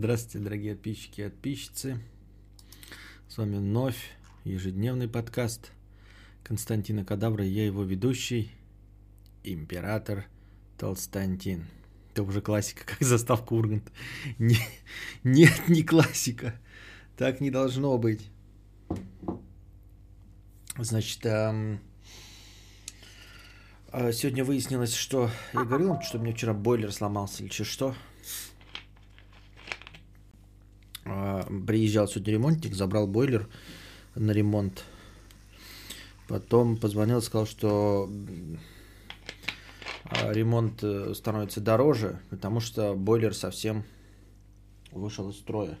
[0.00, 2.00] Здравствуйте, дорогие подписчики и подписчицы.
[3.26, 4.12] С вами вновь
[4.44, 5.72] ежедневный подкаст
[6.44, 7.44] Константина Кадавра.
[7.44, 8.52] Я его ведущий,
[9.42, 10.26] император
[10.76, 11.64] Толстантин.
[12.12, 13.90] Это уже классика, как заставка Ургант.
[14.38, 14.60] Не,
[15.24, 16.54] нет, не классика.
[17.16, 18.30] Так не должно быть.
[20.76, 21.80] Значит, эм,
[24.12, 25.28] сегодня выяснилось, что...
[25.52, 27.96] Я говорил что у меня вчера бойлер сломался или что?
[31.10, 33.48] А, приезжал сегодня ремонтник, забрал бойлер
[34.14, 34.84] на ремонт.
[36.28, 38.10] Потом позвонил, сказал, что
[40.04, 43.84] а, ремонт э, становится дороже, потому что бойлер совсем
[44.92, 45.78] вышел из строя.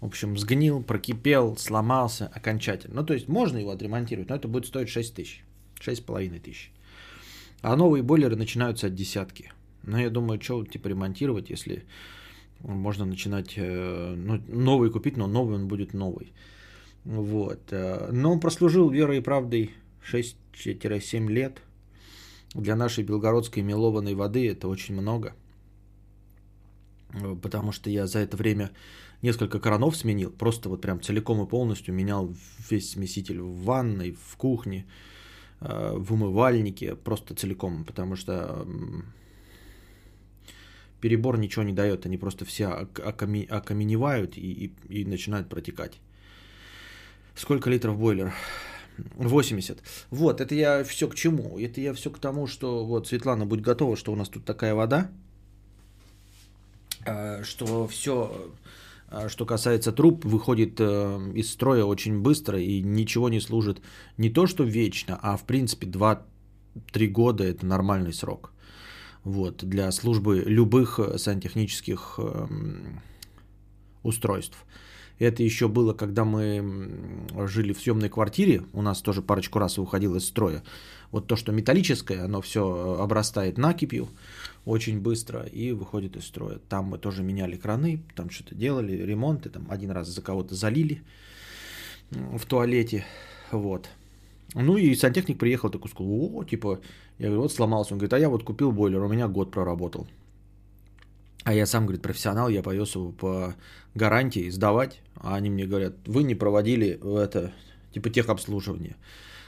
[0.00, 3.00] В общем, сгнил, прокипел, сломался окончательно.
[3.00, 5.44] Ну, то есть можно его отремонтировать, но это будет стоить 6 тысяч,
[5.80, 6.70] 6,5 тысяч.
[7.62, 9.52] А новые бойлеры начинаются от десятки.
[9.82, 11.84] Но я думаю, что типа ремонтировать, если
[12.60, 16.32] можно начинать э, ну, новый купить, но новый он будет новый.
[17.04, 17.60] Вот.
[17.70, 19.70] Э, но он прослужил верой и правдой
[20.10, 21.62] 6-7 лет.
[22.54, 25.34] Для нашей белгородской мелованной воды это очень много.
[27.12, 28.70] Э, потому что я за это время
[29.22, 30.30] несколько кранов сменил.
[30.30, 32.34] Просто вот прям целиком и полностью менял
[32.70, 34.86] весь смеситель в ванной, в кухне,
[35.60, 36.96] в умывальнике.
[36.96, 37.84] Просто целиком.
[37.84, 38.66] Потому что
[41.00, 44.40] перебор ничего не дает, они просто все окаменевают и,
[44.88, 46.00] и, и начинают протекать.
[47.34, 48.32] Сколько литров бойлер?
[49.16, 49.78] 80.
[50.10, 51.58] Вот, это я все к чему?
[51.58, 54.74] Это я все к тому, что вот, Светлана, будь готова, что у нас тут такая
[54.74, 55.10] вода,
[57.04, 58.50] а, что все,
[59.08, 63.82] а, что касается труб, выходит э, из строя очень быстро и ничего не служит
[64.16, 68.52] не то, что вечно, а в принципе 2-3 года это нормальный срок
[69.26, 73.00] вот, для службы любых э, сантехнических эм,
[74.04, 74.56] устройств.
[75.18, 80.16] Это еще было, когда мы жили в съемной квартире, у нас тоже парочку раз выходило
[80.16, 80.62] из строя.
[81.10, 84.08] Вот то, что металлическое, оно все э, обрастает накипью
[84.64, 86.60] очень быстро и выходит из строя.
[86.68, 91.02] Там мы тоже меняли краны, там что-то делали, ремонты, там один раз за кого-то залили
[92.10, 93.04] в туалете,
[93.50, 93.88] вот.
[94.54, 96.80] Ну и сантехник приехал, такой сказал, о, типа,
[97.18, 97.94] я говорю, вот сломался.
[97.94, 100.06] Он говорит, а я вот купил бойлер, у меня год проработал.
[101.44, 103.54] А я сам, говорит, профессионал, я повез его по
[103.94, 105.00] гарантии сдавать.
[105.14, 107.52] А они мне говорят, вы не проводили это,
[107.92, 108.96] типа техобслуживание,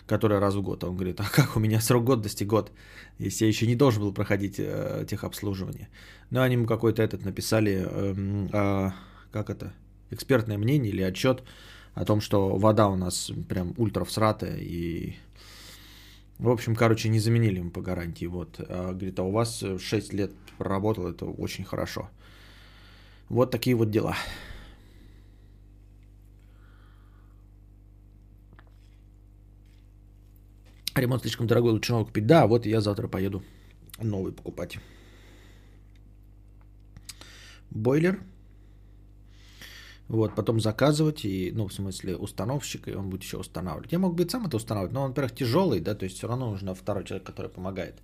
[0.07, 0.85] которое раз в год.
[0.85, 2.71] А он говорит, а как у меня срок годности год,
[3.19, 5.89] если я еще не должен был проходить э, техобслуживание.
[6.31, 8.91] Ну, они ему какой-то этот написали, э, э,
[9.33, 9.73] как это,
[10.11, 11.43] экспертное мнение или отчет
[11.99, 15.17] о том, что вода у нас прям ультра всратая и
[16.39, 18.27] в общем, короче, не заменили ему по гарантии.
[18.27, 18.61] Вот.
[18.61, 22.09] А, говорит, а у вас 6 лет проработал, это очень хорошо.
[23.29, 24.15] Вот такие вот дела.
[30.95, 32.27] Ремонт слишком дорогой, лучше новый купить.
[32.27, 33.43] Да, вот я завтра поеду
[34.01, 34.79] новый покупать.
[37.71, 38.21] Бойлер
[40.09, 43.93] вот, потом заказывать, и, ну, в смысле, установщик, и он будет еще устанавливать.
[43.93, 46.51] Я мог бы сам это устанавливать, но он, во-первых, тяжелый, да, то есть все равно
[46.51, 48.01] нужно второй человек, который помогает.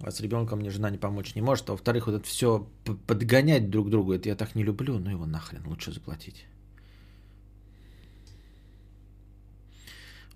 [0.00, 1.68] А с ребенком мне жена не помочь не может.
[1.68, 2.66] А во-вторых, вот это все
[3.06, 6.46] подгонять друг другу, это я так не люблю, ну его нахрен, лучше заплатить.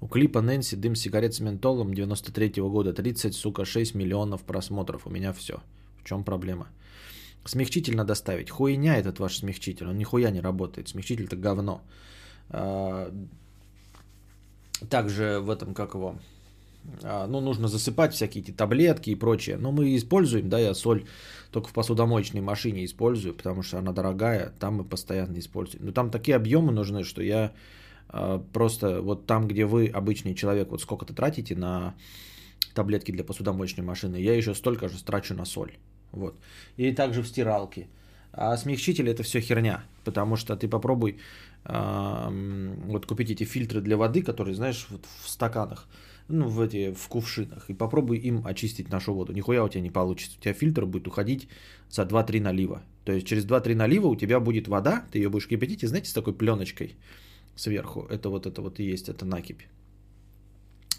[0.01, 5.07] У клипа Нэнси «Дым сигарет с ментолом» 93 года 30, сука, 6 миллионов просмотров.
[5.07, 5.63] У меня все.
[6.03, 6.69] В чем проблема?
[7.45, 8.51] Смягчитель надо ставить.
[8.51, 9.87] Хуйня этот ваш смягчитель.
[9.87, 10.89] Он нихуя не работает.
[10.89, 11.83] Смягчитель это говно.
[12.51, 13.13] А,
[14.89, 16.17] также в этом, как его,
[17.03, 19.57] а, ну, нужно засыпать всякие эти таблетки и прочее.
[19.57, 21.07] Но мы используем, да, я соль
[21.51, 25.87] только в посудомоечной машине использую, потому что она дорогая, там мы постоянно используем.
[25.87, 27.53] Но там такие объемы нужны, что я
[28.09, 31.95] а, просто вот там, где вы, обычный человек, вот сколько-то тратите на
[32.75, 35.73] таблетки для посудомоечной машины, я еще столько же трачу на соль.
[36.13, 36.37] Вот.
[36.77, 37.87] И также в стиралке.
[38.33, 41.19] А смягчитель это все херня, потому что ты попробуй
[41.65, 45.89] вот купить эти фильтры для воды, которые, знаешь, вот в стаканах,
[46.29, 49.33] ну, в эти, в кувшинах, и попробуй им очистить нашу воду.
[49.33, 50.39] Нихуя у тебя не получится.
[50.39, 51.49] У тебя фильтр будет уходить
[51.91, 52.83] за 2-3 налива.
[53.05, 56.09] То есть через 2-3 налива у тебя будет вода, ты ее будешь кипятить, и знаете,
[56.09, 56.95] с такой пленочкой
[57.57, 58.07] сверху.
[58.09, 59.63] Это вот это вот и есть, это накипь.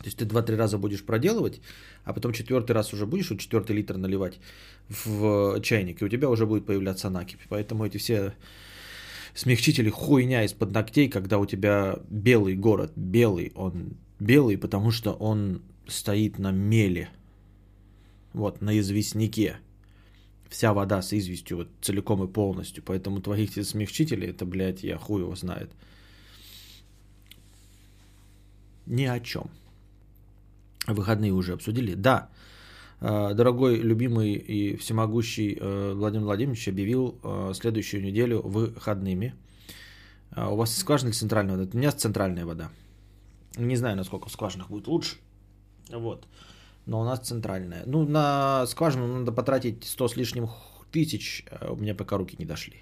[0.01, 1.62] То есть ты 2-3 раза будешь проделывать,
[2.03, 4.39] а потом четвертый раз уже будешь, вот четвертый литр наливать
[4.89, 7.42] в чайник, и у тебя уже будет появляться накипь.
[7.50, 8.33] Поэтому эти все
[9.36, 15.62] смягчители хуйня из-под ногтей, когда у тебя белый город, белый, он белый, потому что он
[15.88, 17.09] стоит на меле,
[18.33, 19.57] вот, на известняке.
[20.50, 22.83] Вся вода с известью вот целиком и полностью.
[22.83, 25.71] Поэтому твоих смягчителей, это, блядь, я хуй его знает.
[28.86, 29.50] Ни о чем.
[30.87, 31.95] Выходные уже обсудили?
[31.95, 32.29] Да.
[33.01, 39.33] Э, дорогой, любимый и всемогущий э, Владимир Владимирович объявил э, следующую неделю выходными.
[40.35, 41.69] У вас скважина или центральная вода?
[41.73, 42.69] У меня центральная вода.
[43.57, 45.17] Не знаю, насколько в скважинах будет лучше.
[45.89, 46.25] Вот.
[46.85, 47.83] Но у нас центральная.
[47.85, 50.49] Ну, на скважину надо потратить 100 с лишним
[50.89, 51.43] тысяч.
[51.69, 52.77] У меня пока руки не дошли.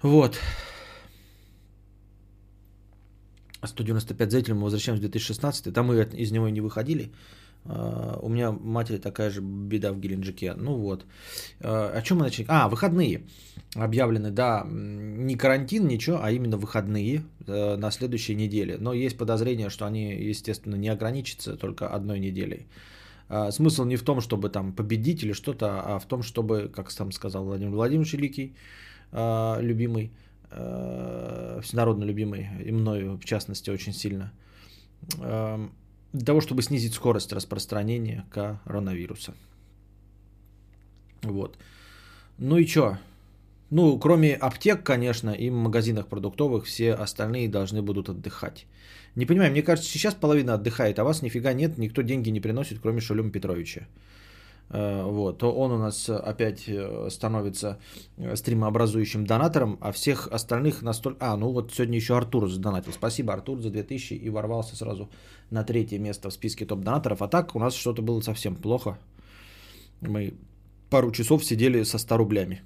[0.00, 0.38] Вот.
[3.66, 5.74] 195 зрителей мы возвращаемся в 2016.
[5.74, 7.10] Там мы из него не выходили.
[7.68, 10.54] А, у меня матери такая же беда в Геленджике.
[10.54, 11.04] Ну вот.
[11.60, 12.46] А, о чем мы начали?
[12.48, 13.22] А, выходные
[13.74, 14.64] объявлены, да.
[14.66, 18.76] Не карантин, ничего, а именно выходные э, на следующей неделе.
[18.78, 22.66] Но есть подозрение, что они, естественно, не ограничатся только одной неделей.
[23.28, 26.90] А, смысл не в том, чтобы там победить или что-то, а в том, чтобы, как
[26.90, 28.54] сам сказал Владимир Владимирович Великий,
[29.12, 30.10] любимый,
[30.50, 34.32] всенародно любимый, и мною в частности очень сильно,
[36.12, 39.34] для того, чтобы снизить скорость распространения коронавируса.
[41.22, 41.58] Вот.
[42.38, 42.98] Ну и что?
[43.70, 48.66] Ну, кроме аптек, конечно, и магазинах продуктовых, все остальные должны будут отдыхать.
[49.16, 52.78] Не понимаю, мне кажется, сейчас половина отдыхает, а вас нифига нет, никто деньги не приносит,
[52.80, 53.88] кроме Шулюма Петровича.
[54.70, 57.78] Э, вот, то он у нас опять э, становится
[58.16, 61.18] э, стримообразующим донатором, а всех остальных настолько...
[61.20, 62.92] А, ну вот сегодня еще Артур задонатил.
[62.92, 65.08] Спасибо, Артур, за 2000 и ворвался сразу
[65.50, 67.22] на третье место в списке топ-донаторов.
[67.22, 68.98] А так у нас что-то было совсем плохо.
[70.00, 70.34] Мы
[70.90, 72.62] пару часов сидели со 100 рублями.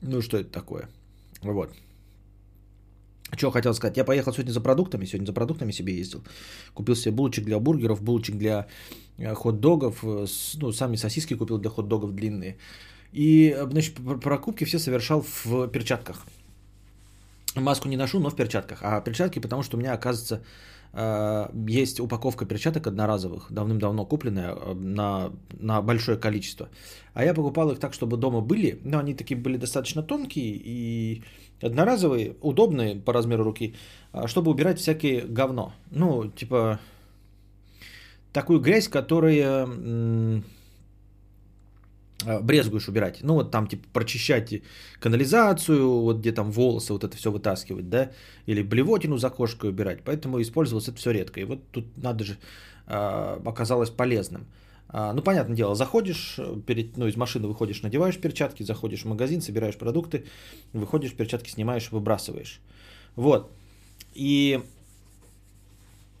[0.00, 0.88] Ну что это такое?
[1.42, 1.70] Вот.
[3.34, 3.96] Что хотел сказать?
[3.96, 5.06] Я поехал сегодня за продуктами.
[5.06, 6.22] Сегодня за продуктами себе ездил.
[6.74, 8.66] Купил себе булочек для бургеров, булочек для
[9.18, 10.04] э, хот-догов.
[10.04, 10.26] Э,
[10.60, 12.56] ну, сами сосиски купил для хот-догов длинные.
[13.12, 16.26] И, э, значит, покупки все совершал в перчатках.
[17.56, 18.78] Маску не ношу, но в перчатках.
[18.82, 20.42] А перчатки, потому что у меня, оказывается,
[21.68, 26.68] есть упаковка перчаток одноразовых, давным-давно купленная на, на большое количество.
[27.12, 31.22] А я покупал их так, чтобы дома были, но они такие были достаточно тонкие и
[31.62, 33.74] Одноразовые, удобные по размеру руки,
[34.12, 35.72] а, чтобы убирать всякие говно.
[35.90, 36.78] Ну, типа,
[38.32, 39.66] такую грязь, которая
[42.24, 43.18] брезгуешь убирать.
[43.22, 44.62] Ну, вот там, типа, прочищать
[45.00, 48.10] канализацию, вот где там волосы, вот это все вытаскивать, да,
[48.46, 50.02] или блевотину за кошкой убирать.
[50.04, 51.40] Поэтому использовалось это все редко.
[51.40, 52.36] И вот тут надо же,
[52.86, 54.46] а, оказалось полезным.
[54.88, 59.08] А, ну, понятное дело, заходишь, э, перед, ну, из машины выходишь, надеваешь перчатки, заходишь в
[59.08, 60.26] магазин, собираешь продукты,
[60.72, 62.60] выходишь, перчатки снимаешь, выбрасываешь.
[63.16, 63.50] Вот.
[64.14, 64.62] И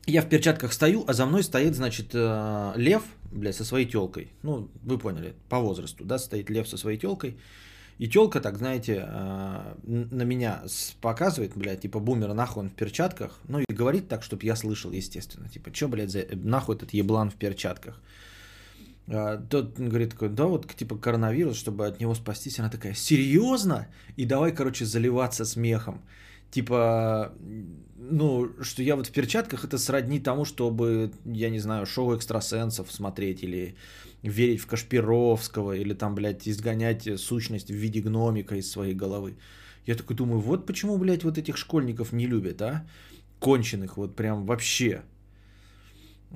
[0.06, 4.30] я в перчатках стою, а за мной стоит, значит, э, лев, блядь, со своей телкой.
[4.42, 7.36] Ну, вы поняли, по возрасту, да, стоит лев со своей телкой.
[7.98, 10.62] И телка, так знаете, э, на меня
[11.00, 13.40] показывает, блядь, типа, бумер, нахуй он в перчатках.
[13.48, 15.48] Ну, и говорит так, чтобы я слышал, естественно.
[15.48, 18.00] Типа, что, блядь, за, нахуй этот еблан в перчатках.
[19.08, 22.58] А, тот говорит такой, да, вот типа коронавирус, чтобы от него спастись.
[22.58, 23.86] Она такая, серьезно?
[24.16, 26.02] И давай, короче, заливаться смехом.
[26.56, 27.32] Типа,
[27.98, 32.90] ну, что я вот в перчатках, это сродни тому, чтобы, я не знаю, шоу экстрасенсов
[32.90, 33.74] смотреть или
[34.22, 39.36] верить в Кашпировского, или там, блядь, изгонять сущность в виде гномика из своей головы.
[39.86, 42.86] Я такой думаю, вот почему, блядь, вот этих школьников не любят, а?
[43.38, 45.02] Конченых, вот прям вообще.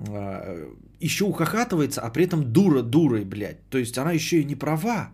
[0.09, 3.71] А, еще ухахатывается, а при этом дура дурой, блядь.
[3.71, 5.13] То есть она еще и не права.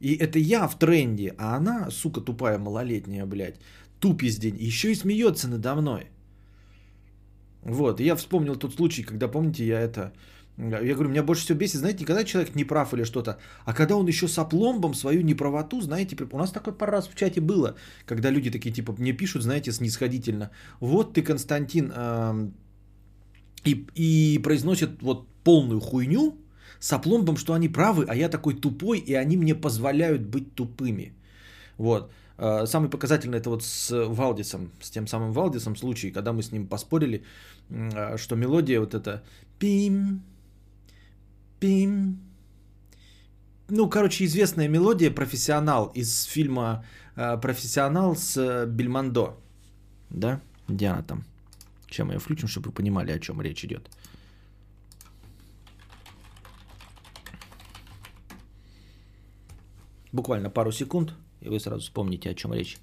[0.00, 3.56] И это я в тренде, а она, сука тупая малолетняя, блядь,
[4.00, 6.10] тупиздень, еще и смеется надо мной.
[7.62, 10.12] Вот, я вспомнил тот случай, когда, помните, я это...
[10.56, 13.72] Я говорю, меня больше всего бесит, знаете, не когда человек не прав или что-то, а
[13.72, 17.40] когда он еще с опломбом свою неправоту, знаете, у нас такой пару раз в чате
[17.40, 17.76] было,
[18.06, 20.50] когда люди такие, типа, мне пишут, знаете, снисходительно,
[20.80, 21.92] вот ты, Константин,
[23.64, 26.36] и, и произносят вот полную хуйню
[26.80, 31.12] с опломбом, что они правы, а я такой тупой, и они мне позволяют быть тупыми.
[31.76, 32.10] Вот.
[32.38, 36.52] А, самый показательный это вот с Валдисом, с тем самым Валдисом случай, когда мы с
[36.52, 37.24] ним поспорили,
[37.70, 39.22] а, что мелодия вот эта
[39.58, 40.22] пим,
[41.58, 42.20] пим,
[43.68, 46.84] ну, короче, известная мелодия «Профессионал» из фильма
[47.16, 49.36] а, «Профессионал» с Бельмондо,
[50.10, 51.24] да, где она там?
[51.90, 53.90] Сейчас мы ее включим, чтобы вы понимали, о чем речь идет.
[60.12, 62.78] Буквально пару секунд, и вы сразу вспомните, о чем речь.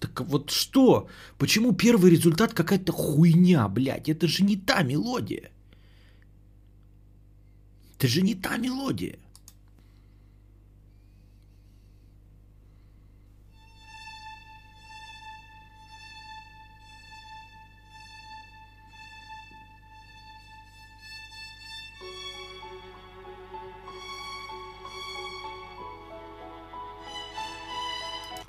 [0.00, 1.08] Так вот что?
[1.38, 4.08] Почему первый результат какая-то хуйня, блядь?
[4.08, 5.50] Это же не та мелодия.
[7.96, 9.18] Это же не та мелодия.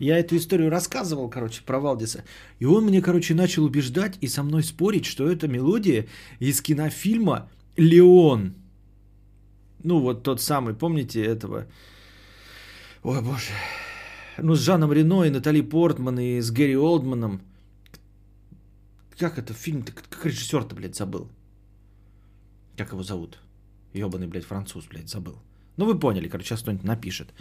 [0.02, 2.24] Я эту историю рассказывал, короче, про Валдиса.
[2.58, 6.08] И он мне, короче, начал убеждать и со мной спорить, что это мелодия
[6.40, 8.56] из кинофильма «Леон».
[9.84, 11.68] Ну, вот тот самый, помните этого?
[13.04, 13.54] Ой, боже.
[14.40, 17.42] Ну, с Жаном Рено и Натали Портман, и с Гэри Олдманом.
[19.20, 19.92] Как это фильм-то?
[19.92, 21.30] Как режиссер-то, блядь, забыл?
[22.76, 23.38] Как его зовут?
[23.94, 25.38] Ёбаный, блядь, француз, блядь, забыл.
[25.82, 27.34] Ну, вы поняли, короче, сейчас кто-нибудь напишет.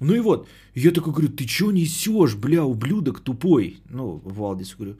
[0.00, 3.76] Ну и вот, я такой говорю, ты что несешь, бля, ублюдок тупой?
[3.90, 4.96] Ну, Валдис, говорю,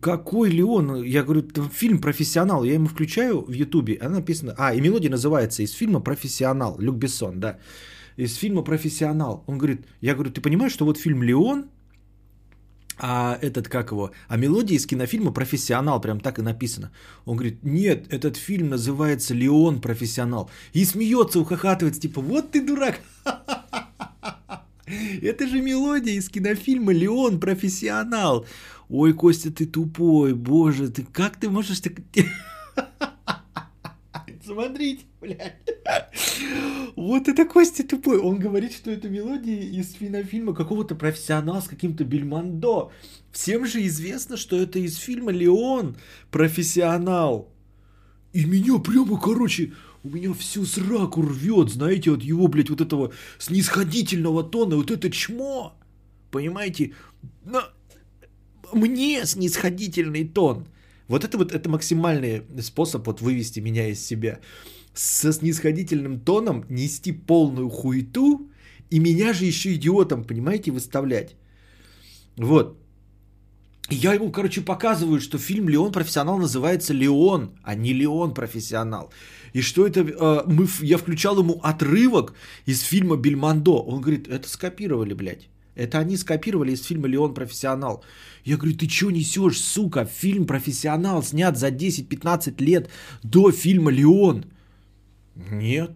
[0.00, 1.04] какой ли он?
[1.04, 1.42] Я говорю,
[1.72, 2.64] фильм «Профессионал».
[2.64, 4.54] Я ему включаю в Ютубе, она написана...
[4.58, 6.80] А, и мелодия называется из фильма «Профессионал».
[6.80, 7.58] Люк Бессон, да.
[8.16, 9.44] Из фильма «Профессионал».
[9.46, 11.66] Он говорит, я говорю, ты понимаешь, что вот фильм «Леон»,
[12.98, 16.90] а этот, как его, а мелодия из кинофильма «Профессионал», прям так и написано.
[17.24, 20.50] Он говорит, нет, этот фильм называется «Леон профессионал».
[20.72, 23.00] И смеется, ухахатывается, типа, вот ты дурак.
[25.22, 28.46] Это же мелодия из кинофильма «Леон профессионал».
[28.88, 31.92] Ой, Костя, ты тупой, боже, ты как ты можешь так...
[34.48, 35.56] Смотрите, блядь.
[36.96, 38.18] Вот это Костя тупой.
[38.18, 42.90] Он говорит, что это мелодия из кинофильма какого-то профессионала с каким-то Бельмондо.
[43.30, 45.96] Всем же известно, что это из фильма «Леон.
[46.30, 47.52] Профессионал».
[48.32, 53.12] И меня прямо, короче, у меня всю сраку рвет, знаете, от его, блядь, вот этого
[53.38, 55.76] снисходительного тона, вот это чмо.
[56.30, 56.94] Понимаете?
[57.44, 57.64] Но
[58.72, 60.68] мне снисходительный тон.
[61.08, 64.38] Вот это вот это максимальный способ вот вывести меня из себя.
[64.94, 68.48] Со снисходительным тоном нести полную хуету
[68.90, 71.36] и меня же еще идиотом, понимаете, выставлять.
[72.36, 72.78] Вот.
[73.90, 79.10] Я ему, короче, показываю, что фильм «Леон профессионал» называется «Леон», а не «Леон профессионал».
[79.54, 80.00] И что это...
[80.00, 82.34] Э, мы, я включал ему отрывок
[82.66, 83.82] из фильма «Бельмондо».
[83.82, 85.48] Он говорит, это скопировали, блядь.
[85.74, 88.04] Это они скопировали из фильма «Леон профессионал».
[88.48, 90.06] Я говорю, ты что несешь, сука?
[90.06, 92.88] Фильм «Профессионал» снят за 10-15 лет
[93.22, 94.46] до фильма «Леон».
[95.52, 95.90] Нет,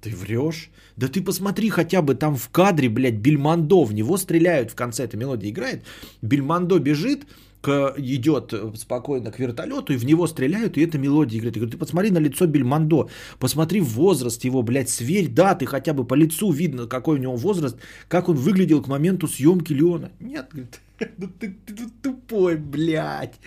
[0.00, 0.70] ты врешь.
[0.96, 5.02] Да ты посмотри хотя бы там в кадре, блядь, Бельмондо, в него стреляют в конце,
[5.02, 5.82] эта мелодия играет.
[6.22, 7.26] Бельмондо бежит,
[7.60, 11.56] к, идет спокойно к вертолету, и в него стреляют, и эта мелодия играет.
[11.56, 13.08] Я говорю, ты посмотри на лицо Бельмондо,
[13.40, 17.76] посмотри возраст его, блядь, сверь даты, хотя бы по лицу видно, какой у него возраст,
[18.06, 20.12] как он выглядел к моменту съемки Леона.
[20.20, 20.80] Нет, говорит,
[21.18, 23.40] ну ты, ты, ты тупой, блядь.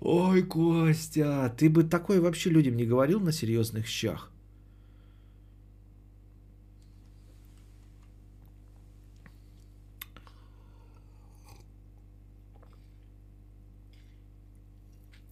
[0.00, 4.30] Ой, Костя, ты бы такое вообще людям не говорил на серьезных щах?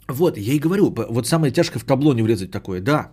[0.08, 3.12] Вот, я и говорю, вот самое тяжкое в табло не врезать такое, да.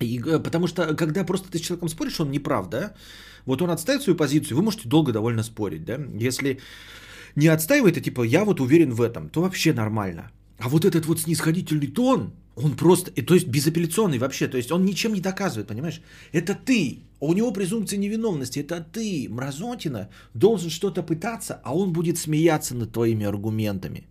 [0.00, 2.94] И, э, потому что, когда просто ты с человеком споришь, он не прав, да,
[3.46, 5.98] вот он отставит свою позицию, вы можете долго довольно спорить, да.
[6.14, 6.58] Если
[7.36, 10.30] не отстаивает, и типа, я вот уверен в этом, то вообще нормально.
[10.58, 14.84] А вот этот вот снисходительный тон, он просто, то есть безапелляционный вообще, то есть он
[14.84, 16.00] ничем не доказывает, понимаешь?
[16.32, 22.18] Это ты, у него презумпция невиновности, это ты, мразотина, должен что-то пытаться, а он будет
[22.18, 24.08] смеяться над твоими аргументами.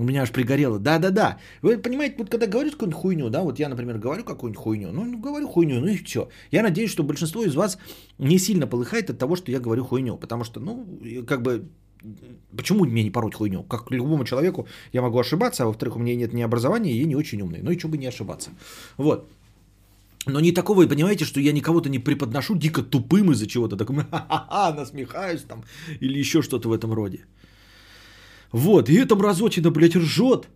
[0.00, 0.78] У меня аж пригорело.
[0.78, 1.36] Да-да-да.
[1.60, 5.18] Вы понимаете, вот когда говорят какую-нибудь хуйню, да, вот я, например, говорю какую-нибудь хуйню, ну,
[5.18, 6.30] говорю хуйню, ну и все.
[6.50, 7.78] Я надеюсь, что большинство из вас
[8.18, 10.86] не сильно полыхает от того, что я говорю хуйню, потому что, ну,
[11.26, 11.68] как бы,
[12.56, 13.62] почему мне не пороть хуйню?
[13.62, 17.04] Как любому человеку я могу ошибаться, а во-вторых, у меня нет ни образования, и я
[17.04, 17.60] не очень умный.
[17.62, 18.50] Ну и что бы не ошибаться.
[18.96, 19.28] Вот.
[20.24, 24.74] Но не такого, понимаете, что я никого-то не преподношу дико тупым из-за чего-то, такой, ха-ха-ха,
[24.74, 25.62] насмехаюсь там,
[26.00, 27.26] или еще что-то в этом роде.
[28.52, 30.48] Вот, и эта мразотина, блядь, ржет.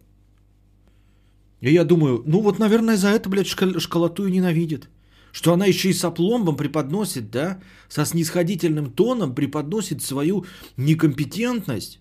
[1.61, 4.89] И я думаю, ну вот, наверное, за это, блядь, школ- школоту и ненавидит.
[5.33, 10.45] Что она еще и с опломбом преподносит, да, со снисходительным тоном преподносит свою
[10.77, 12.01] некомпетентность.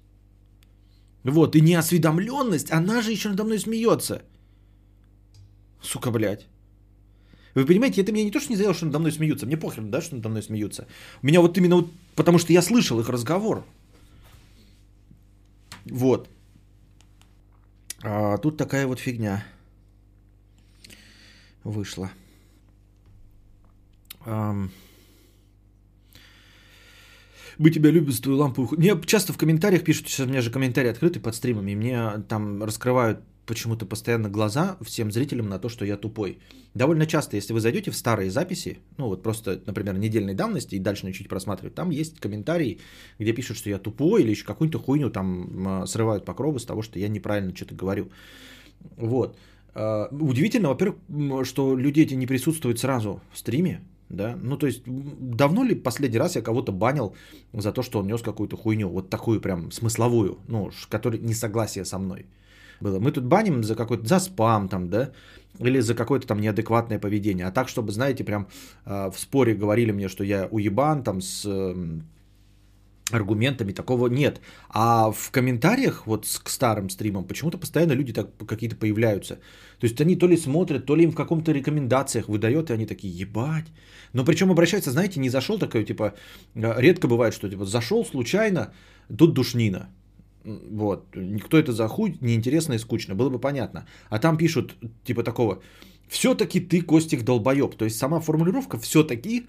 [1.23, 4.21] Вот, и неосведомленность, она же еще надо мной смеется.
[5.81, 6.47] Сука, блядь.
[7.55, 9.45] Вы понимаете, это меня не то, что не заело, что надо мной смеются.
[9.45, 10.88] Мне похрен, да, что надо мной смеются.
[11.21, 13.63] Меня вот именно вот, потому что я слышал их разговор.
[15.86, 16.30] Вот.
[18.02, 19.46] А тут такая вот фигня
[21.63, 22.12] вышла.
[24.25, 24.70] Мы
[27.70, 28.68] тебя любим твою лампу.
[28.75, 32.24] Мне часто в комментариях пишут, сейчас у меня же комментарии открыты под стримами, и мне
[32.28, 36.39] там раскрывают почему-то постоянно глаза всем зрителям на то, что я тупой.
[36.73, 40.79] Довольно часто, если вы зайдете в старые записи, ну вот просто, например, недельной давности и
[40.79, 42.79] дальше начнете просматривать, там есть комментарии,
[43.19, 47.00] где пишут, что я тупой или еще какую-то хуйню там срывают покровы с того, что
[47.00, 48.09] я неправильно что-то говорю.
[48.97, 49.38] Вот.
[49.75, 50.97] А, удивительно, во-первых,
[51.45, 56.19] что люди эти не присутствуют сразу в стриме, да, ну то есть давно ли последний
[56.19, 57.15] раз я кого-то банил
[57.51, 61.85] за то, что он нес какую-то хуйню, вот такую прям смысловую, ну, который не согласие
[61.85, 62.27] со мной
[62.82, 63.00] было.
[63.00, 65.12] Мы тут баним за какой-то, за спам там, да,
[65.60, 67.48] или за какое-то там неадекватное поведение.
[67.48, 68.48] А так, чтобы, знаете, прям
[68.86, 72.01] э, в споре говорили мне, что я уебан там с э,
[73.12, 74.39] аргументами, такого нет.
[74.70, 79.36] А в комментариях вот к старым стримам почему-то постоянно люди так какие-то появляются.
[79.80, 82.86] То есть они то ли смотрят, то ли им в каком-то рекомендациях выдает, и они
[82.86, 83.72] такие, ебать.
[84.13, 86.13] Но причем обращаются, знаете, не зашел такой, типа,
[86.56, 88.74] э, редко бывает, что типа зашел случайно,
[89.18, 89.89] тут душнина.
[90.45, 91.15] Вот.
[91.45, 93.85] Кто это за хуй, неинтересно и скучно, было бы понятно.
[94.09, 95.62] А там пишут, типа такого,
[96.07, 97.75] все-таки ты, Костик, долбоеб.
[97.75, 99.45] То есть сама формулировка все-таки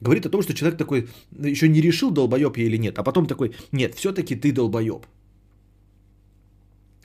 [0.00, 2.98] говорит о том, что человек такой еще не решил, долбоеб я или нет.
[2.98, 5.06] А потом такой, нет, все-таки ты долбоеб.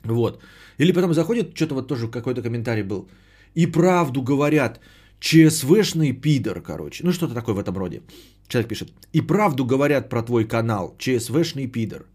[0.04, 0.42] Вот.
[0.78, 3.08] Или потом заходит, что-то вот тоже какой-то комментарий был.
[3.54, 4.80] И правду говорят,
[5.20, 7.04] ЧСВшный пидор, короче.
[7.04, 8.02] Ну, что-то такое в этом роде.
[8.48, 8.92] Человек пишет.
[9.12, 12.06] И правду говорят про твой канал, ЧСВшный пидор.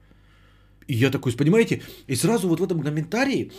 [0.89, 3.51] И я такой, понимаете, и сразу вот в этом комментарии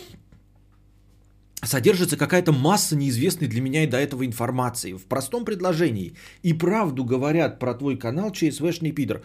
[1.63, 4.93] содержится какая-то масса неизвестной для меня и до этого информации.
[4.93, 6.13] В простом предложении.
[6.43, 9.21] И правду говорят про твой канал ЧСВшный пидор.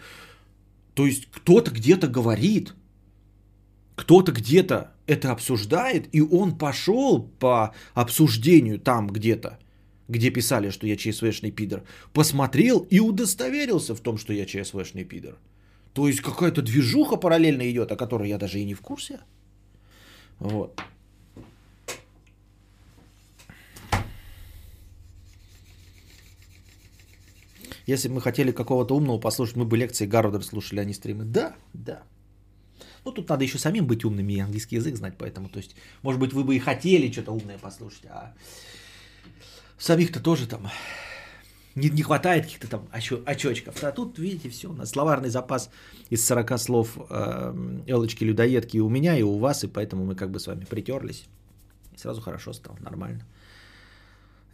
[0.93, 2.75] То есть кто-то где-то говорит,
[3.95, 9.59] кто-то где-то это обсуждает, и он пошел по обсуждению там где-то,
[10.07, 15.37] где писали, что я ЧСВшный пидор, посмотрел и удостоверился в том, что я ЧСВшный пидор.
[15.97, 19.19] То есть какая-то движуха параллельно идет, о которой я даже и не в курсе.
[20.39, 20.79] Вот.
[27.87, 31.23] Если бы мы хотели какого-то умного послушать, мы бы лекции Гарварда слушали, а не стримы.
[31.25, 32.03] Да, да.
[33.03, 36.21] Ну, тут надо еще самим быть умными и английский язык знать, поэтому, то есть, может
[36.21, 38.35] быть, вы бы и хотели что-то умное послушать, а
[39.79, 40.69] самих-то тоже там
[41.77, 43.83] не, не хватает каких-то там очочков.
[43.83, 45.69] А тут, видите, все, у нас словарный запас
[46.09, 50.39] из 40 слов э, Элочки-людоедки у меня и у вас, и поэтому мы как бы
[50.39, 51.25] с вами притерлись.
[51.93, 53.25] И сразу хорошо стало, нормально.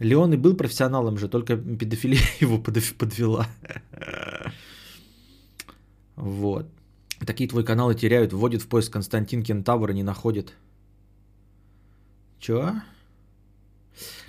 [0.00, 3.46] Леон и был профессионалом же, только педофилия его подвела.
[6.16, 6.66] Вот.
[7.24, 10.52] Такие твои каналы теряют, вводит в поиск Константин Кентавр и не находит.
[12.38, 12.72] Чего?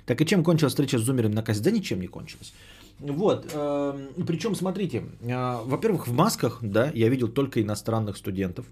[0.06, 1.62] Так и чем кончилась встреча с зумером на кассе?
[1.62, 2.54] Да ничем не кончилась.
[2.98, 8.66] Вот, э, причем, смотрите, э, во-первых, в масках, да, я видел только иностранных студентов.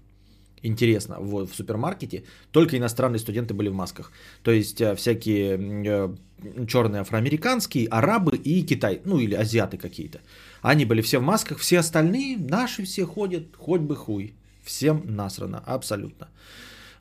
[0.63, 4.11] Интересно, вот в супермаркете только иностранные студенты были в масках.
[4.41, 6.15] То есть э, всякие э,
[6.67, 10.19] черные афроамериканские, арабы и Китай, ну или азиаты какие-то.
[10.63, 14.33] Они были все в масках, все остальные, наши все ходят, хоть бы хуй.
[14.63, 16.29] Всем насрано, абсолютно.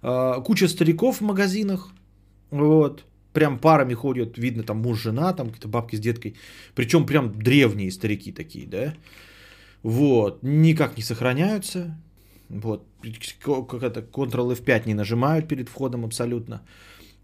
[0.03, 1.89] Э, куча стариков в магазинах,
[2.51, 3.05] вот,
[3.35, 6.35] прям парами ходят, видно там муж, жена, там какие-то бабки с деткой,
[6.75, 8.95] причем прям древние старики такие, да,
[9.83, 11.99] вот, никак не сохраняются,
[12.49, 12.87] вот,
[13.43, 16.63] как это, Ctrl F5 не нажимают перед входом абсолютно,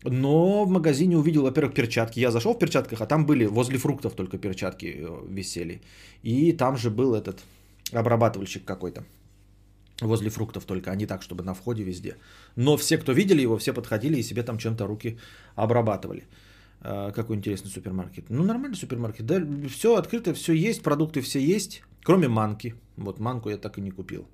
[0.05, 2.21] но в магазине увидел, во-первых, перчатки.
[2.21, 5.83] Я зашел в перчатках, а там были возле фруктов только перчатки э, висели.
[6.23, 7.45] И там же был этот
[7.93, 9.05] обрабатывальщик какой-то
[10.01, 12.17] возле фруктов только, а не так, чтобы на входе везде.
[12.57, 15.19] Но все, кто видели его, все подходили и себе там чем-то руки
[15.57, 16.27] обрабатывали.
[16.83, 18.31] А, какой интересный супермаркет.
[18.31, 19.27] Ну, нормальный супермаркет.
[19.27, 22.75] Да, все открыто, все есть, продукты все есть, кроме манки.
[22.97, 24.29] Вот манку я так и не купил.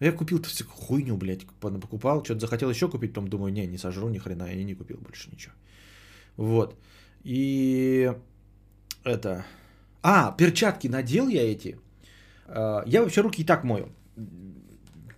[0.00, 4.08] Я купил-то всякую хуйню, блядь, покупал, что-то захотел еще купить, потом думаю, не, не сожру
[4.08, 5.52] ни хрена, я не купил больше ничего.
[6.36, 6.74] Вот.
[7.22, 8.10] И
[9.04, 9.44] это...
[10.02, 11.78] А, перчатки надел я эти.
[12.46, 13.90] А, я вообще руки и так мою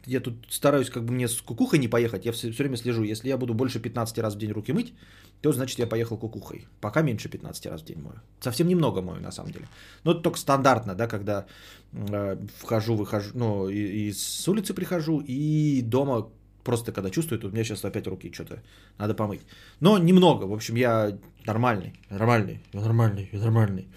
[0.06, 3.02] я тут стараюсь как бы мне с кукухой не поехать, я все, все время слежу.
[3.02, 4.94] Если я буду больше 15 раз в день руки мыть,
[5.40, 6.66] то значит я поехал кукухой.
[6.80, 8.20] Пока меньше 15 раз в день мою.
[8.40, 9.66] Совсем немного мою на самом деле.
[10.04, 11.46] Но это только стандартно, да, когда
[11.92, 16.28] э, вхожу, выхожу, ну, и, и с улицы прихожу, и дома
[16.64, 18.62] просто когда чувствую, то у меня сейчас опять руки что-то
[18.98, 19.40] надо помыть.
[19.80, 23.88] Но немного, в общем, я нормальный, нормальный, я нормальный, я нормальный.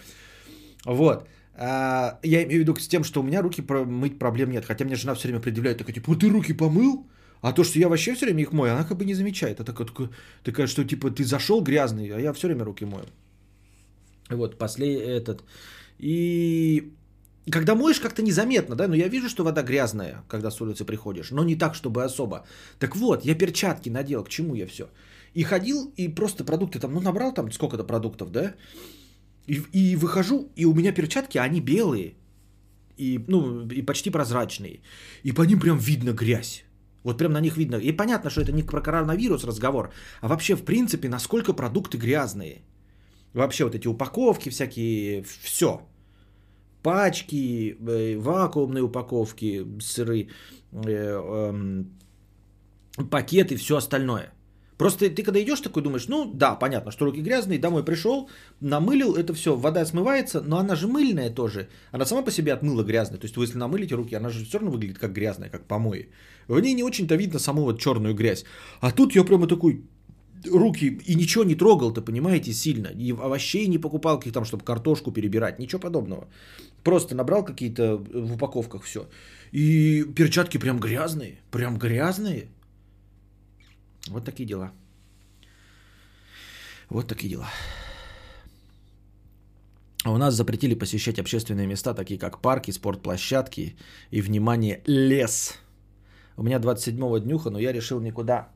[0.85, 1.27] Вот.
[1.57, 4.65] А, я имею в виду с тем, что у меня руки мыть проблем нет.
[4.65, 7.07] Хотя мне жена все время предъявляет, такая, типа, ты руки помыл?
[7.41, 9.59] А то, что я вообще все время их мою, она как бы не замечает.
[9.59, 10.09] А такая, такая,
[10.43, 13.05] такая что типа ты зашел грязный, а я все время руки мою.
[14.29, 15.43] Вот, последний этот.
[15.99, 16.91] И
[17.51, 21.31] когда моешь, как-то незаметно, да, но я вижу, что вода грязная, когда с улицы приходишь,
[21.31, 22.45] но не так, чтобы особо.
[22.79, 24.89] Так вот, я перчатки надел, к чему я все.
[25.35, 28.55] И ходил, и просто продукты там, ну, набрал там сколько-то продуктов, да,
[29.47, 32.15] и, и выхожу, и у меня перчатки, они белые,
[32.97, 34.81] и, ну, и почти прозрачные.
[35.23, 36.65] И по ним прям видно грязь.
[37.03, 37.75] Вот прям на них видно.
[37.75, 42.61] И понятно, что это не про коронавирус разговор, а вообще, в принципе, насколько продукты грязные.
[43.33, 45.81] Вообще вот эти упаковки всякие, все.
[46.81, 50.29] Пачки, э, вакуумные упаковки, сыры,
[50.71, 50.89] э,
[52.97, 54.34] э, пакеты, все остальное.
[54.77, 58.29] Просто ты когда идешь такой думаешь, ну да, понятно, что руки грязные, домой пришел,
[58.61, 61.67] намылил, это все, вода смывается, но она же мыльная тоже.
[61.91, 63.19] Она сама по себе отмыла грязная.
[63.19, 66.09] То есть вы если намылите руки, она же все равно выглядит как грязная, как помои.
[66.47, 68.45] В ней не очень-то видно саму вот черную грязь.
[68.81, 69.83] А тут я прямо такой,
[70.51, 72.87] руки и ничего не трогал, ты понимаете, сильно.
[72.87, 76.27] И овощей не покупал, каких там, чтобы картошку перебирать, ничего подобного.
[76.83, 79.07] Просто набрал какие-то в упаковках все.
[79.51, 82.47] И перчатки прям грязные, прям грязные.
[84.09, 84.71] Вот такие дела.
[86.89, 87.47] Вот такие дела.
[90.03, 93.75] А у нас запретили посещать общественные места, такие как парки, спортплощадки
[94.11, 95.55] и, внимание, лес.
[96.37, 98.49] У меня 27-го днюха, но я решил никуда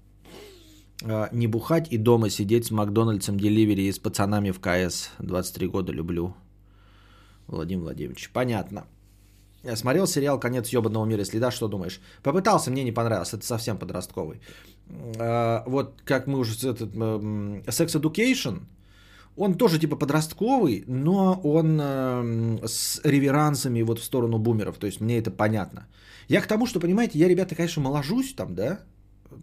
[1.02, 5.10] э, не бухать и дома сидеть с Макдональдсом Деливери и с пацанами в КС.
[5.20, 6.36] 23 года люблю.
[7.48, 8.30] Владимир Владимирович.
[8.32, 8.86] Понятно.
[9.64, 12.00] Я смотрел сериал «Конец ебаного мира», если да, что думаешь?
[12.24, 14.40] Попытался, мне не понравился, это совсем подростковый.
[15.20, 18.60] А, вот как мы уже этот Sex Education,
[19.36, 21.80] он тоже типа подростковый, но он
[22.66, 25.88] с реверансами вот в сторону бумеров, то есть мне это понятно.
[26.28, 28.80] Я к тому, что, понимаете, я, ребята, конечно, моложусь там, да,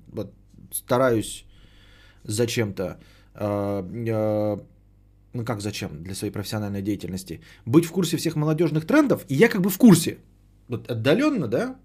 [0.08, 0.32] вот
[0.72, 1.44] стараюсь
[2.24, 2.98] зачем-то,
[5.36, 9.48] ну как зачем, для своей профессиональной деятельности, быть в курсе всех молодежных трендов, и я
[9.48, 10.18] как бы в курсе,
[10.68, 11.76] вот отдаленно, да,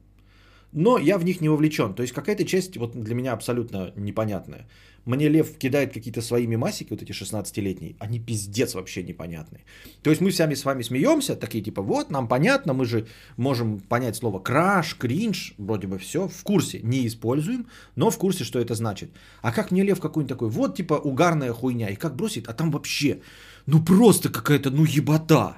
[0.74, 1.94] но я в них не вовлечен.
[1.94, 4.68] То есть какая-то часть вот для меня абсолютно непонятная.
[5.06, 9.64] Мне Лев кидает какие-то свои мемасики, вот эти 16-летние, они пиздец вообще непонятные.
[10.04, 13.08] То есть мы сами с вами смеемся, такие типа, вот, нам понятно, мы же
[13.38, 18.44] можем понять слово краш, кринж, вроде бы все, в курсе, не используем, но в курсе,
[18.44, 19.10] что это значит.
[19.42, 22.70] А как мне Лев какой-нибудь такой, вот типа угарная хуйня, и как бросит, а там
[22.70, 23.22] вообще,
[23.66, 25.58] ну просто какая-то, ну ебота.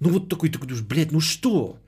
[0.00, 1.78] Ну вот такой, такой, блядь, ну что?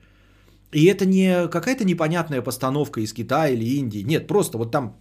[0.71, 4.03] И это не какая-то непонятная постановка из Китая или Индии.
[4.03, 4.95] Нет, просто вот там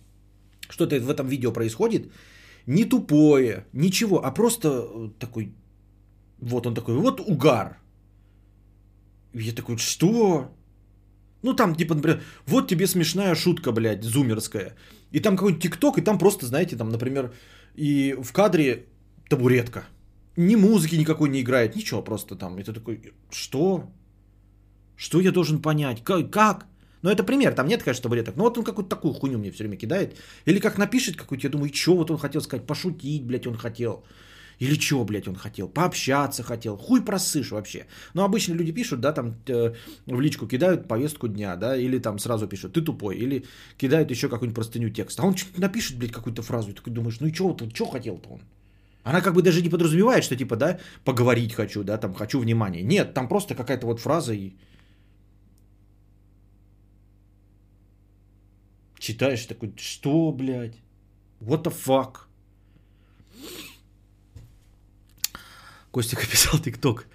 [0.68, 2.12] что-то в этом видео происходит.
[2.66, 5.54] Не тупое, ничего, а просто э, такой,
[6.40, 7.78] вот он такой, вот угар.
[9.34, 10.50] Я такой, что?
[11.42, 14.74] Ну там типа, например, вот тебе смешная шутка, блядь, зумерская.
[15.12, 17.32] И там какой-нибудь тикток, и там просто, знаете, там, например,
[17.76, 18.86] и в кадре
[19.28, 19.84] табуретка.
[20.36, 22.56] Ни музыки никакой не играет, ничего, просто там.
[22.62, 23.90] Ты такой, что?
[25.00, 26.04] Что я должен понять?
[26.04, 26.30] Как?
[26.30, 26.66] как?
[27.02, 28.36] Ну, это пример, там нет, конечно, табуреток.
[28.36, 30.14] Но вот он какую-то такую хуйню мне все время кидает.
[30.44, 34.04] Или как напишет какую-то, я думаю, что вот он хотел сказать, пошутить, блядь, он хотел.
[34.58, 35.68] Или что, блядь, он хотел?
[35.68, 36.76] Пообщаться хотел.
[36.76, 37.86] Хуй просышь вообще.
[38.12, 39.72] Ну, обычно люди пишут, да, там э,
[40.06, 43.44] в личку кидают повестку дня, да, или там сразу пишут, ты тупой, или
[43.78, 45.22] кидают еще какую-нибудь простыню текста.
[45.22, 47.86] А он что-то напишет, блядь, какую-то фразу, и такой думаешь, ну и что, вот, что
[47.86, 48.40] хотел-то он?
[49.02, 52.82] Она как бы даже не подразумевает, что типа, да, поговорить хочу, да, там, хочу внимания.
[52.82, 54.52] Нет, там просто какая-то вот фраза и
[59.00, 60.76] Читаешь такой, что, блядь?
[61.40, 62.26] What the fuck?
[65.90, 67.06] Костик описал ТикТок.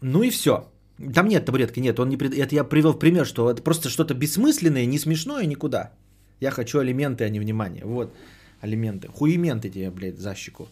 [0.00, 0.68] Ну и все.
[1.14, 1.98] Там нет табуретки, нет.
[2.00, 2.34] Он не пред...
[2.34, 5.92] Это я привел в пример, что это просто что-то бессмысленное, не смешное никуда.
[6.40, 7.84] Я хочу алименты, а не внимание.
[7.84, 8.12] Вот,
[8.60, 9.08] алименты.
[9.08, 10.68] Хуементы тебе, блядь, за щеку.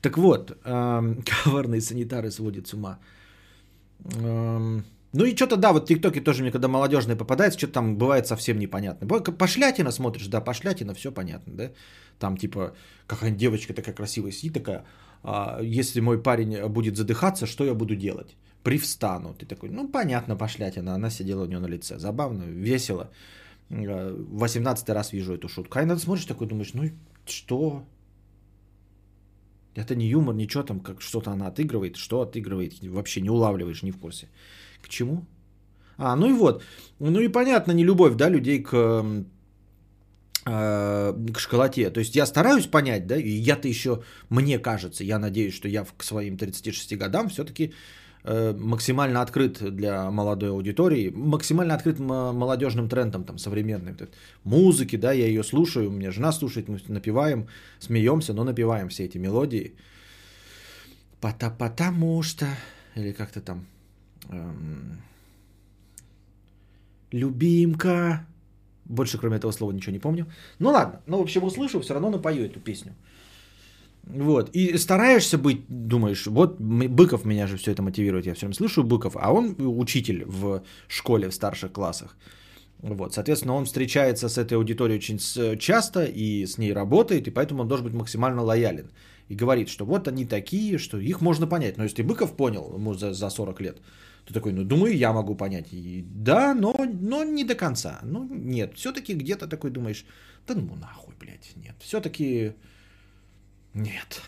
[0.00, 2.98] Так вот, эм, коварные санитары сводят с ума.
[4.14, 7.96] Эм, ну и что-то, да, вот в ТикТоке тоже мне, когда молодежные попадается, что-то там
[7.96, 9.06] бывает совсем непонятно.
[9.38, 11.70] Пошлятина смотришь, да, пошлятина, все понятно, да.
[12.18, 12.72] Там типа
[13.06, 14.84] какая-нибудь девочка такая красивая сидит, такая,
[15.22, 18.36] а, если мой парень будет задыхаться, что я буду делать?
[18.64, 19.34] Привстану.
[19.34, 21.98] Ты такой, ну понятно, пошлятина, она сидела у нее на лице.
[21.98, 23.10] Забавно, весело.
[23.70, 25.78] 18 раз вижу эту шутку.
[25.78, 26.90] А иногда смотришь такой, думаешь, ну
[27.26, 27.84] что?
[29.76, 31.96] Это не юмор, ничего там, как что-то она отыгрывает.
[31.96, 34.28] Что отыгрывает, вообще не улавливаешь, не в курсе.
[34.84, 35.24] К чему?
[35.96, 36.62] А, ну и вот.
[36.98, 39.04] Ну и понятно, не любовь, да, людей к,
[40.46, 41.90] э, к школоте.
[41.90, 45.84] То есть я стараюсь понять, да, и я-то еще, мне кажется, я надеюсь, что я
[45.84, 47.72] к своим 36 годам все-таки
[48.24, 53.96] э, максимально открыт для молодой аудитории, максимально открыт молодежным трендам там современным.
[54.44, 57.46] Музыки, да, я ее слушаю, у меня жена слушает, мы напиваем,
[57.78, 59.72] смеемся, но напиваем все эти мелодии.
[61.20, 62.46] Потому что,
[62.96, 63.64] или как-то там
[64.30, 64.98] эм,
[67.12, 68.26] любимка.
[68.84, 70.26] Больше кроме этого слова ничего не помню.
[70.58, 72.92] Ну ладно, ну в общем услышу, все равно напою эту песню.
[74.06, 74.50] Вот.
[74.54, 78.84] И стараешься быть, думаешь, вот Быков меня же все это мотивирует, я все время слышу
[78.84, 82.16] Быков, а он учитель в школе в старших классах.
[82.82, 85.18] Вот, соответственно, он встречается с этой аудиторией очень
[85.58, 88.90] часто и с ней работает, и поэтому он должен быть максимально лоялен.
[89.30, 91.78] И говорит, что вот они такие, что их можно понять.
[91.78, 93.78] Но если Быков понял ему за, за 40 лет,
[94.24, 95.72] то такой, ну, думаю, я могу понять.
[95.72, 98.00] И да, но, но не до конца.
[98.02, 100.04] Ну, нет, все-таки где-то такой думаешь,
[100.46, 101.74] да ну нахуй, блядь, нет.
[101.80, 102.54] Все-таки
[103.74, 104.22] нет.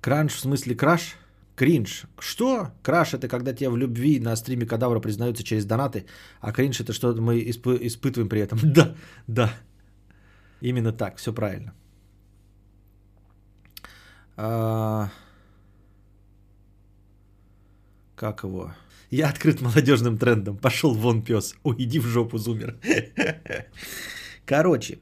[0.00, 1.16] Кранж в смысле краш?
[1.56, 2.06] Кринж.
[2.18, 2.70] Что?
[2.82, 6.06] Краш это когда тебе в любви на стриме кадавра признаются через донаты,
[6.40, 8.58] а кринж это что мы испы- испытываем при этом.
[8.74, 8.94] Да,
[9.28, 9.54] да.
[10.60, 11.72] Именно так, все правильно.
[14.36, 15.10] А...
[18.16, 18.72] Как его?
[19.10, 20.56] Я открыт молодежным трендом.
[20.56, 21.54] Пошел вон пес.
[21.62, 22.78] Уйди в жопу, зумер.
[24.46, 24.98] Короче,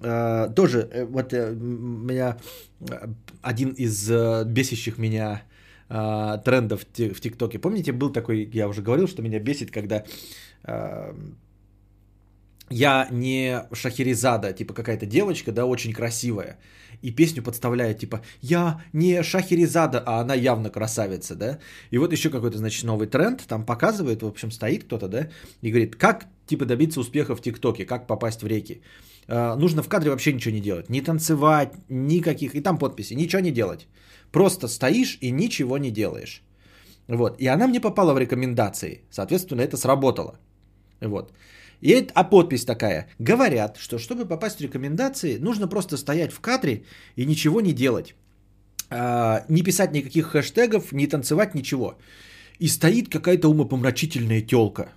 [0.00, 2.38] э, тоже э, вот э, меня
[3.42, 4.10] один из
[4.46, 5.42] бесящих меня
[5.88, 7.58] трендов в ТикТоке.
[7.58, 10.04] Помните, был такой, я уже говорил, что меня бесит, когда
[12.70, 16.58] я не Шахерезада, типа какая-то девочка, да, очень красивая,
[17.02, 21.58] и песню подставляет, типа, я не Шахерезада, а она явно красавица, да,
[21.90, 25.28] и вот еще какой-то, значит, новый тренд, там показывает, в общем, стоит кто-то, да,
[25.62, 28.82] и говорит, как, типа, добиться успеха в ТикТоке, как попасть в реки.
[29.26, 33.42] Э, нужно в кадре вообще ничего не делать, не танцевать, никаких, и там подписи, ничего
[33.42, 33.88] не делать.
[34.30, 36.42] Просто стоишь и ничего не делаешь.
[37.08, 40.38] Вот, и она мне попала в рекомендации, соответственно, это сработало.
[41.00, 41.32] Вот.
[41.82, 43.06] И а подпись такая.
[43.18, 46.84] Говорят, что чтобы попасть в рекомендации, нужно просто стоять в кадре
[47.16, 48.14] и ничего не делать.
[48.90, 51.98] А, не писать никаких хэштегов, не танцевать, ничего.
[52.58, 54.92] И стоит какая-то умопомрачительная телка.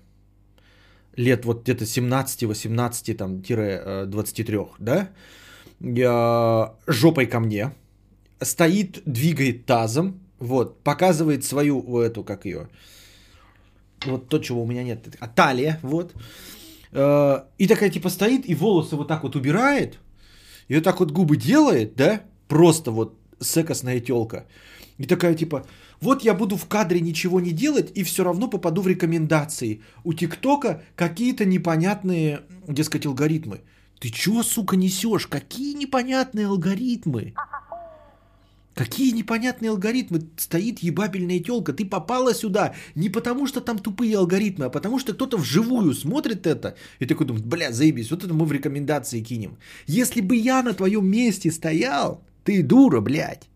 [1.15, 5.09] Лет вот где-то 17-18, там, 23, э, да?
[6.05, 7.71] А, жопой ко мне.
[8.41, 12.67] Стоит, двигает тазом, вот, показывает свою эту, как ее,
[14.05, 16.13] вот то, чего у меня нет, а талия, вот.
[16.93, 19.99] Э, и такая типа стоит и волосы вот так вот убирает,
[20.67, 24.45] и вот так вот губы делает, да, просто вот секосная телка.
[24.99, 25.65] И такая типа,
[26.01, 29.81] вот я буду в кадре ничего не делать и все равно попаду в рекомендации.
[30.03, 33.61] У ТикТока какие-то непонятные, дескать, алгоритмы.
[33.99, 35.27] Ты чё, сука, несешь?
[35.27, 37.33] Какие непонятные алгоритмы?
[38.75, 40.21] Какие непонятные алгоритмы?
[40.37, 41.73] Стоит ебабельная телка.
[41.73, 46.47] Ты попала сюда не потому, что там тупые алгоритмы, а потому, что кто-то вживую смотрит
[46.47, 49.57] это и такой думает, бля, заебись, вот это мы в рекомендации кинем.
[49.85, 53.47] Если бы я на твоем месте стоял, ты дура, блядь.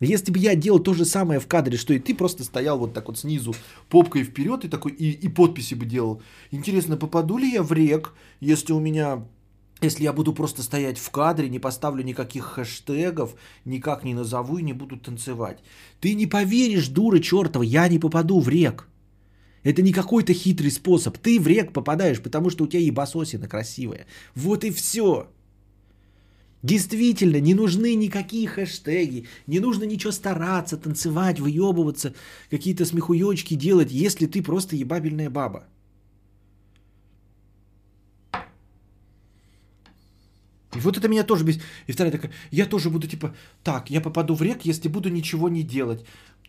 [0.00, 2.94] Если бы я делал то же самое в кадре, что и ты просто стоял вот
[2.94, 3.54] так вот снизу
[3.88, 6.22] попкой вперед и такой и, и подписи бы делал.
[6.50, 9.24] Интересно, попаду ли я в рек, если у меня
[9.84, 14.62] если я буду просто стоять в кадре, не поставлю никаких хэштегов, никак не назову и
[14.62, 15.58] не буду танцевать.
[16.00, 18.88] Ты не поверишь, дура чертова, я не попаду в рек.
[19.62, 21.16] Это не какой-то хитрый способ.
[21.18, 24.06] Ты в рек попадаешь, потому что у тебя ебасосина красивая.
[24.34, 25.28] Вот и все.
[26.62, 32.14] Действительно, не нужны никакие хэштеги, не нужно ничего стараться, танцевать, выебываться,
[32.50, 35.64] какие-то смехуёчки делать, если ты просто ебабельная баба.
[40.74, 41.62] И вот это меня тоже бесит.
[41.86, 45.48] И вторая такая, я тоже буду типа, так, я попаду в рек, если буду ничего
[45.48, 46.04] не делать.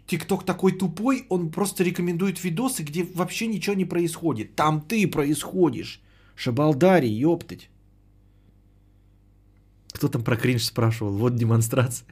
[0.08, 4.56] ТикТок такой тупой, он просто рекомендует видосы, где вообще ничего не происходит.
[4.56, 6.02] Там ты происходишь.
[6.36, 7.70] Шабалдари, ёптать.
[9.92, 11.18] Кто там про кринж спрашивал?
[11.18, 12.08] Вот демонстрация.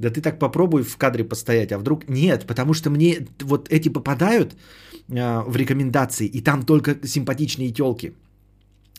[0.00, 3.90] Да ты так попробуй в кадре постоять, а вдруг нет, потому что мне вот эти
[3.90, 4.54] попадают
[5.08, 8.14] э, в рекомендации, и там только симпатичные телки.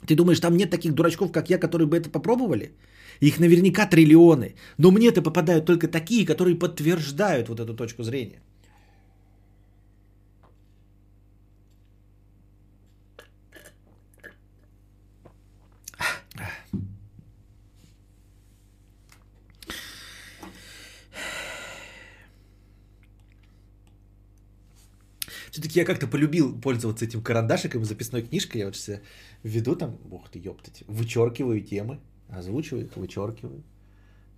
[0.08, 2.72] Ты думаешь, там нет таких дурачков, как я, которые бы это попробовали?
[3.20, 4.54] Их наверняка триллионы.
[4.78, 8.40] Но мне-то попадают только такие, которые подтверждают вот эту точку зрения.
[25.52, 28.60] Все-таки я как-то полюбил пользоваться этим карандашиком, записной книжкой.
[28.62, 29.02] Я вот сейчас
[29.44, 33.62] веду там, ух ты, ёптать, вычеркиваю темы, озвучиваю их, вычеркиваю.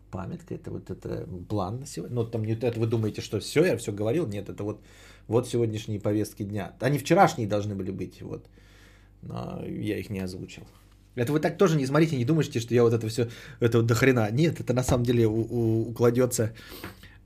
[0.09, 2.15] Памятка, это вот это план на сегодня.
[2.15, 4.27] Ну, там не это вы думаете, что все, я все говорил.
[4.27, 4.81] Нет, это вот,
[5.27, 6.73] вот сегодняшние повестки дня.
[6.79, 8.47] Они вчерашние должны были быть, вот.
[9.21, 10.63] Но я их не озвучил.
[11.15, 13.85] Это вы так тоже не смотрите, не думайте, что я вот это все, это вот
[13.85, 14.31] до хрена.
[14.31, 16.53] Нет, это на самом деле у, у, укладется,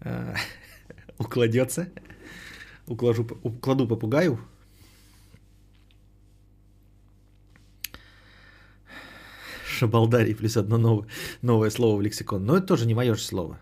[0.02, 0.36] э,
[1.18, 1.88] укладется,
[2.88, 4.40] укладу, укладу попугаю.
[9.66, 11.08] Шабалдарий плюс одно новое,
[11.42, 12.46] новое слово в лексикон.
[12.46, 13.60] Но это тоже не мое же слово.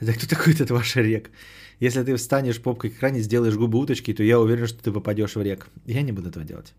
[0.00, 1.30] Это кто такой этот ваш рек?
[1.78, 5.36] Если ты встанешь попкой к экране, сделаешь губы уточки, то я уверен, что ты попадешь
[5.36, 5.68] в рек.
[5.86, 6.74] Я не буду этого делать.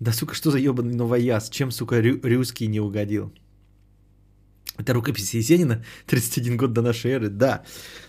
[0.00, 1.48] Да, сука, что за ебаный новояз?
[1.48, 3.32] Чем, сука, рю- русский не угодил?
[4.78, 7.62] Это рукопись Есенина, 31 год до нашей эры, да.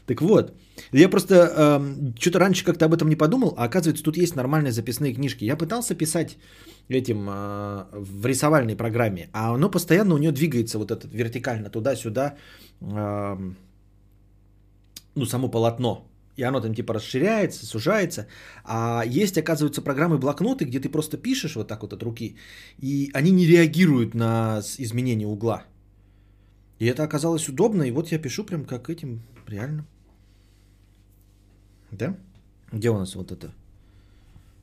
[0.06, 0.54] Так вот,
[0.94, 4.72] я просто эм, что-то раньше как-то об этом не подумал, а оказывается, тут есть нормальные
[4.72, 5.46] записные книжки.
[5.46, 6.38] Я пытался писать
[6.90, 12.36] этим э, в рисовальной программе, а оно постоянно у нее двигается вот этот вертикально туда-сюда,
[12.82, 13.38] э,
[15.16, 16.10] ну, само полотно.
[16.38, 18.28] И оно там типа расширяется, сужается.
[18.64, 22.38] А есть, оказывается, программы блокноты, где ты просто пишешь вот так вот от руки,
[22.80, 25.64] и они не реагируют на изменение угла.
[26.80, 29.86] И это оказалось удобно, и вот я пишу прям как этим, реально.
[31.92, 32.18] Да?
[32.72, 33.54] Где у нас вот это?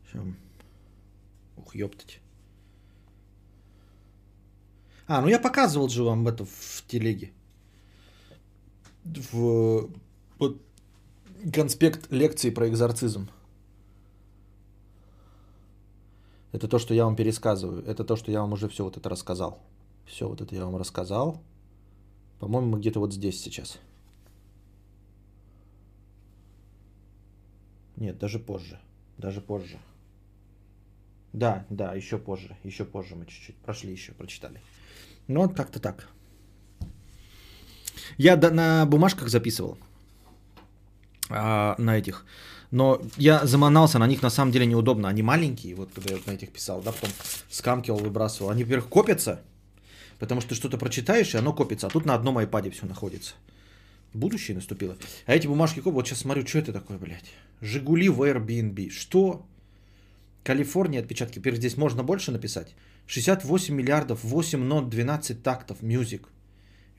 [0.07, 0.25] Сейчас.
[1.57, 2.21] Ух, ёптать.
[5.07, 7.33] А, ну я показывал же вам это в телеге.
[9.05, 9.91] В,
[10.39, 10.61] вот,
[11.53, 13.29] конспект лекции про экзорцизм.
[16.53, 17.85] Это то, что я вам пересказываю.
[17.85, 19.61] Это то, что я вам уже все вот это рассказал.
[20.07, 21.41] Все вот это я вам рассказал.
[22.41, 23.79] По-моему, мы где-то вот здесь сейчас.
[27.97, 28.81] Нет, даже позже.
[29.19, 29.79] Даже позже.
[31.35, 32.57] Да, да, еще позже.
[32.65, 34.61] Еще позже мы чуть-чуть прошли еще, прочитали.
[35.29, 36.09] Ну, вот как-то так.
[38.17, 39.77] Я на бумажках записывал.
[41.29, 42.25] А, на этих.
[42.71, 45.09] Но я заманался, на них на самом деле неудобно.
[45.09, 47.11] Они маленькие, вот когда я на этих писал, да, потом
[47.51, 48.51] скамкивал, выбрасывал.
[48.51, 49.43] Они, во-первых, копятся,
[50.21, 51.89] потому что что-то прочитаешь, и оно копится.
[51.89, 53.35] А тут на одном айпаде все находится.
[54.13, 54.97] Будущее наступило.
[55.27, 57.33] А эти бумажки коп, вот сейчас смотрю, что это такое, блядь.
[57.61, 58.91] Жигули в Airbnb.
[58.91, 59.47] Что?
[60.45, 61.37] Калифорния отпечатки.
[61.39, 62.75] Теперь здесь можно больше написать.
[63.07, 66.29] 68 миллиардов, 8 нот, 12 тактов, мюзик.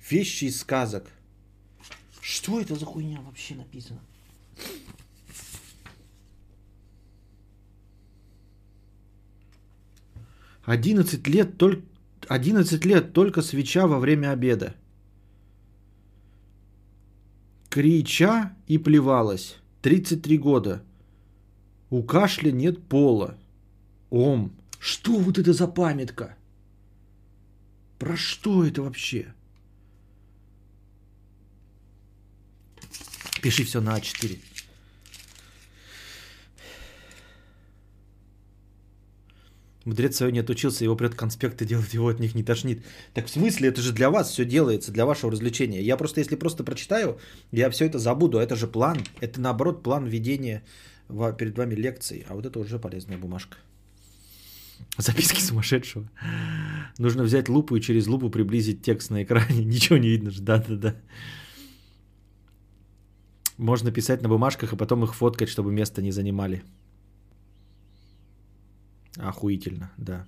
[0.10, 1.12] Вещи из сказок.
[2.22, 4.00] Что это за хуйня вообще написано?
[10.66, 11.91] 11 лет только
[12.32, 14.74] 11 лет только свеча во время обеда.
[17.70, 19.58] Крича и плевалась.
[19.82, 20.82] 33 года.
[21.90, 23.38] У кашля нет пола.
[24.10, 24.54] Ом.
[24.80, 26.38] Что вот это за памятка?
[28.00, 29.34] Про что это вообще?
[33.42, 34.40] Пиши все на А4.
[39.86, 42.86] Мудрец не отучился, его прет конспекты делать, его от них не тошнит.
[43.14, 45.82] Так в смысле, это же для вас все делается, для вашего развлечения.
[45.82, 47.18] Я просто, если просто прочитаю,
[47.52, 48.38] я все это забуду.
[48.38, 48.98] Это же план.
[49.22, 50.64] Это наоборот план ведения
[51.38, 52.26] перед вами лекций.
[52.30, 53.58] А вот это уже полезная бумажка.
[54.98, 56.10] Записки сумасшедшего.
[57.00, 59.66] Нужно взять лупу и через лупу приблизить текст на экране.
[59.66, 60.42] Ничего не видно же.
[60.42, 60.96] Да-да-да.
[63.58, 66.64] Можно писать на бумажках, а потом их фоткать, чтобы место не занимали.
[69.18, 70.26] Охуительно, да.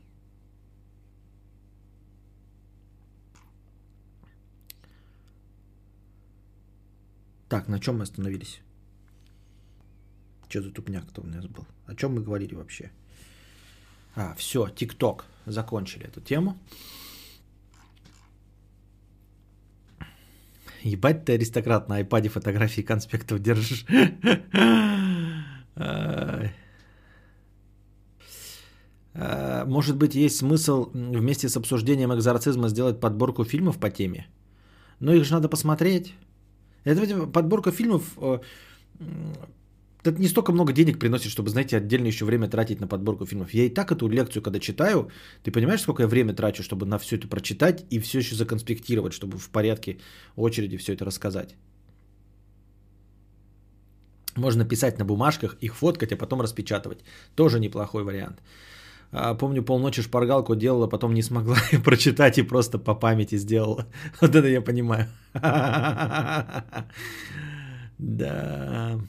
[7.49, 8.61] Так, на чем мы остановились?
[10.49, 11.65] Что за тупняк кто у нас был?
[11.85, 12.91] О чем мы говорили вообще?
[14.15, 15.25] А, все, ТикТок.
[15.45, 16.57] Закончили эту тему.
[20.81, 23.85] Ебать ты аристократ на айпаде фотографии конспектов держишь.
[29.15, 34.27] Э, может быть, есть смысл вместе с обсуждением экзорцизма сделать подборку фильмов по теме?
[34.99, 36.13] Но их же надо посмотреть.
[36.85, 38.39] Это подборка фильмов, э,
[40.05, 43.53] это не столько много денег приносит, чтобы, знаете, отдельно еще время тратить на подборку фильмов.
[43.53, 45.09] Я и так эту лекцию, когда читаю,
[45.43, 49.13] ты понимаешь, сколько я время трачу, чтобы на все это прочитать и все еще законспектировать,
[49.13, 49.97] чтобы в порядке
[50.35, 51.55] очереди все это рассказать.
[54.35, 56.99] Можно писать на бумажках, их фоткать, а потом распечатывать.
[57.35, 58.41] Тоже неплохой вариант.
[59.15, 63.85] А, помню, полночи шпаргалку делала, потом не смогла прочитать и просто по памяти сделала.
[64.21, 65.07] Вот это я понимаю.
[67.99, 68.99] Да.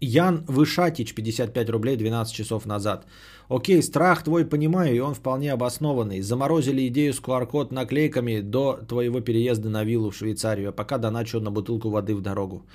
[0.00, 3.06] Ян Вышатич, 55 рублей 12 часов назад.
[3.48, 6.20] Окей, страх твой понимаю, и он вполне обоснованный.
[6.20, 11.40] Заморозили идею с QR-код наклейками до твоего переезда на виллу в Швейцарию, а пока доначу
[11.40, 12.66] на бутылку воды в дорогу.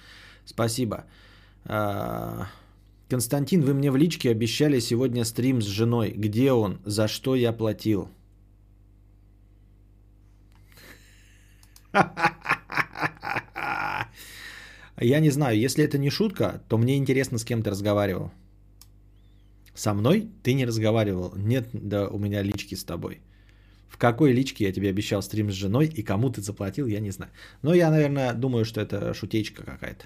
[0.50, 1.06] Спасибо.
[1.66, 2.48] А,
[3.08, 6.14] Константин, вы мне в личке обещали сегодня стрим с женой.
[6.18, 6.80] Где он?
[6.86, 8.10] За что я платил?
[15.02, 18.32] Я не знаю, если это не шутка, то мне интересно, с кем ты разговаривал.
[19.76, 21.34] Со мной ты не разговаривал.
[21.38, 23.22] Нет, да у меня лички с тобой.
[23.88, 27.12] В какой личке я тебе обещал стрим с женой и кому ты заплатил, я не
[27.12, 27.32] знаю.
[27.62, 30.06] Но я, наверное, думаю, что это шутечка какая-то.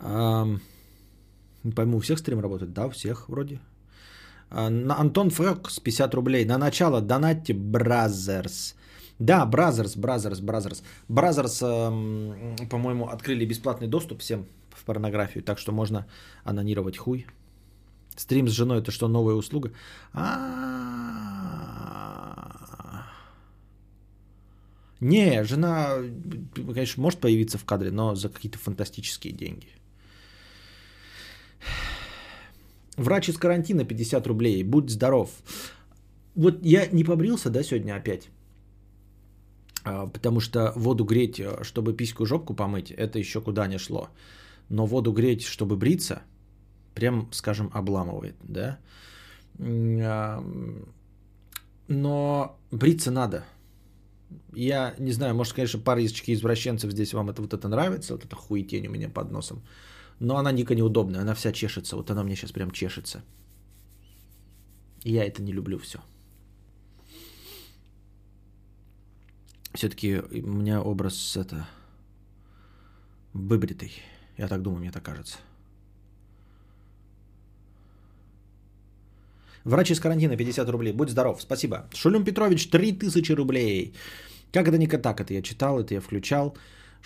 [0.00, 2.72] Не пойму, у всех стрим работает?
[2.72, 3.60] Да, у всех вроде.
[4.50, 4.66] А,
[5.00, 6.44] Антон Фрёк 50 рублей.
[6.44, 8.74] На начало донатьте Brazzers.
[9.18, 10.82] Да, Brazzers, Brazzers, Brazzers.
[11.08, 16.06] Brazzers, по-моему, открыли бесплатный доступ всем в порнографию, так что можно
[16.44, 17.26] анонировать хуй.
[18.16, 19.72] Стрим с женой это что, новая услуга?
[25.00, 25.96] Не, жена,
[26.54, 29.68] конечно, может появиться в кадре, но за какие-то фантастические деньги.
[32.98, 34.64] Врач из карантина 50 рублей.
[34.64, 35.30] Будь здоров.
[36.34, 38.28] Вот я не побрился, да, сегодня опять.
[39.84, 44.08] А, потому что воду греть, э, чтобы письку жопку помыть, это еще куда не шло.
[44.68, 46.22] Но воду греть, чтобы бриться,
[46.94, 48.78] прям, скажем, обламывает, да.
[49.60, 50.44] А,
[51.88, 53.44] но бриться надо.
[54.54, 58.36] Я не знаю, может, конечно, парочки извращенцев здесь вам это вот это нравится, вот эта
[58.36, 59.62] хуетень у меня под носом.
[60.20, 61.96] Но она дико неудобная, она вся чешется.
[61.96, 63.22] Вот она мне сейчас прям чешется.
[65.04, 65.98] И я это не люблю все.
[69.74, 71.68] Все-таки у меня образ это
[73.32, 73.92] выбритый.
[74.38, 75.38] Я так думаю, мне так кажется.
[79.64, 80.92] Врач из карантина 50 рублей.
[80.92, 81.42] Будь здоров.
[81.42, 81.88] Спасибо.
[81.94, 83.94] Шулюм Петрович 3000 рублей.
[84.52, 85.20] Как это не так?
[85.20, 86.56] Это я читал, это я включал.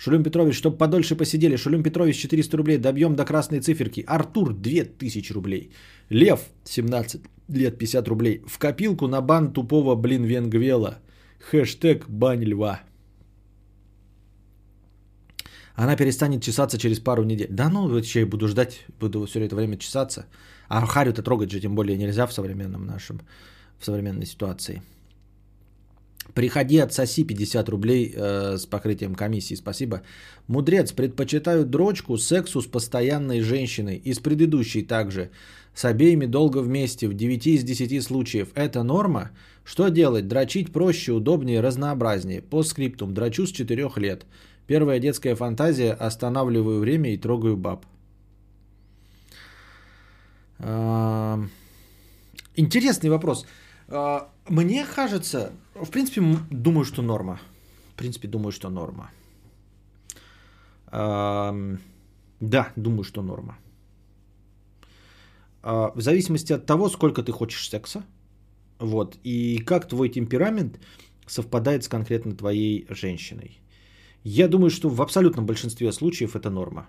[0.03, 1.55] Шулюм Петрович, чтобы подольше посидели.
[1.55, 2.77] Шулюм Петрович, 400 рублей.
[2.77, 4.03] Добьем до красной циферки.
[4.05, 5.71] Артур, 2000 рублей.
[6.09, 8.41] Лев, 17 лет, 50 рублей.
[8.45, 10.99] В копилку на бан тупого, блин, венгвела.
[11.49, 12.81] Хэштег бань льва.
[15.75, 17.47] Она перестанет чесаться через пару недель.
[17.49, 20.25] Да ну, вот еще я буду ждать, буду все это время чесаться.
[20.67, 23.21] А харю-то трогать же тем более нельзя в современном нашем,
[23.79, 24.81] в современной ситуации.
[26.33, 30.01] Приходи, отсоси 50 рублей э, с покрытием комиссии, спасибо.
[30.47, 34.01] Мудрец, предпочитаю дрочку сексу с постоянной женщиной.
[34.05, 35.29] И с предыдущей также.
[35.75, 38.47] С обеими долго вместе, в 9 из 10 случаев.
[38.55, 39.29] Это норма?
[39.63, 40.27] Что делать?
[40.27, 42.41] Дрочить проще, удобнее, разнообразнее.
[42.41, 43.13] По скриптум.
[43.13, 44.25] Дрочу с 4 лет.
[44.67, 45.93] Первая детская фантазия.
[45.93, 47.85] Останавливаю время и трогаю баб.
[52.55, 53.45] Интересный вопрос.
[53.87, 56.21] А, мне кажется, в принципе,
[56.51, 57.39] думаю, что норма.
[57.93, 59.11] В принципе, думаю, что норма.
[60.91, 63.57] Да, думаю, что норма.
[65.63, 68.03] А, в зависимости от того, сколько ты хочешь секса,
[68.79, 70.79] вот, и как твой темперамент
[71.25, 73.61] совпадает с конкретно твоей женщиной.
[74.25, 76.87] Я думаю, что в абсолютном большинстве случаев это норма.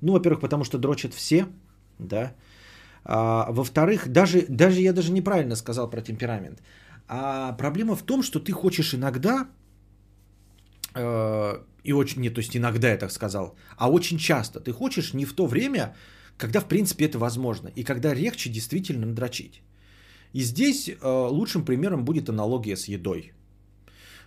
[0.00, 1.46] Ну, во-первых, потому что дрочат все,
[1.98, 2.34] да.
[3.04, 6.62] А, во-вторых, даже, даже я даже неправильно сказал про темперамент.
[7.08, 9.48] А проблема в том, что ты хочешь иногда,
[10.94, 15.14] э, и очень, нет, то есть иногда я так сказал, а очень часто ты хочешь
[15.14, 15.94] не в то время,
[16.36, 19.62] когда в принципе это возможно, и когда легче действительно надрочить.
[20.34, 23.32] И здесь э, лучшим примером будет аналогия с едой.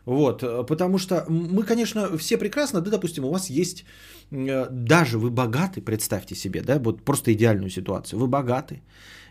[0.05, 3.85] Вот, э, потому что мы, конечно, все прекрасно, да, допустим, у вас есть,
[4.31, 8.81] э, даже вы богаты, представьте себе, да, вот просто идеальную ситуацию, вы богаты,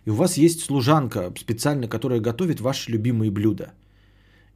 [0.05, 3.73] и у вас есть служанка специально, которая готовит ваши любимые блюда.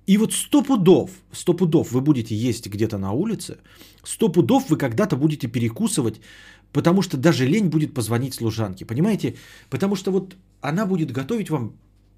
[0.06, 3.56] И вот сто пудов, сто пудов вы будете есть где-то на улице,
[4.02, 6.20] сто пудов вы когда-то будете перекусывать,
[6.72, 9.34] потому что даже лень будет позвонить служанке, понимаете?
[9.70, 11.72] Потому что вот она будет готовить вам,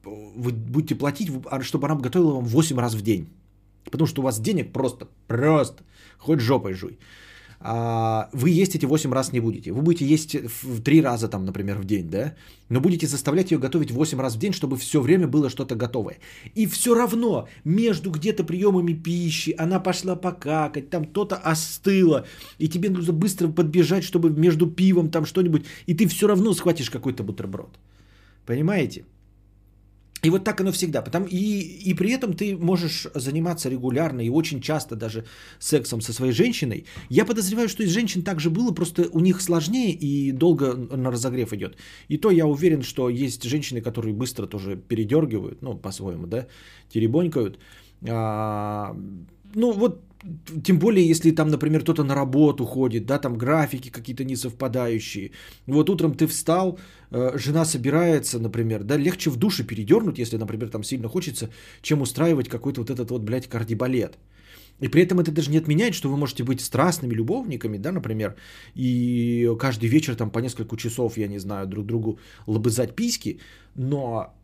[0.04, 3.28] вы будете платить, а, чтобы она готовила вам 8 раз в день.
[3.84, 5.84] Потому что у вас денег просто, просто,
[6.18, 6.98] хоть жопой жуй.
[7.60, 9.72] А, вы есть эти 8 раз не будете.
[9.72, 12.34] Вы будете есть в 3 раза, там, например, в день, да?
[12.68, 16.18] Но будете заставлять ее готовить 8 раз в день, чтобы все время было что-то готовое.
[16.54, 22.26] И все равно между где-то приемами пищи она пошла покакать, там кто-то остыло,
[22.58, 26.90] и тебе нужно быстро подбежать, чтобы между пивом там что-нибудь, и ты все равно схватишь
[26.90, 27.78] какой-то бутерброд.
[28.46, 29.04] Понимаете?
[30.26, 31.02] И вот так оно всегда.
[31.02, 31.60] Потом и,
[31.90, 35.24] и при этом ты можешь заниматься регулярно и очень часто даже
[35.60, 36.84] сексом со своей женщиной.
[37.10, 41.52] Я подозреваю, что из женщин также было, просто у них сложнее и долго на разогрев
[41.52, 41.76] идет.
[42.08, 46.46] И то я уверен, что есть женщины, которые быстро тоже передергивают, ну, по-своему, да,
[46.92, 47.60] теребонькают.
[48.08, 48.96] А,
[49.54, 50.00] ну, вот
[50.64, 55.30] тем более, если там, например, кто-то на работу ходит, да, там графики какие-то несовпадающие.
[55.66, 56.78] Вот утром ты встал,
[57.10, 61.50] э, жена собирается, например, да, легче в душе передернуть, если, например, там сильно хочется,
[61.82, 64.18] чем устраивать какой-то вот этот вот, блядь, кардибалет.
[64.82, 68.36] И при этом это даже не отменяет, что вы можете быть страстными любовниками, да, например,
[68.74, 73.40] и каждый вечер там по несколько часов, я не знаю, друг другу лобызать письки,
[73.74, 74.35] но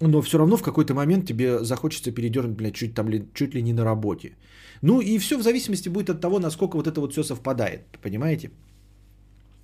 [0.00, 3.72] но все равно в какой-то момент тебе захочется передернуть, блядь, чуть, там, чуть ли не
[3.72, 4.36] на работе.
[4.82, 8.50] Ну и все в зависимости будет от того, насколько вот это вот все совпадает, понимаете?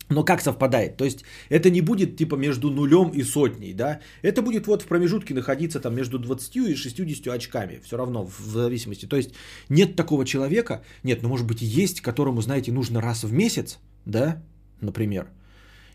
[0.08, 0.96] Но как совпадает?
[0.96, 4.00] То есть это не будет типа между нулем и сотней, да?
[4.22, 8.40] Это будет вот в промежутке находиться там между 20 и 60 очками, все равно в
[8.40, 9.06] зависимости.
[9.06, 9.30] То есть
[9.68, 13.78] нет такого человека, нет, ну может быть и есть, которому, знаете, нужно раз в месяц,
[14.06, 14.42] да,
[14.80, 15.28] например,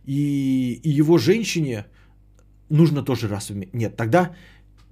[0.05, 1.85] и, и его женщине
[2.69, 3.73] нужно тоже раз в месяц.
[3.73, 4.35] Нет, тогда,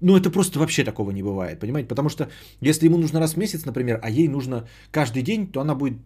[0.01, 1.87] ну это просто вообще такого не бывает, понимаете?
[1.87, 2.29] Потому что
[2.61, 5.97] если ему нужно раз в месяц, например, а ей нужно каждый день, то она будет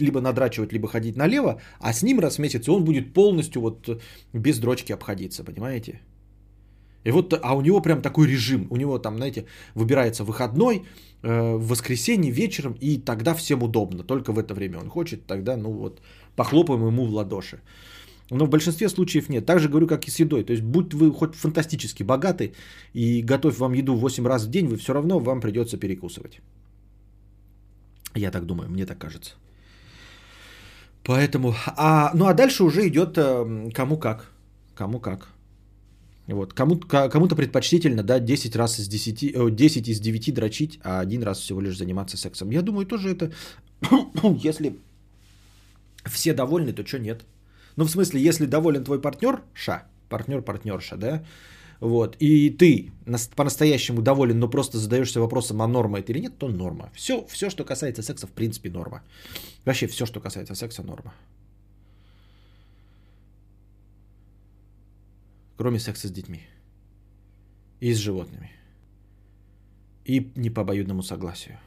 [0.00, 4.02] либо надрачивать, либо ходить налево, а с ним раз в месяц он будет полностью вот
[4.32, 6.00] без дрочки обходиться, понимаете?
[7.04, 9.44] И вот, а у него прям такой режим, у него там, знаете,
[9.74, 10.82] выбирается выходной,
[11.22, 15.56] э, в воскресенье вечером, и тогда всем удобно, только в это время он хочет, тогда,
[15.56, 16.00] ну вот,
[16.36, 17.60] похлопаем ему в ладоши.
[18.32, 19.46] Но в большинстве случаев нет.
[19.46, 20.44] Так же говорю, как и с едой.
[20.44, 22.52] То есть, будь вы хоть фантастически богаты
[22.94, 26.40] и готовь вам еду 8 раз в день, вы все равно вам придется перекусывать.
[28.14, 29.32] Я так думаю, мне так кажется.
[31.04, 34.30] Поэтому, а, ну а дальше уже идет э, кому как.
[34.74, 35.28] Кому как.
[36.26, 41.22] Вот, кому, кому-то предпочтительно, да, 10 раз из 10, 10 из 9 дрочить, а один
[41.22, 42.50] раз всего лишь заниматься сексом.
[42.50, 43.32] Я думаю, тоже это,
[44.22, 44.76] если
[46.06, 47.24] все довольны, то что нет.
[47.76, 51.24] Ну, в смысле, если доволен твой партнер, ша, партнер-партнерша, да,
[51.80, 52.92] вот, и ты
[53.34, 56.90] по-настоящему доволен, но просто задаешься вопросом, а норма это или нет, то норма.
[56.94, 59.02] Все, все, что касается секса, в принципе, норма.
[59.64, 61.12] Вообще все, что касается секса, норма.
[65.56, 66.42] Кроме секса с детьми.
[67.80, 68.52] И с животными.
[70.04, 71.58] И не по обоюдному согласию.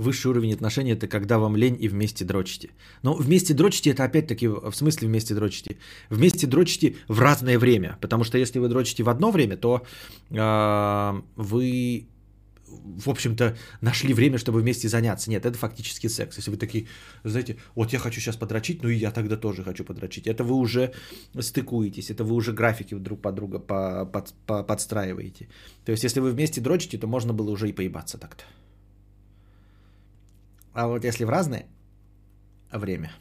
[0.00, 2.70] Высший уровень отношений это когда вам лень и вместе дрочите.
[3.02, 5.76] Но вместе дрочите это опять-таки в смысле вместе дрочите.
[6.08, 7.98] Вместе дрочите в разное время.
[8.00, 9.82] Потому что если вы дрочите в одно время, то
[10.30, 12.06] э, вы
[12.96, 15.30] в общем-то, нашли время, чтобы вместе заняться.
[15.30, 16.38] Нет, это фактически секс.
[16.38, 16.86] Если вы такие,
[17.24, 20.26] знаете, вот я хочу сейчас подрочить, ну и я тогда тоже хочу подрочить.
[20.26, 20.92] Это вы уже
[21.38, 25.48] стыкуетесь, это вы уже графики друг под друга по, под, по, подстраиваете.
[25.84, 28.44] То есть, если вы вместе дрочите, то можно было уже и поебаться так-то.
[30.72, 31.66] А вот если в разное
[32.72, 33.12] время.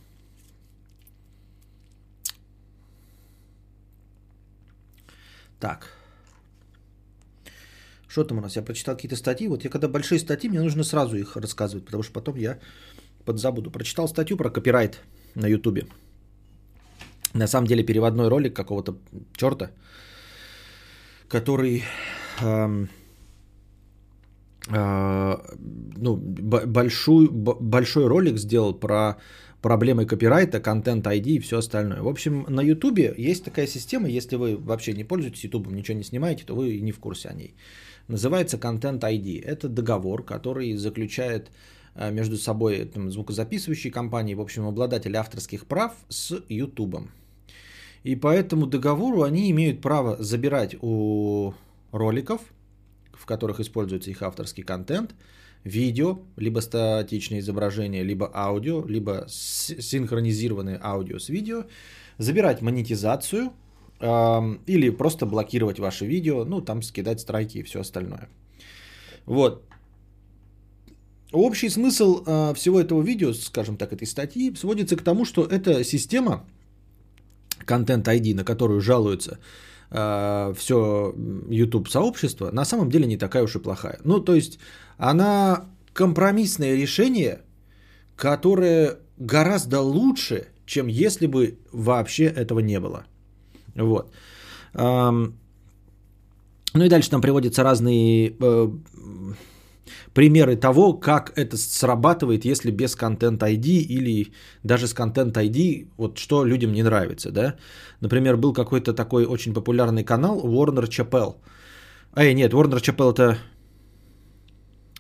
[5.60, 5.88] Так.
[8.08, 8.56] Что там у нас?
[8.56, 9.48] Я прочитал какие-то статьи.
[9.48, 12.60] Вот я когда большие статьи, мне нужно сразу их рассказывать, потому что потом я
[13.26, 13.72] подзабуду.
[13.72, 15.02] Прочитал статью про копирайт
[15.36, 15.88] на Ютубе.
[17.34, 18.98] На самом деле переводной ролик какого-то
[19.36, 19.72] черта,
[21.28, 21.84] который
[22.42, 22.90] эм,
[24.70, 29.18] ну, большой, большой ролик сделал про
[29.62, 32.02] проблемы копирайта, контент ID и все остальное.
[32.02, 36.04] В общем, на Ютубе есть такая система, если вы вообще не пользуетесь Ютубом, ничего не
[36.04, 37.56] снимаете, то вы не в курсе о ней.
[38.08, 39.44] Называется Content ID.
[39.44, 41.52] Это договор, который заключает
[41.96, 47.12] э, между собой там, звукозаписывающие компании, в общем, обладатели авторских прав с Ютубом.
[48.04, 51.54] И по этому договору они имеют право забирать у
[51.92, 52.42] роликов,
[53.20, 55.14] в которых используется их авторский контент,
[55.66, 61.66] видео, либо статичное изображение, либо аудио, либо синхронизированное аудио с видео,
[62.18, 63.52] забирать монетизацию
[64.02, 68.30] или просто блокировать ваше видео, ну там скидать страйки и все остальное.
[69.26, 69.66] Вот.
[71.32, 75.84] Общий смысл э, всего этого видео, скажем так, этой статьи, сводится к тому, что эта
[75.84, 76.46] система
[77.68, 79.38] Content ID, на которую жалуются
[79.92, 81.14] э, все
[81.50, 84.00] YouTube сообщество, на самом деле не такая уж и плохая.
[84.04, 84.60] Ну, то есть
[84.98, 87.42] она компромиссное решение,
[88.16, 93.06] которое гораздо лучше, чем если бы вообще этого не было.
[93.76, 94.14] Вот.
[96.74, 98.70] Ну и дальше там приводятся разные э,
[100.14, 104.32] примеры того, как это срабатывает, если без контент ID или
[104.64, 107.56] даже с контент ID, вот что людям не нравится, да.
[108.02, 111.36] Например, был какой-то такой очень популярный канал Warner Chappell.
[112.16, 113.38] Эй, нет, Warner Chappell это,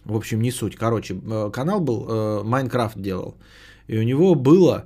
[0.05, 0.75] в общем, не суть.
[0.75, 3.35] Короче, э, канал был, э, Майнкрафт делал.
[3.87, 4.85] И у него было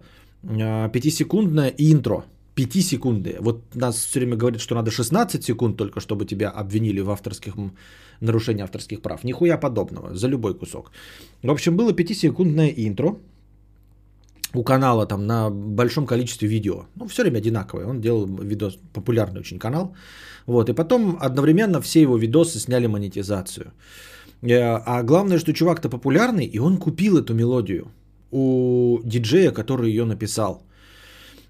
[0.91, 2.26] пятисекундное интро–
[2.56, 3.38] 5 секунды.
[3.39, 7.56] Вот нас все время говорит, что надо 16 секунд только, чтобы тебя обвинили в авторских
[8.22, 9.24] нарушении авторских прав.
[9.24, 10.91] Нихуя подобного, за любой кусок.
[11.43, 13.18] В общем, было 5-секундное интро
[14.54, 16.86] у канала там на большом количестве видео.
[16.95, 17.88] Ну, все время одинаковое.
[17.88, 19.95] Он делал видос, популярный очень канал.
[20.45, 23.72] Вот, и потом одновременно все его видосы сняли монетизацию.
[24.43, 27.88] Э, а главное, что чувак-то популярный, и он купил эту мелодию
[28.32, 30.62] у диджея, который ее написал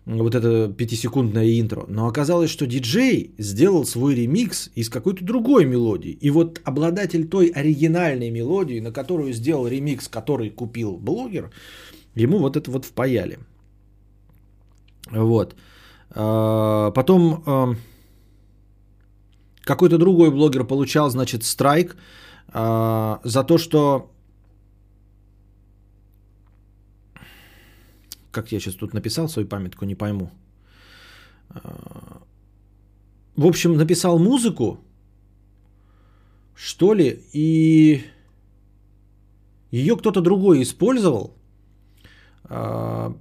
[0.06, 1.86] вот это пятисекундное интро.
[1.88, 6.18] Но оказалось, что диджей сделал свой ремикс из какой-то другой мелодии.
[6.22, 11.52] И вот обладатель той оригинальной мелодии, на которую сделал ремикс, который купил блогер,
[12.16, 13.40] ему вот это вот впаяли.
[15.12, 15.56] Вот.
[16.12, 17.76] А, потом а,
[19.62, 21.96] какой-то другой блогер получал, значит, страйк
[22.50, 24.13] а, за то, что
[28.34, 30.32] как я сейчас тут написал свою памятку, не пойму.
[31.50, 32.22] А,
[33.36, 34.80] в общем, написал музыку,
[36.56, 38.04] что ли, и
[39.72, 41.36] ее кто-то другой использовал
[42.44, 43.16] а,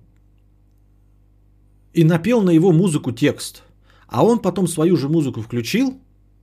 [1.93, 3.63] и напел на его музыку текст.
[4.07, 5.99] А он потом свою же музыку включил,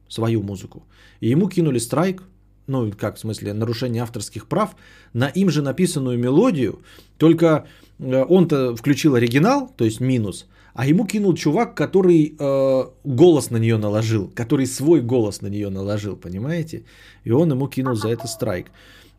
[0.07, 0.83] свою музыку,
[1.19, 2.23] и ему кинули страйк,
[2.67, 4.75] ну, как в смысле, нарушение авторских прав,
[5.13, 6.81] на им же написанную мелодию,
[7.17, 7.67] только
[7.99, 13.77] он-то включил оригинал, то есть минус, а ему кинул чувак, который э, голос на нее
[13.77, 16.83] наложил, который свой голос на нее наложил, понимаете?
[17.23, 18.67] И он ему кинул за это страйк.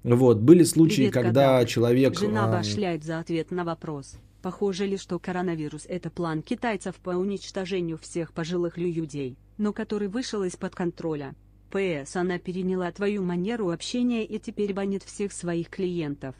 [0.03, 1.67] Вот, были случаи, Привет, когда кота.
[1.67, 2.19] человек...
[2.19, 4.15] Жена э, башляет за ответ на вопрос.
[4.41, 10.43] Похоже ли, что коронавирус– это план китайцев по уничтожению всех пожилых людей, но который вышел
[10.45, 11.35] из-под контроля?
[11.71, 16.35] ПС, она переняла твою манеру общения и теперь банит всех своих клиентов.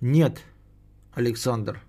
[0.00, 0.42] Нет,
[1.12, 1.80] Александр.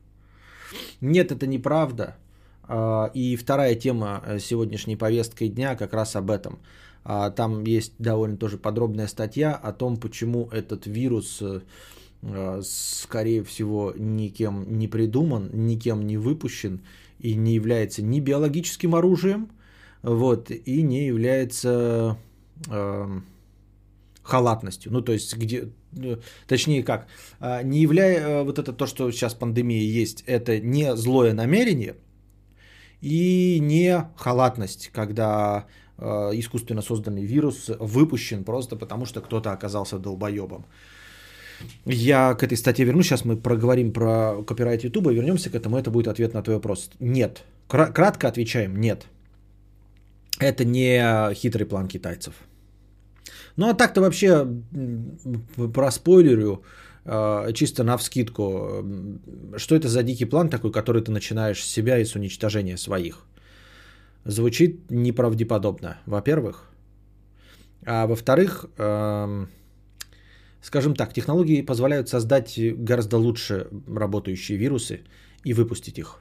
[1.02, 2.16] Нет, это неправда.
[2.64, 6.60] А, и вторая тема э, сегодняшней повестки дня как раз об этом.
[7.04, 11.62] А, там есть довольно тоже подробная статья о том, почему этот вирус, э,
[12.22, 16.82] э, скорее всего, никем не придуман, никем не выпущен
[17.20, 19.50] и не является ни биологическим оружием,
[20.04, 22.18] вот, и не является
[22.70, 23.20] э,
[24.24, 24.92] халатностью.
[24.92, 25.70] Ну, то есть, где
[26.48, 27.08] точнее как,
[27.40, 31.96] а, не являя э, вот это то, что сейчас пандемия есть, это не злое намерение
[33.02, 35.66] и не халатность, когда
[35.98, 40.66] э, искусственно созданный вирус выпущен просто потому, что кто-то оказался долбоебом.
[41.86, 45.90] Я к этой статье вернусь, сейчас мы проговорим про копирайт Ютуба, вернемся к этому, это
[45.90, 46.90] будет ответ на твой вопрос.
[47.00, 47.44] Нет.
[47.68, 49.08] Кратко отвечаем, нет.
[50.40, 52.34] Это не хитрый план китайцев.
[53.58, 54.48] Ну а так-то вообще
[55.74, 56.64] проспойлерю
[57.06, 58.86] а, чисто на вскидку,
[59.58, 63.26] что это за дикий план такой, который ты начинаешь с себя и с уничтожения своих.
[64.26, 66.70] Звучит неправдеподобно, во-первых.
[67.86, 68.66] А во-вторых,
[70.62, 75.02] скажем так, технологии позволяют создать гораздо лучше работающие вирусы
[75.46, 76.20] и выпустить их.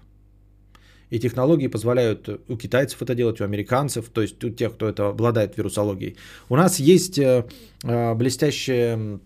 [1.11, 5.09] И технологии позволяют у китайцев это делать, у американцев, то есть у тех, кто это
[5.09, 6.17] обладает вирусологией.
[6.49, 7.45] У нас есть э,
[7.85, 9.21] э, блестящая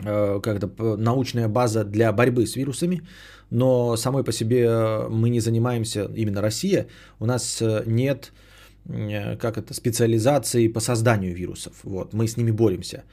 [0.00, 3.02] э, как-то научная база для борьбы с вирусами,
[3.50, 6.86] но самой по себе мы не занимаемся, именно Россия,
[7.20, 8.32] у нас нет
[8.86, 11.72] как это, специализации по созданию вирусов.
[11.84, 13.04] Вот, мы с ними боремся.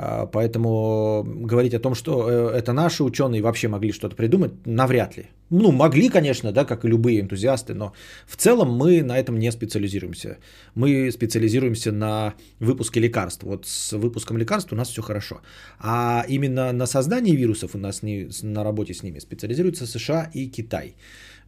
[0.00, 5.16] А, поэтому говорить о том, что э, это наши ученые вообще могли что-то придумать, навряд
[5.16, 5.24] ли.
[5.50, 7.92] Ну, могли, конечно, да, как и любые энтузиасты, но
[8.26, 10.36] в целом мы на этом не специализируемся.
[10.76, 13.42] Мы специализируемся на выпуске лекарств.
[13.42, 15.40] Вот с выпуском лекарств у нас все хорошо.
[15.80, 20.46] А именно на создании вирусов у нас не, на работе с ними специализируются США и
[20.46, 20.94] Китай.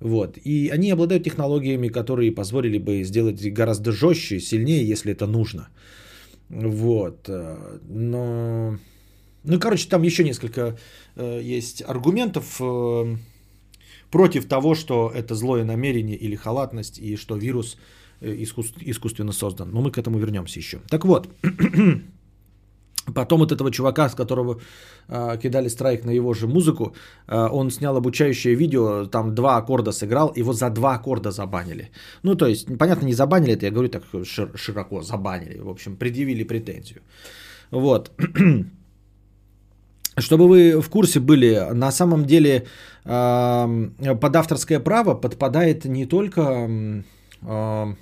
[0.01, 0.39] Вот.
[0.45, 5.69] И они обладают технологиями, которые позволили бы сделать гораздо жестче, сильнее, если это нужно.
[6.51, 7.29] Вот.
[7.29, 8.77] Э, но...
[9.43, 10.77] Ну, короче, там еще несколько
[11.17, 13.17] э, есть аргументов э,
[14.11, 17.79] против того, что это злое намерение или халатность, и что вирус
[18.21, 19.71] э, искусственно создан.
[19.71, 20.81] Но мы к этому вернемся еще.
[20.91, 21.31] Так вот,
[23.15, 24.61] Потом вот этого чувака, с которого
[25.09, 26.95] э, кидали страйк на его же музыку,
[27.29, 31.91] э, он снял обучающее видео, там два аккорда сыграл, его за два аккорда забанили.
[32.23, 35.59] Ну, то есть, понятно, не забанили это, я говорю так шир- широко, забанили.
[35.61, 37.01] В общем, предъявили претензию.
[37.71, 38.11] Вот.
[40.19, 42.67] Чтобы вы в курсе были, на самом деле
[43.05, 46.69] э, под авторское право подпадает не только
[47.43, 47.95] э,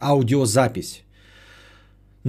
[0.00, 1.05] аудиозапись,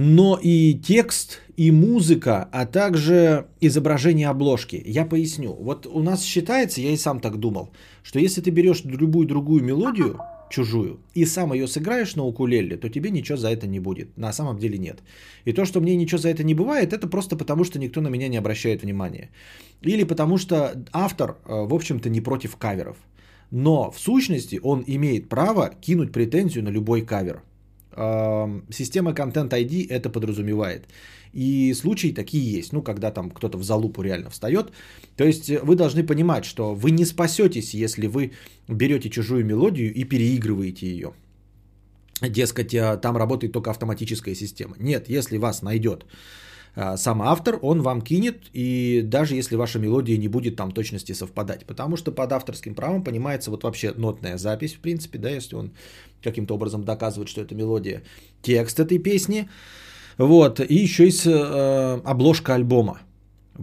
[0.00, 4.80] но и текст, и музыка, а также изображение обложки.
[4.86, 5.52] Я поясню.
[5.52, 7.70] Вот у нас считается, я и сам так думал,
[8.04, 10.20] что если ты берешь любую другую мелодию,
[10.50, 14.16] чужую, и сам ее сыграешь на укулеле, то тебе ничего за это не будет.
[14.16, 15.00] На самом деле нет.
[15.44, 18.06] И то, что мне ничего за это не бывает, это просто потому, что никто на
[18.06, 19.30] меня не обращает внимания.
[19.82, 22.98] Или потому, что автор, э, в общем-то, не против каверов.
[23.50, 27.42] Но в сущности он имеет право кинуть претензию на любой кавер.
[28.70, 30.86] Система Content ID это подразумевает.
[31.32, 34.72] И случаи такие есть, ну, когда там кто-то в залупу реально встает.
[35.16, 38.32] То есть вы должны понимать, что вы не спасетесь, если вы
[38.68, 41.12] берете чужую мелодию и переигрываете ее.
[42.20, 44.76] Дескать, э, там работает только автоматическая система.
[44.78, 46.06] Нет, если вас найдет
[46.74, 51.64] сам автор, он вам кинет, и даже если ваша мелодия не будет там точности совпадать.
[51.66, 55.72] Потому что под авторским правом понимается вот вообще нотная запись, в принципе, да, если он
[56.22, 58.02] каким-то образом доказывает, что это мелодия,
[58.42, 59.48] текст этой песни,
[60.18, 63.00] вот, и еще есть э, обложка альбома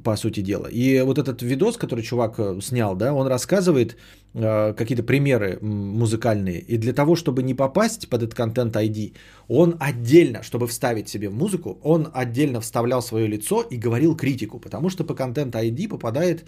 [0.04, 0.68] по сути дела.
[0.68, 3.96] И вот этот видос, который чувак э, снял, да, он рассказывает
[4.34, 6.60] э, какие-то примеры музыкальные.
[6.60, 9.14] И для того, чтобы не попасть под этот контент ID,
[9.48, 14.60] он отдельно, чтобы вставить себе в музыку, он отдельно вставлял свое лицо и говорил критику,
[14.60, 16.46] потому что по контент ID попадает,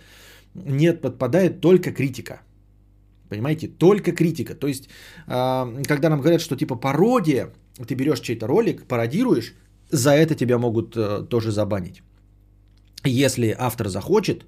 [0.55, 2.41] нет, подпадает только критика.
[3.29, 4.55] Понимаете, только критика.
[4.55, 4.89] То есть,
[5.27, 7.49] э, когда нам говорят, что типа пародия,
[7.87, 9.53] ты берешь чей-то ролик, пародируешь,
[9.89, 12.01] за это тебя могут э, тоже забанить.
[13.03, 14.43] Если автор захочет,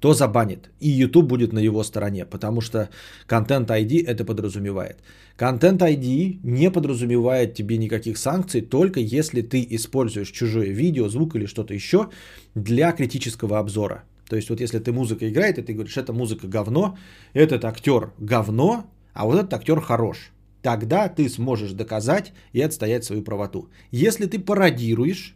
[0.00, 0.70] то забанит.
[0.80, 2.88] И YouTube будет на его стороне, потому что
[3.28, 4.98] Content ID это подразумевает.
[5.38, 11.46] Content ID не подразумевает тебе никаких санкций, только если ты используешь чужое видео, звук или
[11.46, 12.08] что-то еще
[12.54, 14.04] для критического обзора.
[14.28, 16.96] То есть вот если ты музыка играет, и ты говоришь, эта музыка говно,
[17.34, 20.30] этот актер говно, а вот этот актер хорош.
[20.62, 23.68] Тогда ты сможешь доказать и отстоять свою правоту.
[23.90, 25.34] Если ты пародируешь,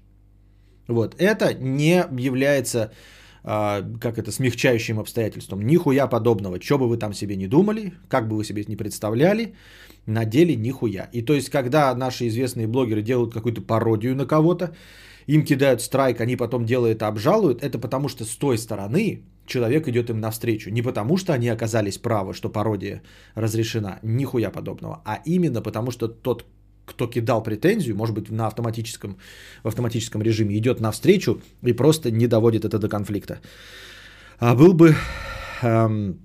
[0.88, 1.14] вот.
[1.18, 2.92] Это не является,
[3.42, 5.62] а, как это, смягчающим обстоятельством.
[5.62, 6.60] Нихуя подобного.
[6.60, 9.54] Что бы вы там себе не думали, как бы вы себе не представляли,
[10.06, 11.08] на деле нихуя.
[11.12, 14.74] И то есть, когда наши известные блогеры делают какую-то пародию на кого-то,
[15.26, 19.88] им кидают страйк, они потом делают это, обжалуют, это потому что с той стороны человек
[19.88, 20.70] идет им навстречу.
[20.70, 23.02] Не потому что они оказались правы, что пародия
[23.34, 26.44] разрешена, нихуя подобного, а именно потому что тот,
[26.84, 29.16] кто кидал претензию, может быть, на автоматическом,
[29.62, 33.40] в автоматическом режиме, идет навстречу и просто не доводит это до конфликта.
[34.38, 34.94] А был бы...
[35.62, 36.18] Эм,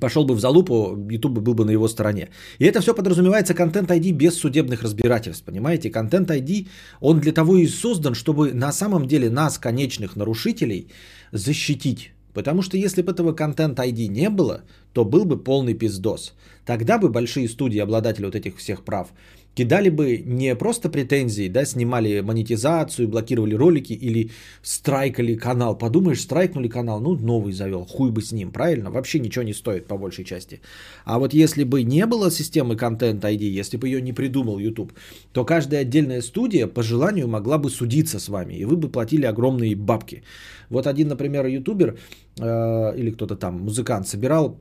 [0.00, 2.28] пошел бы в залупу, YouTube был бы на его стороне.
[2.58, 5.90] И это все подразумевается Content ID без судебных разбирательств, понимаете?
[5.90, 6.68] Content ID,
[7.00, 10.90] он для того и создан, чтобы на самом деле нас, конечных нарушителей,
[11.32, 12.15] защитить.
[12.36, 14.60] Потому что если бы этого Content ID не было,
[14.92, 16.34] то был бы полный пиздос.
[16.66, 19.08] Тогда бы большие студии, обладатели вот этих всех прав,
[19.56, 24.30] кидали бы не просто претензии, да, снимали монетизацию, блокировали ролики или
[24.62, 25.78] страйкали канал.
[25.78, 28.90] Подумаешь, страйкнули канал, ну, новый завел, хуй бы с ним, правильно?
[28.90, 30.60] Вообще ничего не стоит по большей части.
[31.04, 34.92] А вот если бы не было системы Content ID, если бы ее не придумал YouTube,
[35.32, 39.24] то каждая отдельная студия по желанию могла бы судиться с вами, и вы бы платили
[39.26, 40.22] огромные бабки.
[40.70, 41.96] Вот один, например, ютубер
[42.38, 44.58] э, или кто-то там, музыкант, собирал,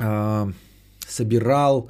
[0.00, 0.52] э,
[1.08, 1.88] собирал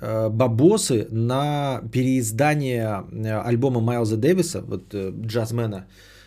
[0.00, 5.86] бабосы на переиздание э, альбома Майлза Дэвиса, вот э, джазмена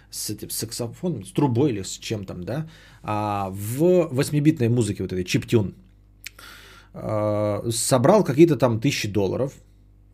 [0.09, 2.67] с этим саксофоном, с трубой или с чем там, да,
[3.01, 5.73] а в восьмибитной музыке вот этой чиптюн.
[6.93, 9.53] Собрал какие-то там тысячи долларов,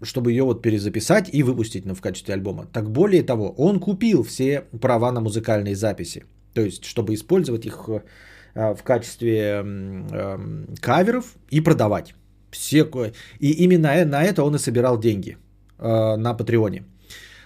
[0.03, 2.67] чтобы ее вот перезаписать и выпустить ну, в качестве альбома.
[2.71, 6.25] Так более того, он купил все права на музыкальные записи.
[6.53, 7.89] То есть, чтобы использовать их
[8.53, 9.65] в качестве
[10.79, 12.13] каверов и продавать.
[12.51, 12.87] Все,
[13.39, 15.37] и именно на это он и собирал деньги
[15.79, 16.83] э, на Патреоне.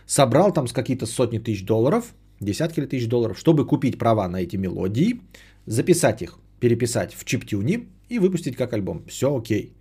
[0.06, 4.58] Собрал там с какие-то сотни тысяч долларов, десятки тысяч долларов, чтобы купить права на эти
[4.58, 5.22] мелодии,
[5.66, 9.04] записать их, переписать в чиптюне и выпустить как альбом.
[9.08, 9.74] Все окей.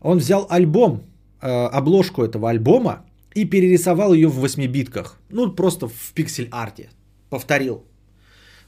[0.00, 1.02] Он взял альбом,
[1.42, 3.04] э, обложку этого альбома
[3.34, 5.18] и перерисовал ее в восьмибитках.
[5.30, 6.90] Ну, просто в пиксель-арте.
[7.30, 7.84] Повторил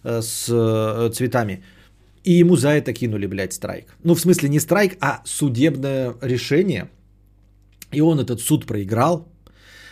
[0.04, 1.62] э, с э, цветами.
[2.26, 3.96] И ему за это кинули, блядь, страйк.
[4.04, 6.88] Ну, в смысле, не страйк, а судебное решение.
[7.94, 9.28] И он этот суд проиграл.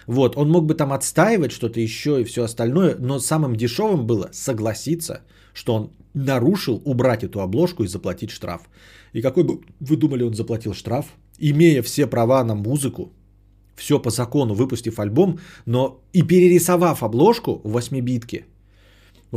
[0.08, 4.30] Вот, он мог бы там отстаивать что-то еще и все остальное, но самым дешевым было
[4.32, 5.20] согласиться,
[5.54, 8.60] что он нарушил, убрать эту обложку и заплатить штраф.
[9.14, 11.06] И какой бы вы думали, он заплатил штраф,
[11.38, 13.12] имея все права на музыку,
[13.76, 18.44] все по закону, выпустив альбом, но и перерисовав обложку в 8-битке,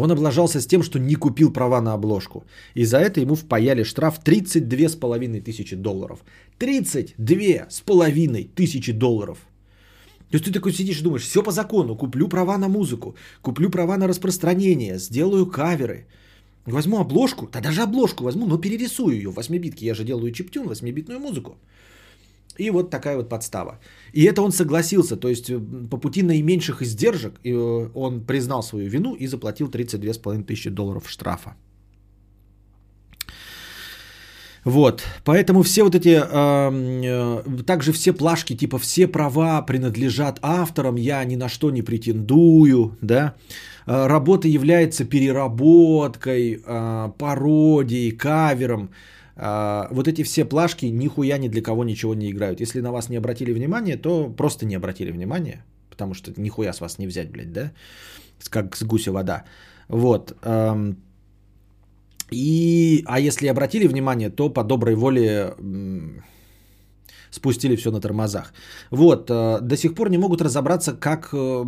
[0.01, 2.43] он облажался с тем, что не купил права на обложку.
[2.75, 6.23] И за это ему впаяли штраф 32,5 тысячи долларов.
[6.59, 9.37] 32,5 тысячи долларов.
[10.29, 13.69] То есть ты такой сидишь и думаешь, все по закону, куплю права на музыку, куплю
[13.69, 16.05] права на распространение, сделаю каверы.
[16.65, 19.85] Возьму обложку, да даже обложку возьму, но перерисую ее в 8-битке.
[19.85, 21.57] Я же делаю чиптюн, 8-битную музыку.
[22.59, 23.79] И вот такая вот подстава.
[24.13, 28.89] И это он согласился, то есть э, по пути наименьших издержек э, он признал свою
[28.89, 31.55] вину и заплатил 32,5 тысячи долларов штрафа.
[34.67, 41.23] Вот, поэтому все вот эти, э, также все плашки, типа все права принадлежат авторам, я
[41.23, 43.35] ни на что не претендую, да,
[43.85, 48.89] э, работа является переработкой, э, пародией, кавером,
[49.37, 52.59] а, вот эти все плашки нихуя ни для кого ничего не играют.
[52.59, 56.81] Если на вас не обратили внимание, то просто не обратили внимание, потому что нихуя с
[56.81, 57.71] вас не взять, блядь, да?
[58.49, 59.43] Как с гуся вода.
[59.87, 60.35] Вот.
[62.31, 65.53] И, а если обратили внимание, то по доброй воле
[67.31, 68.53] спустили все на тормозах.
[68.91, 71.65] Вот, э, до сих пор не могут разобраться, как э,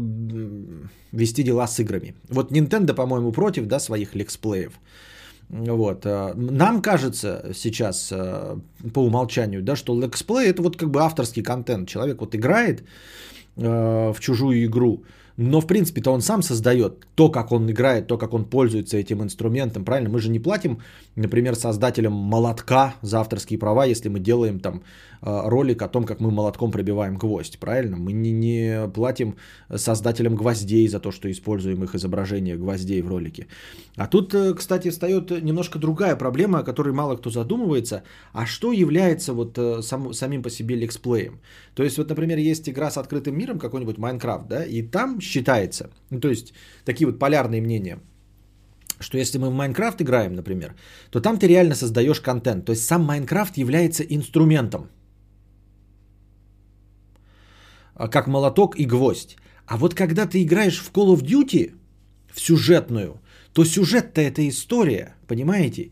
[1.11, 2.15] вести дела с играми.
[2.29, 4.79] Вот Nintendo, по-моему, против, да, своих лексплеев.
[5.49, 6.05] Вот.
[6.05, 8.57] Э, нам кажется сейчас э,
[8.93, 11.89] по умолчанию, да, что лексплей это вот как бы авторский контент.
[11.89, 12.83] Человек вот играет
[13.57, 15.03] э, в чужую игру,
[15.37, 19.23] но в принципе-то он сам создает то, как он играет, то, как он пользуется этим
[19.23, 20.09] инструментом, правильно?
[20.09, 20.79] Мы же не платим,
[21.15, 24.83] например, создателям молотка за авторские права, если мы делаем там
[25.21, 27.97] ролик о том, как мы молотком пробиваем гвоздь, правильно?
[27.97, 29.35] Мы не, не платим
[29.75, 33.47] создателям гвоздей за то, что используем их изображение гвоздей в ролике.
[33.95, 38.03] А тут, э, кстати, встает немножко другая проблема, о которой мало кто задумывается.
[38.33, 41.39] А что является вот э, сам, самим по себе лексплеем?
[41.75, 45.89] То есть вот, например, есть игра с открытым миром, какой-нибудь Майнкрафт, да, и там считается,
[46.09, 46.53] ну, то есть
[46.85, 47.99] такие вот полярные мнения,
[48.99, 50.75] что если мы в Майнкрафт играем, например,
[51.09, 52.65] то там ты реально создаешь контент.
[52.65, 54.89] То есть сам Майнкрафт является инструментом.
[57.88, 59.37] А, как молоток и гвоздь.
[59.67, 61.73] А вот когда ты играешь в Call of Duty,
[62.33, 63.21] в сюжетную,
[63.53, 65.91] то сюжет-то это история, понимаете?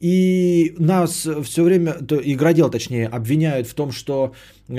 [0.00, 4.32] И нас все время, то, игродел точнее, обвиняют в том, что
[4.68, 4.74] э,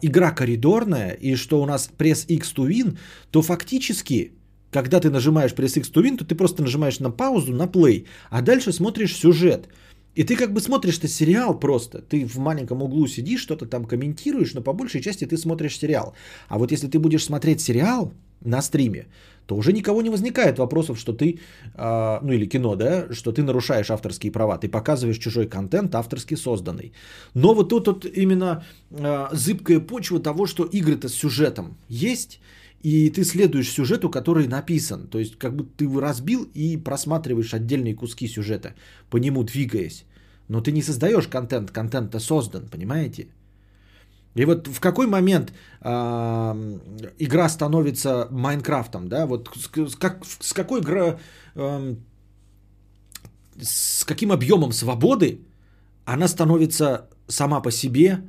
[0.00, 2.96] игра коридорная и что у нас пресс X to win,
[3.30, 4.32] то фактически,
[4.70, 8.06] когда ты нажимаешь пресс X to win, то ты просто нажимаешь на паузу, на play,
[8.30, 9.68] а дальше смотришь сюжет.
[10.14, 11.98] И ты как бы смотришь-то сериал просто.
[12.02, 16.14] Ты в маленьком углу сидишь, что-то там комментируешь, но по большей части ты смотришь сериал.
[16.48, 18.12] А вот если ты будешь смотреть сериал
[18.44, 19.06] на стриме,
[19.46, 21.38] то уже никого не возникает вопросов, что ты,
[21.74, 26.36] э, ну или кино, да, что ты нарушаешь авторские права, ты показываешь чужой контент авторски
[26.36, 26.92] созданный.
[27.34, 32.40] Но вот тут вот именно э, зыбкая почва того, что игры-то с сюжетом есть,
[32.82, 35.08] и ты следуешь сюжету, который написан.
[35.08, 38.74] То есть как будто ты его разбил и просматриваешь отдельные куски сюжета,
[39.10, 40.04] по нему двигаясь.
[40.48, 43.28] Но ты не создаешь контент, контент-то создан, понимаете?
[44.34, 46.78] И вот в какой момент э,
[47.18, 49.26] игра становится Майнкрафтом, да?
[49.26, 51.18] Вот с, как, с какой игра,
[51.54, 51.96] э,
[53.60, 55.40] с каким объемом свободы
[56.04, 58.22] она становится сама по себе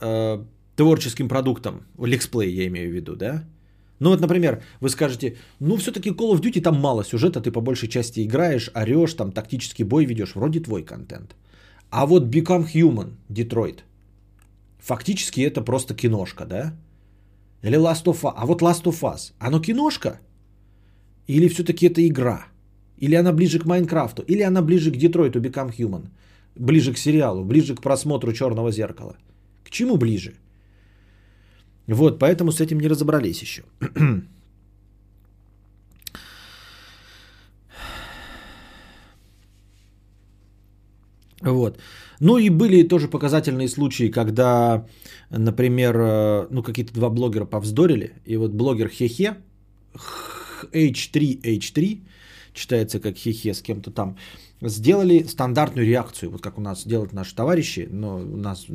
[0.00, 0.44] э,
[0.76, 3.44] творческим продуктом, лексплей я имею в виду, да?
[4.00, 7.60] Ну вот, например, вы скажете, ну все-таки Call of Duty там мало сюжета, ты по
[7.60, 11.34] большей части играешь, орешь, там тактический бой ведешь, вроде твой контент.
[11.90, 13.84] А вот Become Human, Детройт,
[14.78, 16.74] фактически это просто киношка, да?
[17.62, 18.32] Или Last of Us.
[18.36, 20.20] А вот Last of Us, оно киношка?
[21.26, 22.46] Или все-таки это игра?
[22.98, 24.22] Или она ближе к Майнкрафту?
[24.22, 26.08] Или она ближе к Детройту Become Human?
[26.56, 29.16] Ближе к сериалу, ближе к просмотру Черного зеркала?
[29.64, 30.34] К чему ближе?
[31.88, 33.62] Вот, поэтому с этим не разобрались еще.
[41.40, 41.78] Вот.
[42.20, 44.84] Ну и были тоже показательные случаи, когда,
[45.30, 49.36] например, э, ну какие-то два блогера повздорили, и вот блогер Хехе,
[50.72, 52.00] H3H3,
[52.54, 54.16] читается как Хехе с кем-то там,
[54.60, 58.66] сделали стандартную реакцию, вот как у нас делают наши товарищи, но у нас,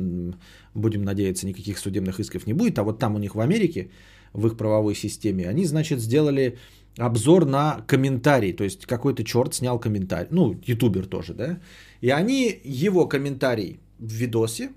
[0.74, 3.90] будем надеяться, никаких судебных исков не будет, а вот там у них в Америке,
[4.32, 6.58] в их правовой системе, они, значит, сделали
[6.98, 8.52] обзор на комментарий.
[8.52, 10.28] То есть какой-то черт снял комментарий.
[10.30, 11.58] Ну, ютубер тоже, да?
[12.00, 14.70] И они его комментарий в видосе,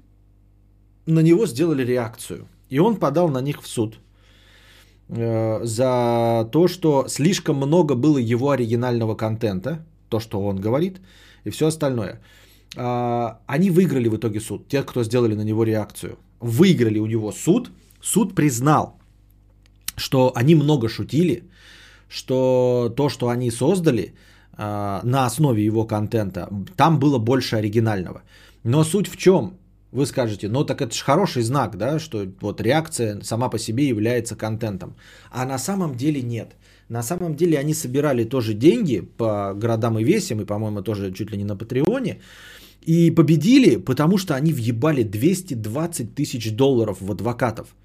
[1.05, 2.47] на него сделали реакцию.
[2.69, 3.99] И он подал на них в суд
[5.09, 11.01] э, за то, что слишком много было его оригинального контента, то, что он говорит,
[11.45, 12.19] и все остальное.
[12.75, 16.17] Э, они выиграли в итоге суд, те, кто сделали на него реакцию.
[16.39, 18.99] Выиграли у него суд, суд признал,
[19.95, 21.43] что они много шутили,
[22.09, 24.13] что то, что они создали
[24.57, 28.21] э, на основе его контента, там было больше оригинального.
[28.63, 29.57] Но суть в чем?
[29.91, 33.87] Вы скажете, ну так это же хороший знак, да, что вот реакция сама по себе
[33.87, 34.95] является контентом.
[35.31, 36.55] А на самом деле нет.
[36.89, 41.31] На самом деле они собирали тоже деньги по городам и весям, и, по-моему, тоже чуть
[41.31, 42.19] ли не на Патреоне,
[42.81, 47.75] и победили, потому что они въебали 220 тысяч долларов в адвокатов.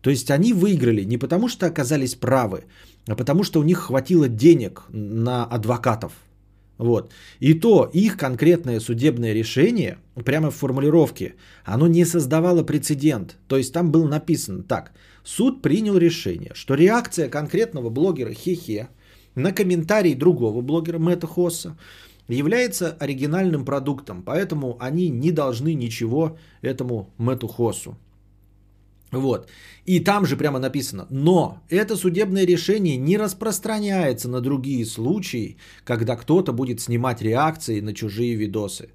[0.00, 2.64] То есть они выиграли не потому, что оказались правы,
[3.08, 6.12] а потому что у них хватило денег на адвокатов.
[6.78, 7.12] Вот.
[7.40, 11.34] И то их конкретное судебное решение, прямо в формулировке,
[11.64, 13.36] оно не создавало прецедент.
[13.48, 14.92] То есть там было написано так.
[15.24, 18.88] Суд принял решение, что реакция конкретного блогера Хехе
[19.34, 21.78] на комментарий другого блогера Мэтта Хосса
[22.28, 27.96] является оригинальным продуктом, поэтому они не должны ничего этому Мэтту Хоссу.
[29.10, 29.50] Вот.
[29.84, 36.16] И там же прямо написано, но это судебное решение не распространяется на другие случаи, когда
[36.16, 38.88] кто-то будет снимать реакции на чужие видосы.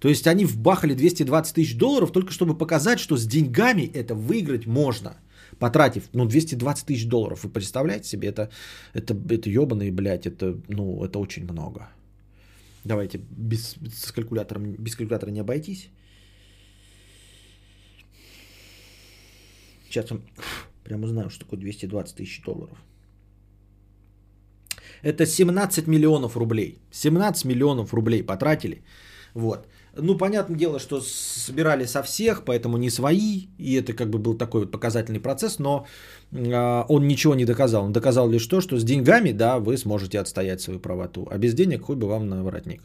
[0.00, 4.66] То есть они вбахали 220 тысяч долларов только чтобы показать, что с деньгами это выиграть
[4.66, 5.16] можно.
[5.58, 7.44] Потратив, ну, 220 тысяч долларов.
[7.44, 8.50] Вы представляете себе, это,
[8.94, 11.88] это, это ебаные, блядь, это, ну, это очень много.
[12.84, 15.88] Давайте без, с калькулятором, без калькулятора не обойтись.
[19.88, 20.22] Сейчас он
[20.84, 22.78] прям узнаю, что такое 220 тысяч долларов.
[25.02, 26.78] Это 17 миллионов рублей.
[26.90, 28.82] 17 миллионов рублей потратили.
[29.34, 29.68] Вот.
[29.96, 34.34] Ну, понятное дело, что собирали со всех, поэтому не свои, и это как бы был
[34.34, 35.86] такой вот показательный процесс, но
[36.32, 37.84] э, он ничего не доказал.
[37.84, 41.54] Он доказал лишь то, что с деньгами, да, вы сможете отстоять свою правоту, а без
[41.54, 42.82] денег хоть бы вам на воротник.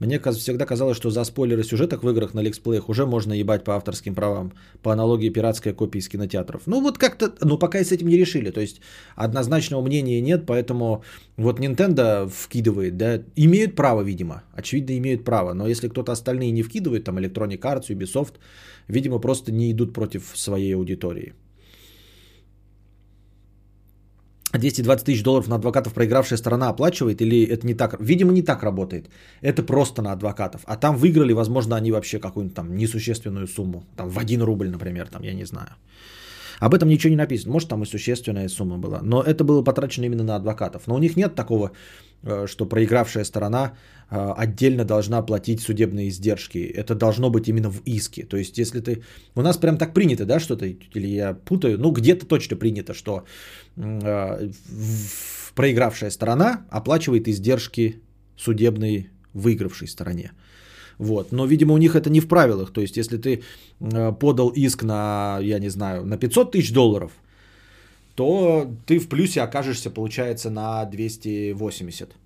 [0.00, 3.76] Мне всегда казалось, что за спойлеры сюжеток в играх на лексплеях уже можно ебать по
[3.76, 6.62] авторским правам, по аналогии пиратской копии из кинотеатров.
[6.64, 8.80] Ну вот как-то, ну пока и с этим не решили, то есть
[9.14, 11.04] однозначного мнения нет, поэтому
[11.36, 16.62] вот Nintendo вкидывает, да, имеют право, видимо, очевидно имеют право, но если кто-то остальные не
[16.62, 18.36] вкидывает, там Electronic Arts, Ubisoft,
[18.88, 21.34] видимо просто не идут против своей аудитории.
[24.58, 28.00] 220 тысяч долларов на адвокатов проигравшая сторона оплачивает или это не так?
[28.00, 29.08] Видимо, не так работает.
[29.42, 30.62] Это просто на адвокатов.
[30.64, 33.84] А там выиграли, возможно, они вообще какую-нибудь там несущественную сумму.
[33.96, 35.70] Там в 1 рубль, например, там, я не знаю.
[36.60, 37.52] Об этом ничего не написано.
[37.52, 39.00] Может, там и существенная сумма была.
[39.02, 40.86] Но это было потрачено именно на адвокатов.
[40.86, 41.70] Но у них нет такого,
[42.22, 43.72] э, что проигравшая сторона
[44.10, 46.58] отдельно должна платить судебные издержки.
[46.58, 48.24] Это должно быть именно в иске.
[48.24, 49.02] То есть, если ты...
[49.36, 51.78] У нас прям так принято, да, что-то, или я путаю.
[51.78, 53.24] Ну, где-то точно принято, что
[53.76, 54.50] э,
[55.54, 58.00] проигравшая сторона оплачивает издержки
[58.36, 60.32] судебной выигравшей стороне.
[60.98, 61.32] Вот.
[61.32, 62.72] Но, видимо, у них это не в правилах.
[62.72, 63.42] То есть, если ты
[63.80, 67.12] э, подал иск на, я не знаю, на 500 тысяч долларов,
[68.16, 72.16] то ты в плюсе окажешься, получается, на 280.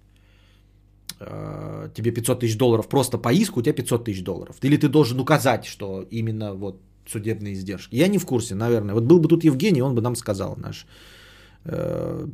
[1.26, 4.56] Э, тебе 500 тысяч долларов просто по иску, у тебя 500 тысяч долларов.
[4.62, 7.96] Или ты должен указать, что именно вот судебные издержки.
[7.96, 8.94] Я не в курсе, наверное.
[8.94, 10.86] Вот был бы тут Евгений, он бы нам сказал, наш
[11.64, 12.26] э,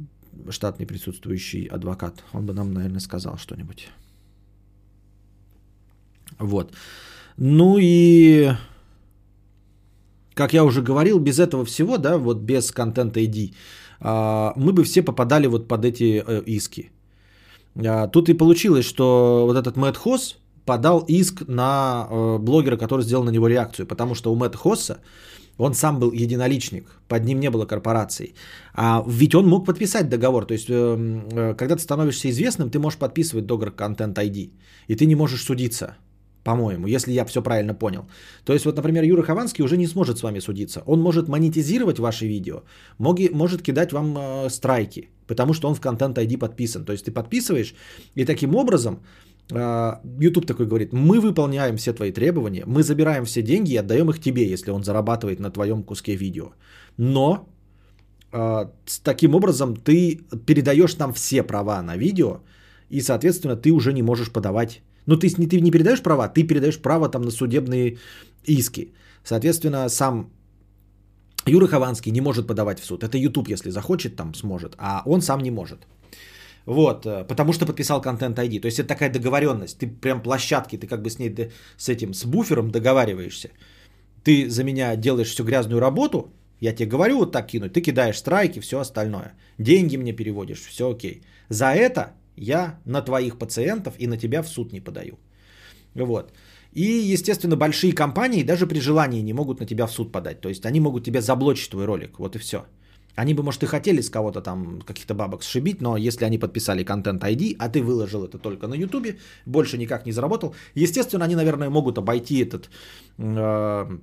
[0.51, 2.25] штатный присутствующий адвокат.
[2.33, 3.89] Он бы нам, наверное, сказал что-нибудь.
[6.39, 6.73] Вот.
[7.37, 8.51] Ну и,
[10.35, 13.55] как я уже говорил, без этого всего, да, вот без контента ID,
[14.01, 16.91] а, мы бы все попадали вот под эти э, иски.
[17.87, 23.03] А, тут и получилось, что вот этот Мэтт Хосс подал иск на э, блогера, который
[23.03, 24.99] сделал на него реакцию, потому что у Мэтта Хосса
[25.59, 28.35] он сам был единоличник, под ним не было корпораций.
[28.75, 30.47] А ведь он мог подписать договор.
[30.47, 34.51] То есть, э, когда ты становишься известным, ты можешь подписывать договор Content ID.
[34.89, 35.97] И ты не можешь судиться.
[36.45, 38.03] По-моему, если я все правильно понял.
[38.45, 40.83] То есть, вот, например, Юра Хованский уже не сможет с вами судиться.
[40.87, 42.63] Он может монетизировать ваши видео,
[42.99, 46.85] моги, может кидать вам э, страйки, потому что он в Content ID подписан.
[46.85, 47.75] То есть, ты подписываешь,
[48.15, 49.01] и таким образом
[49.51, 54.09] э, YouTube такой говорит, мы выполняем все твои требования, мы забираем все деньги и отдаем
[54.11, 56.53] их тебе, если он зарабатывает на твоем куске видео.
[56.97, 57.49] Но
[58.33, 58.67] э,
[59.05, 62.41] таким образом ты передаешь нам все права на видео,
[62.89, 66.79] и, соответственно, ты уже не можешь подавать ну, ты, ты не передаешь права, ты передаешь
[66.79, 67.99] право там на судебные
[68.49, 68.93] иски.
[69.25, 70.31] Соответственно, сам
[71.47, 73.03] Юра Хованский не может подавать в суд.
[73.03, 75.79] Это YouTube, если захочет, там сможет, а он сам не может.
[76.67, 78.61] Вот, э, потому что подписал контент ID.
[78.61, 79.79] То есть это такая договоренность.
[79.79, 83.49] Ты прям площадки, ты как бы с ней с этим, с буфером договариваешься.
[84.23, 88.19] Ты за меня делаешь всю грязную работу, я тебе говорю вот так кинуть, ты кидаешь
[88.19, 89.33] страйки, все остальное.
[89.59, 91.23] Деньги мне переводишь, все окей.
[91.49, 95.19] За это я на твоих пациентов и на тебя в суд не подаю.
[95.95, 96.33] Вот.
[96.73, 100.41] И, естественно, большие компании даже при желании не могут на тебя в суд подать.
[100.41, 102.19] То есть они могут тебе заблочить твой ролик.
[102.19, 102.65] Вот и все.
[103.17, 106.85] Они бы, может, и хотели с кого-то там каких-то бабок сшибить, но если они подписали
[106.85, 109.17] контент ID, а ты выложил это только на YouTube,
[109.47, 112.71] больше никак не заработал, естественно, они, наверное, могут обойти этот...
[113.19, 113.99] Э,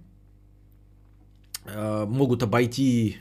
[1.66, 3.18] э, могут обойти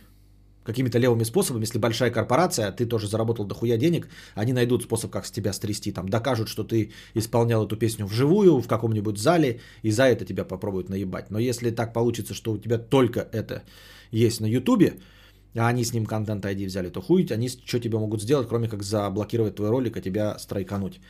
[0.67, 5.27] какими-то левыми способами, если большая корпорация, ты тоже заработал дохуя денег, они найдут способ, как
[5.27, 9.91] с тебя стрясти, там докажут, что ты исполнял эту песню вживую в каком-нибудь зале, и
[9.91, 11.31] за это тебя попробуют наебать.
[11.31, 13.62] Но если так получится, что у тебя только это
[14.12, 14.93] есть на Ютубе,
[15.55, 18.69] а они с ним контент ID взяли, то хуй, они что тебе могут сделать, кроме
[18.69, 21.01] как заблокировать твой ролик, а тебя страйкануть.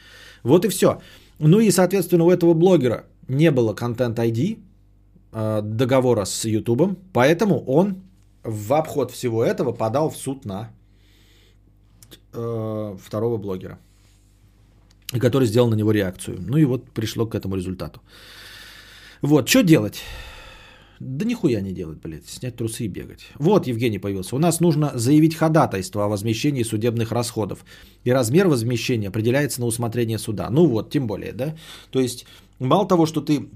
[0.42, 1.00] Вот и все.
[1.38, 4.58] Ну и, соответственно, у этого блогера не было контент ID,
[5.32, 7.96] э, договора с Ютубом, поэтому он
[8.46, 10.70] в обход всего этого подал в суд на
[12.32, 13.78] э, второго блогера,
[15.20, 16.38] который сделал на него реакцию.
[16.40, 18.00] Ну и вот пришло к этому результату.
[19.22, 20.02] Вот, что делать?
[21.00, 23.26] Да нихуя не делать, блядь, снять трусы и бегать.
[23.38, 24.36] Вот Евгений появился.
[24.36, 27.64] У нас нужно заявить ходатайство о возмещении судебных расходов.
[28.04, 30.48] И размер возмещения определяется на усмотрение суда.
[30.50, 31.54] Ну вот, тем более, да.
[31.90, 32.26] То есть,
[32.58, 33.50] мало того, что ты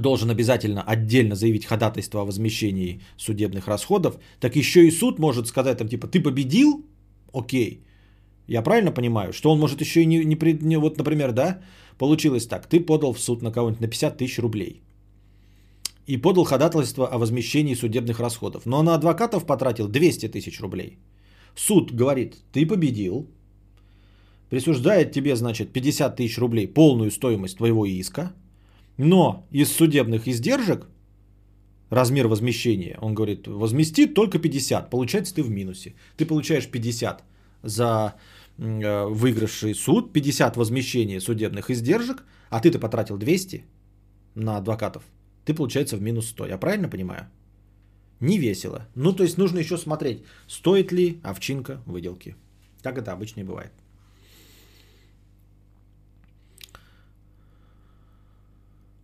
[0.00, 5.78] должен обязательно отдельно заявить ходатайство о возмещении судебных расходов, так еще и суд может сказать
[5.78, 6.84] там типа ты победил,
[7.32, 7.84] окей,
[8.46, 11.60] я правильно понимаю, что он может еще и не, не, не вот например, да,
[11.98, 14.82] получилось так, ты подал в суд на кого-нибудь на 50 тысяч рублей
[16.06, 20.98] и подал ходатайство о возмещении судебных расходов, но на адвокатов потратил 200 тысяч рублей.
[21.54, 23.26] Суд говорит, ты победил,
[24.50, 28.32] присуждает тебе, значит, 50 тысяч рублей полную стоимость твоего иска–
[28.96, 30.86] но из судебных издержек
[31.90, 35.94] размер возмещения, он говорит, возмести только 50, получается ты в минусе.
[36.16, 37.22] Ты получаешь 50
[37.62, 38.14] за
[38.58, 43.64] э, выигравший суд, 50 возмещения судебных издержек, а ты-то потратил 200
[44.34, 45.02] на адвокатов.
[45.44, 46.46] Ты, получается, в минус 100.
[46.46, 47.26] Я правильно понимаю?
[48.20, 48.88] Не весело.
[48.94, 52.36] Ну, то есть нужно еще смотреть, стоит ли овчинка выделки.
[52.82, 53.72] Как это обычно и бывает.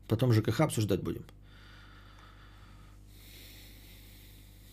[0.09, 1.23] Потом ЖКХ обсуждать будем.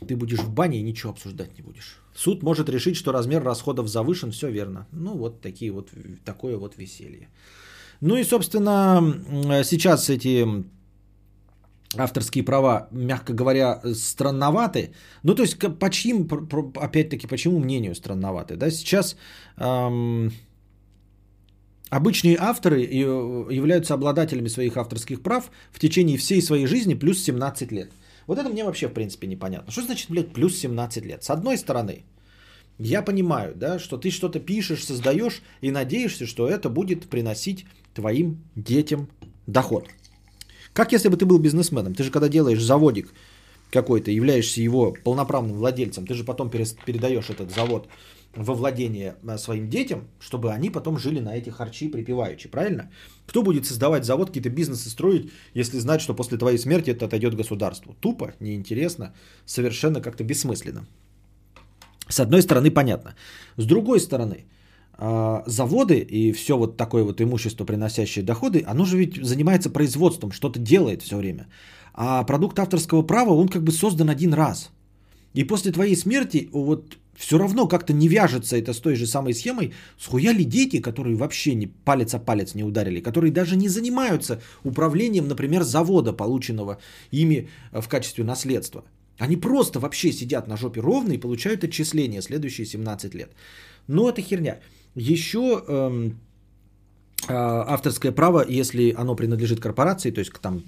[0.08, 2.00] Ты будешь в бане и ничего обсуждать не будешь.
[2.16, 4.88] Суд может решить, что размер расходов завышен, все верно.
[4.92, 5.92] Ну, вот такие вот,
[6.24, 7.28] такое вот веселье.
[8.02, 9.02] Ну и, собственно,
[9.64, 10.46] сейчас эти
[11.98, 14.94] авторские права, мягко говоря, странноваты.
[15.24, 16.28] Ну, то есть, по чьим,
[16.76, 18.56] опять-таки, почему мнению странноваты?
[18.56, 19.16] Да, сейчас
[19.58, 20.32] эм,
[21.90, 27.72] Обычные авторы э, являются обладателями своих авторских прав в течение всей своей жизни плюс 17
[27.72, 27.92] лет.
[28.28, 29.72] Вот это мне вообще в принципе непонятно.
[29.72, 31.24] Что значит, блядь, плюс 17 лет?
[31.24, 32.04] С одной стороны,
[32.80, 38.41] я понимаю, да, что ты что-то пишешь, создаешь и надеешься, что это будет приносить твоим
[38.56, 39.07] детям
[39.45, 39.88] доход.
[40.74, 41.94] Как если бы ты был бизнесменом?
[41.94, 43.14] Ты же когда делаешь заводик
[43.72, 47.88] какой-то, являешься его полноправным владельцем, ты же потом передаешь этот завод
[48.36, 52.90] во владение э, своим детям, чтобы они потом жили на эти харчи припеваючи, правильно?
[53.28, 57.36] Кто будет создавать завод, какие-то бизнесы строить, если знать, что после твоей смерти это отойдет
[57.36, 57.95] государству?
[58.02, 59.14] Тупо, неинтересно,
[59.45, 60.86] совершенно как-то бессмысленно.
[62.10, 63.16] С одной стороны, понятно.
[63.57, 64.45] С другой стороны,
[64.98, 70.32] а, заводы и все вот такое вот имущество, приносящее доходы, оно же ведь занимается производством,
[70.32, 71.48] что-то делает все время.
[71.94, 74.72] А продукт авторского права, он как бы создан один раз.
[75.34, 79.34] И после твоей смерти вот все равно как-то не вяжется это с той же самой
[79.34, 79.74] схемой.
[79.98, 85.28] Схуяли дети, которые вообще не палец о палец не ударили, которые даже не занимаются управлением,
[85.28, 86.78] например, завода, полученного
[87.12, 88.84] ими э, в качестве наследства.
[89.18, 93.32] Они просто вообще сидят на жопе ровно и получают отчисления следующие 17 лет.
[93.88, 94.60] Но это херня.
[94.96, 96.20] Еще эм,
[97.27, 100.64] авторское право, если оно принадлежит корпорации, то есть там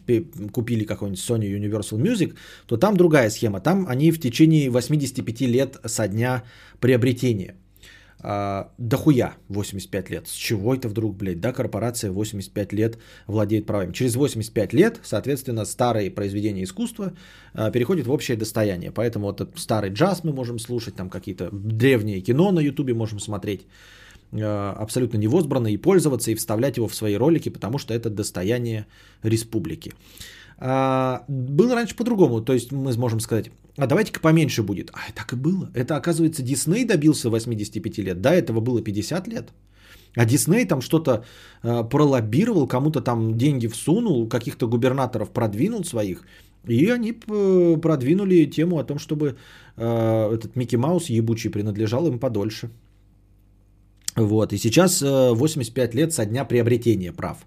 [0.51, 2.35] купили какой-нибудь Sony Universal Music,
[2.65, 3.59] то там другая схема.
[3.59, 6.43] Там они в течение 85 лет со дня
[6.79, 7.55] приобретения.
[8.19, 10.27] А, дохуя 85 лет.
[10.27, 12.97] С чего это вдруг, блядь, да, корпорация 85 лет
[13.27, 13.93] владеет правами.
[13.93, 17.13] Через 85 лет, соответственно, старые произведения искусства
[17.53, 18.91] а, переходят в общее достояние.
[18.91, 23.19] Поэтому вот этот старый джаз мы можем слушать, там какие-то древние кино на ютубе можем
[23.19, 23.67] смотреть.
[24.31, 28.85] Э, абсолютно невозбранно и пользоваться, и вставлять его в свои ролики, потому что это достояние
[29.23, 29.93] республики.
[30.59, 34.89] А, было раньше по-другому, то есть мы можем сказать, а давайте-ка поменьше будет.
[34.91, 35.69] А так и было.
[35.75, 38.21] Это, оказывается, Дисней добился 85 лет.
[38.21, 39.49] До этого было 50 лет.
[40.15, 41.23] А Дисней там что-то
[41.61, 46.23] э, пролоббировал, кому-то там деньги всунул, каких-то губернаторов продвинул своих.
[46.65, 49.37] И они э, продвинули тему о том, чтобы
[49.77, 52.71] э, этот Микки Маус ебучий принадлежал им подольше.
[54.17, 54.53] Вот.
[54.53, 57.45] И сейчас э, 85 лет со дня приобретения прав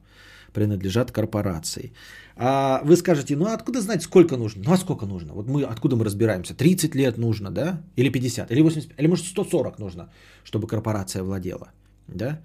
[0.52, 1.92] принадлежат корпорации.
[2.36, 4.62] А вы скажете, ну а откуда знать, сколько нужно?
[4.64, 5.34] Ну а сколько нужно?
[5.34, 6.54] Вот мы откуда мы разбираемся?
[6.54, 7.82] 30 лет нужно, да?
[7.96, 8.50] Или 50?
[8.50, 8.90] Или 80?
[8.98, 10.08] Или может 140 нужно,
[10.44, 11.70] чтобы корпорация владела?
[12.08, 12.40] Да?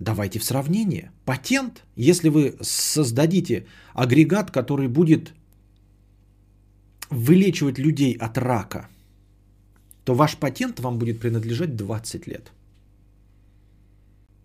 [0.00, 1.10] Давайте в сравнение.
[1.24, 5.32] Патент, если вы создадите агрегат, который будет
[7.10, 8.88] вылечивать людей от рака,
[10.04, 12.52] то ваш патент вам будет принадлежать 20 лет.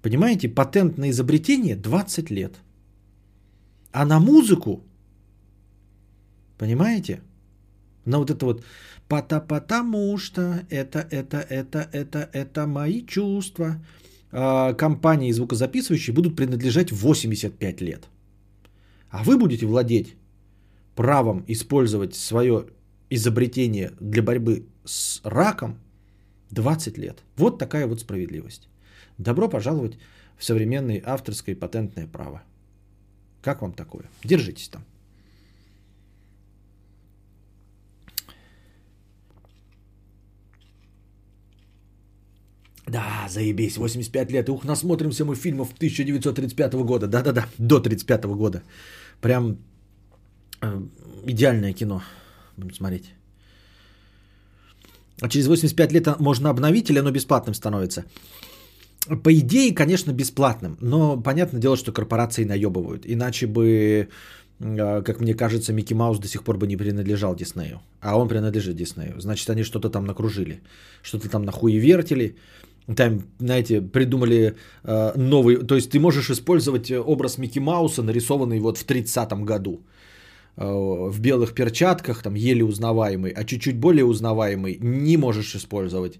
[0.07, 2.53] Понимаете, патент на изобретение 20 лет.
[3.91, 4.81] А на музыку,
[6.57, 7.19] понимаете,
[8.05, 8.63] на вот это вот
[9.09, 13.83] «Пота потому что это, это, это, это, это мои чувства»,
[14.31, 18.07] а, компании звукозаписывающие будут принадлежать 85 лет.
[19.09, 20.15] А вы будете владеть
[20.95, 22.67] правом использовать свое
[23.09, 25.79] изобретение для борьбы с раком
[26.51, 27.23] 20 лет.
[27.35, 28.69] Вот такая вот справедливость.
[29.17, 29.97] Добро пожаловать
[30.37, 32.43] в современное авторское и патентное право.
[33.41, 34.05] Как вам такое?
[34.23, 34.83] Держитесь там.
[42.87, 44.49] Да, заебись, 85 лет.
[44.49, 47.07] Ух, насмотримся мы фильмов 1935 года.
[47.07, 48.63] Да-да-да, до 35 года.
[49.21, 49.57] Прям
[50.61, 50.81] э,
[51.25, 52.01] идеальное кино.
[52.57, 53.13] Будем смотреть.
[55.21, 58.05] А через 85 лет можно обновить или оно бесплатным становится?
[59.23, 60.77] По идее, конечно, бесплатным.
[60.81, 63.03] Но понятное дело, что корпорации наебывают.
[63.05, 64.07] Иначе бы,
[64.59, 67.81] э, как мне кажется, Микки Маус до сих пор бы не принадлежал Диснею.
[68.01, 69.19] А он принадлежит Диснею.
[69.19, 70.61] Значит, они что-то там накружили.
[71.01, 72.35] Что-то там нахуевертили.
[72.95, 75.57] Там, знаете, придумали э, новый...
[75.57, 79.81] То есть ты можешь использовать образ Микки Мауса, нарисованный вот в 30-м году.
[80.57, 86.19] Э, в белых перчатках, там еле узнаваемый, а чуть-чуть более узнаваемый не можешь использовать.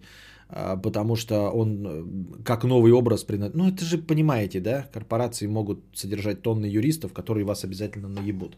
[0.50, 3.56] Э, потому что он э, как новый образ принадлежит.
[3.56, 4.88] Ну, это же понимаете, да?
[4.94, 8.58] Корпорации могут содержать тонны юристов, которые вас обязательно наебут.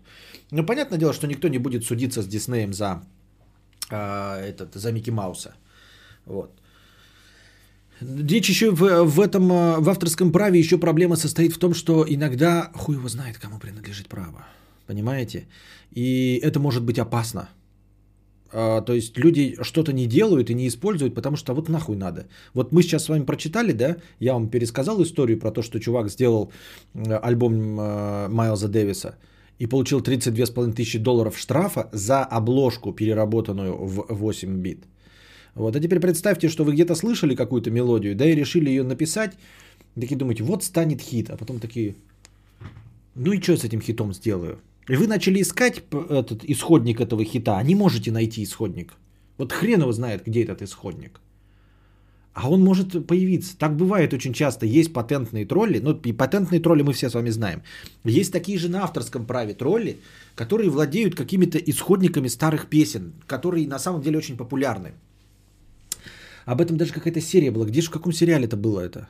[0.51, 3.01] Но понятное дело, что никто не будет судиться с Диснеем за,
[3.91, 5.55] э, этот, за Микки Мауса.
[6.25, 6.51] Вот.
[8.01, 12.05] Дичь еще в, в этом, э, в авторском праве еще проблема состоит в том, что
[12.07, 14.45] иногда хуй его знает, кому принадлежит право.
[14.87, 15.47] Понимаете?
[15.91, 17.49] И это может быть опасно.
[18.51, 22.27] А, то есть люди что-то не делают и не используют, потому что вот нахуй надо.
[22.53, 26.09] Вот мы сейчас с вами прочитали, да, я вам пересказал историю про то, что чувак
[26.09, 26.51] сделал
[27.23, 29.17] альбом э, Майлза Дэвиса
[29.59, 34.85] и получил 32,5 тысячи долларов штрафа за обложку, переработанную в 8 бит.
[35.55, 35.75] Вот.
[35.75, 39.37] А теперь представьте, что вы где-то слышали какую-то мелодию, да, и решили ее написать,
[39.95, 41.95] такие думаете, вот станет хит, а потом такие,
[43.15, 44.59] ну и что с этим хитом сделаю?
[44.89, 48.93] И вы начали искать этот исходник этого хита, а не можете найти исходник.
[49.37, 51.21] Вот хрен его знает, где этот исходник.
[52.33, 53.57] А он может появиться.
[53.57, 54.65] Так бывает очень часто.
[54.65, 55.79] Есть патентные тролли.
[55.79, 57.61] Ну, и патентные тролли мы все с вами знаем.
[58.03, 59.97] Есть такие же на авторском праве тролли,
[60.35, 64.93] которые владеют какими-то исходниками старых песен, которые на самом деле очень популярны.
[66.45, 67.65] Об этом даже какая-то серия была.
[67.65, 69.07] Где же, в каком сериале это было это?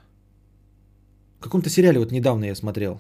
[1.39, 2.99] В каком-то сериале вот недавно я смотрел.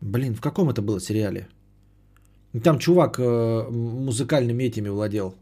[0.00, 1.48] Блин, в каком это было сериале?
[2.62, 5.34] Там чувак э, музыкальными этими владел.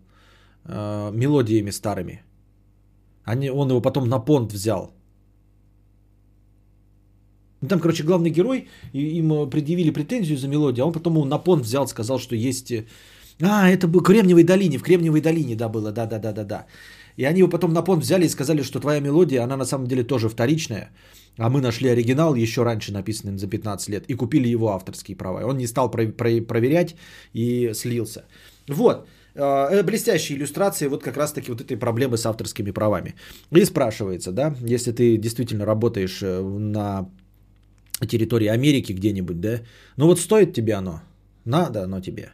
[0.65, 2.23] Э, мелодиями старыми.
[3.25, 4.93] Они, он его потом на понт взял.
[7.61, 11.65] Ну, там, короче, главный герой, им предъявили претензию за мелодию, а он потом на понт
[11.65, 12.71] взял, сказал, что есть...
[12.71, 12.85] Э,
[13.41, 16.67] а, это был Кремниевой долине, в Кремниевой долине, да, было, да-да-да-да-да.
[17.17, 19.87] И они его потом на понт взяли и сказали, что твоя мелодия, она на самом
[19.87, 20.91] деле тоже вторичная.
[21.39, 25.45] А мы нашли оригинал еще раньше написанный за 15 лет и купили его авторские права.
[25.45, 26.97] Он не стал про- про- проверять
[27.35, 28.25] и слился.
[28.69, 29.07] Вот.
[29.35, 33.15] Э, блестящая иллюстрация вот как раз-таки вот этой проблемы с авторскими правами.
[33.55, 37.09] И спрашивается, да, если ты действительно работаешь э, на
[38.09, 39.61] территории Америки где-нибудь, да,
[39.97, 41.01] ну вот стоит тебе оно?
[41.45, 42.31] Надо оно тебе?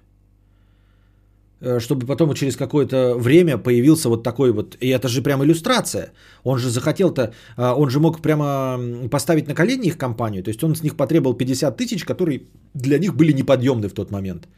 [1.64, 6.12] Э, чтобы потом через какое-то время появился вот такой вот, и это же прям иллюстрация.
[6.44, 7.22] Он же захотел-то,
[7.56, 10.97] э, он же мог прямо поставить на колени их компанию, то есть он с них
[10.97, 12.40] потребовал 50 тысяч, которые
[12.74, 14.48] для них были неподъемны в тот момент.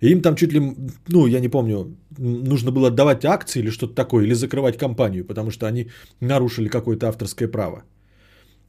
[0.00, 0.74] И им там чуть ли,
[1.08, 5.50] ну, я не помню, нужно было отдавать акции или что-то такое, или закрывать компанию, потому
[5.50, 7.82] что они нарушили какое-то авторское право.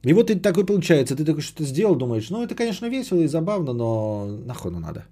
[0.02, 3.28] И вот и такой получается, ты такой что-то сделал, думаешь, ну, это, конечно, весело и
[3.28, 5.04] забавно, но нахуй надо.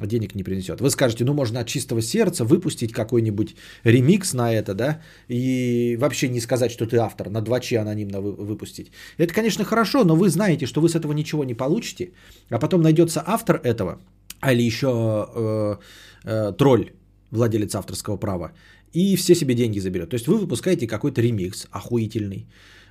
[0.00, 0.80] Денег не принесет.
[0.80, 3.54] Вы скажете, ну можно от чистого сердца выпустить какой-нибудь
[3.84, 8.32] ремикс на это, да, и вообще не сказать, что ты автор, на 2Ч анонимно вы,
[8.32, 8.90] выпустить.
[9.18, 12.12] Это, конечно, хорошо, но вы знаете, что вы с этого ничего не получите,
[12.50, 14.00] а потом найдется автор этого,
[14.40, 14.88] а или еще
[15.34, 15.76] э,
[16.24, 16.92] э, тролль,
[17.30, 18.52] владелец авторского права,
[18.92, 20.10] и все себе деньги заберет.
[20.10, 22.46] То есть вы выпускаете какой-то ремикс охуительный,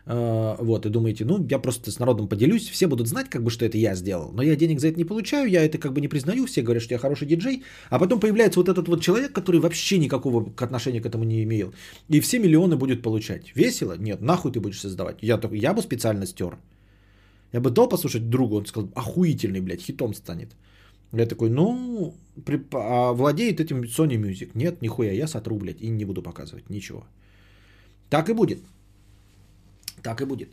[0.05, 3.65] вот, и думаете, ну, я просто с народом поделюсь, все будут знать, как бы, что
[3.65, 6.09] это я сделал, но я денег за это не получаю, я это как бы не
[6.09, 9.61] признаю, все говорят, что я хороший диджей, а потом появляется вот этот вот человек, который
[9.61, 11.73] вообще никакого отношения к этому не имел,
[12.09, 13.55] и все миллионы будет получать.
[13.55, 13.95] Весело?
[13.97, 15.17] Нет, нахуй ты будешь создавать.
[15.21, 16.57] Я, я бы специально стер.
[17.53, 20.49] Я бы дал послушать другу, он сказал, охуительный, блядь, хитом станет.
[21.13, 22.13] Я такой, ну,
[22.43, 24.49] при, а владеет этим Sony Music.
[24.55, 27.05] Нет, нихуя, я сотру, блядь, и не буду показывать ничего.
[28.09, 28.59] Так и будет.
[30.03, 30.49] Так и будет.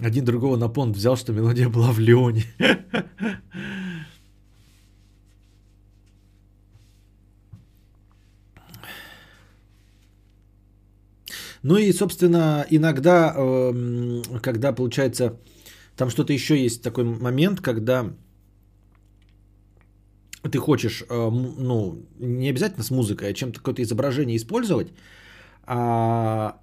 [0.00, 2.44] Один другого на понт взял, что мелодия была в Леоне.
[11.62, 15.38] Ну и, собственно, иногда, эм, когда получается,
[15.94, 18.10] там что-то еще есть такой момент, когда
[20.48, 24.88] ты хочешь, э, ну, не обязательно с музыкой, а чем-то какое-то изображение использовать,
[25.64, 26.56] а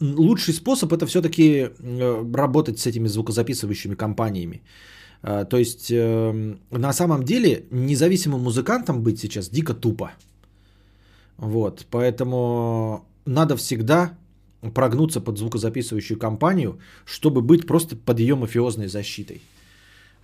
[0.00, 4.62] лучший способ это все-таки э, работать с этими звукозаписывающими компаниями.
[5.22, 10.12] Э, то есть на самом деле независимым музыкантом быть сейчас дико тупо.
[11.36, 14.16] Вот, поэтому надо всегда
[14.74, 19.40] прогнуться под звукозаписывающую компанию, чтобы быть просто под ее мафиозной защитой.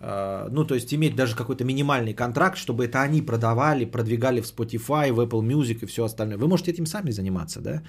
[0.06, 4.44] А, ну, то есть иметь даже какой-то минимальный контракт, чтобы это они продавали, продвигали в
[4.44, 6.36] Spotify, в Apple Music и все остальное.
[6.36, 7.82] Вы можете этим сами заниматься, да?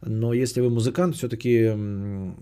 [0.00, 1.72] Но если вы музыкант, все-таки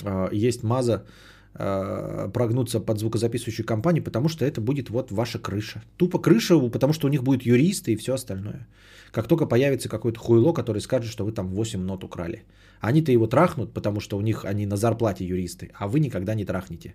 [0.04, 1.06] а, есть маза
[1.54, 5.82] а, прогнуться под звукозаписывающую компанию, потому что это будет вот ваша крыша.
[5.96, 8.66] Тупо крыша, потому что у них будут юристы и все остальное.
[9.10, 12.42] Как только появится какое-то хуйло, который скажет, что вы там 8 нот украли.
[12.80, 16.44] Они-то его трахнут, потому что у них они на зарплате юристы, а вы никогда не
[16.44, 16.94] трахнете.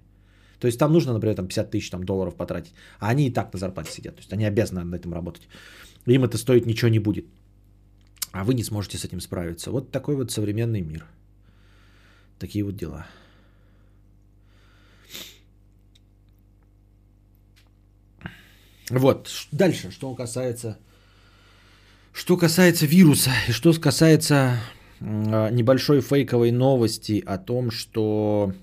[0.60, 3.54] То есть там нужно, например, там 50 тысяч там, долларов потратить, а они и так
[3.54, 4.16] на зарплате сидят.
[4.16, 5.48] То есть они обязаны на этом работать.
[6.06, 7.26] Им это стоить ничего не будет.
[8.32, 9.72] А вы не сможете с этим справиться.
[9.72, 11.06] Вот такой вот современный мир.
[12.38, 13.06] Такие вот дела.
[18.90, 20.78] Вот, дальше, что касается
[22.12, 24.60] что касается вируса и что касается
[25.00, 28.54] а, небольшой фейковой новости о том, что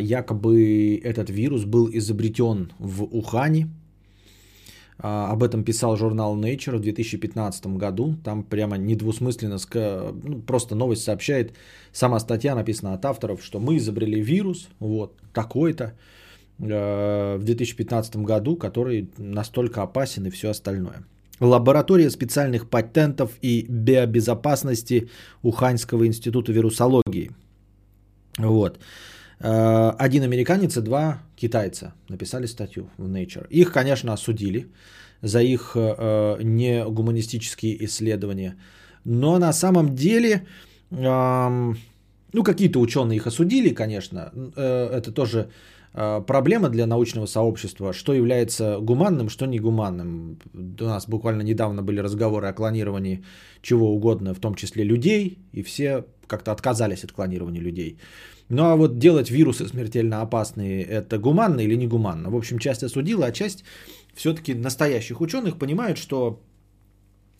[0.00, 3.68] якобы этот вирус был изобретен в Ухане.
[4.98, 8.16] А, об этом писал журнал Nature в 2015 году.
[8.24, 9.58] Там прямо недвусмысленно,
[10.24, 11.52] ну, просто новость сообщает,
[11.92, 15.92] сама статья написана от авторов, что мы изобрели вирус, вот такой-то,
[16.58, 21.04] в 2015 году, который настолько опасен и все остальное.
[21.40, 25.08] Лаборатория специальных патентов и биобезопасности
[25.42, 27.32] Уханьского института вирусологии.
[28.38, 28.78] Вот.
[29.44, 33.46] Э, один американец и два китайца написали статью в Nature.
[33.50, 34.66] Их, конечно, осудили
[35.22, 38.56] за их э, негуманистические исследования.
[39.04, 40.46] Но на самом деле,
[40.90, 44.32] ну, какие-то ученые их осудили, конечно.
[44.56, 45.48] Э, это тоже
[46.26, 50.38] проблема для научного сообщества, что является гуманным, что негуманным.
[50.80, 53.22] У нас буквально недавно были разговоры о клонировании
[53.62, 57.98] чего угодно, в том числе людей, и все как-то отказались от клонирования людей.
[58.48, 62.30] Ну а вот делать вирусы смертельно опасные, это гуманно или негуманно?
[62.30, 63.64] В общем, часть осудила, а часть
[64.14, 66.40] все-таки настоящих ученых понимают, что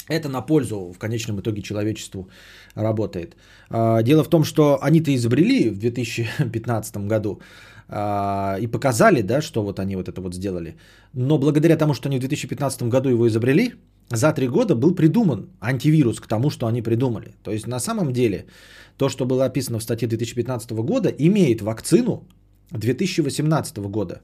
[0.09, 2.29] это на пользу в конечном итоге человечеству
[2.75, 3.37] работает.
[3.71, 7.41] А, дело в том, что они-то изобрели в 2015 году
[7.89, 10.77] а, и показали, да, что вот они вот это вот сделали.
[11.13, 13.75] Но благодаря тому, что они в 2015 году его изобрели,
[14.11, 17.35] за три года был придуман антивирус к тому, что они придумали.
[17.43, 18.47] То есть на самом деле
[18.97, 22.27] то, что было описано в статье 2015 года, имеет вакцину
[22.71, 24.21] 2018 года.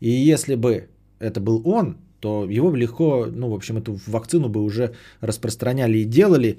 [0.00, 0.88] И если бы
[1.18, 5.98] это был он, то его бы легко, ну, в общем, эту вакцину бы уже распространяли
[5.98, 6.58] и делали,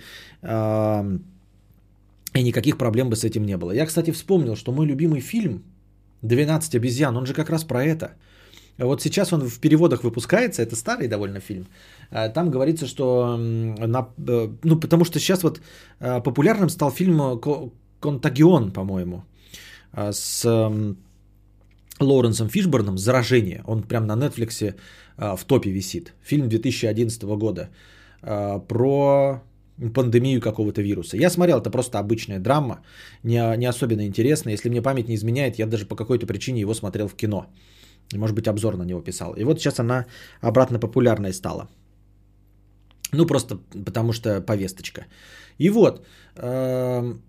[2.33, 3.71] и никаких проблем бы с этим не было.
[3.71, 5.63] Я, кстати, вспомнил, что мой любимый фильм
[6.21, 8.13] 12 обезьян, он же как раз про это.
[8.77, 11.67] Вот сейчас он в переводах выпускается, это старый довольно фильм.
[12.11, 15.61] А, там говорится, что, на, э, ну, потому что сейчас вот
[15.99, 17.39] э, популярным стал фильм
[17.99, 19.23] «Контагион», по-моему,
[19.93, 20.45] а, с
[21.99, 23.63] Лоуренсом Фишборном «Заражение».
[23.65, 24.75] Он прям на Нетфликсе
[25.17, 26.13] в топе висит.
[26.23, 27.69] Фильм 2011 года
[28.67, 29.41] про
[29.93, 31.17] пандемию какого-то вируса.
[31.17, 32.81] Я смотрел, это просто обычная драма,
[33.23, 34.53] не, не особенно интересная.
[34.53, 37.45] Если мне память не изменяет, я даже по какой-то причине его смотрел в кино.
[38.13, 39.33] Может быть, обзор на него писал.
[39.33, 40.05] И вот сейчас она
[40.41, 41.67] обратно популярной стала.
[43.11, 45.05] Ну, просто потому что повесточка.
[45.57, 46.05] И вот,
[46.35, 47.21] эм,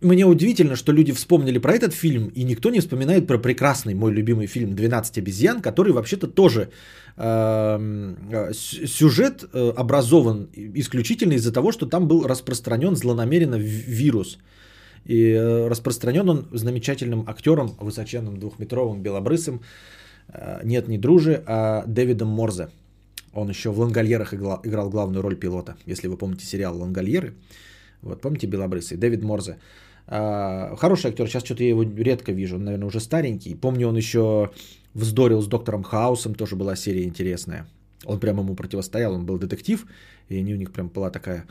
[0.00, 4.12] мне удивительно, что люди вспомнили про этот фильм, и никто не вспоминает про прекрасный мой
[4.12, 6.70] любимый фильм «12 обезьян», который вообще-то тоже
[7.16, 8.52] э,
[8.86, 14.38] сюжет э, образован исключительно из-за того, что там был распространен злонамеренно вирус.
[15.04, 19.60] И э, распространен он замечательным актером, высоченным двухметровым белобрысым,
[20.28, 22.68] э, нет, не дружи, а Дэвидом Морзе.
[23.32, 27.34] Он еще в «Лангольерах» играл, главную роль пилота, если вы помните сериал «Лангольеры».
[28.02, 28.96] Вот, помните белобрысый?
[28.96, 29.58] Дэвид Морзе.
[30.06, 33.54] А, хороший актер, сейчас что-то я его редко вижу, он, наверное, уже старенький.
[33.54, 34.50] Помню, он еще
[34.94, 37.66] вздорил с доктором Хаусом, тоже была серия интересная.
[38.04, 39.86] Он прямо ему противостоял, он был детектив,
[40.28, 41.44] и у них прям была такая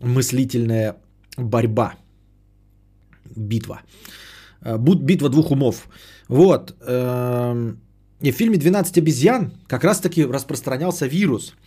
[0.00, 0.96] мыслительная
[1.36, 1.94] борьба,
[3.36, 3.80] битва.
[4.60, 5.88] А, битва двух умов.
[6.28, 6.76] Вот.
[6.86, 7.80] Эм,
[8.20, 11.54] и в фильме «12 обезьян» как раз-таки распространялся вирус–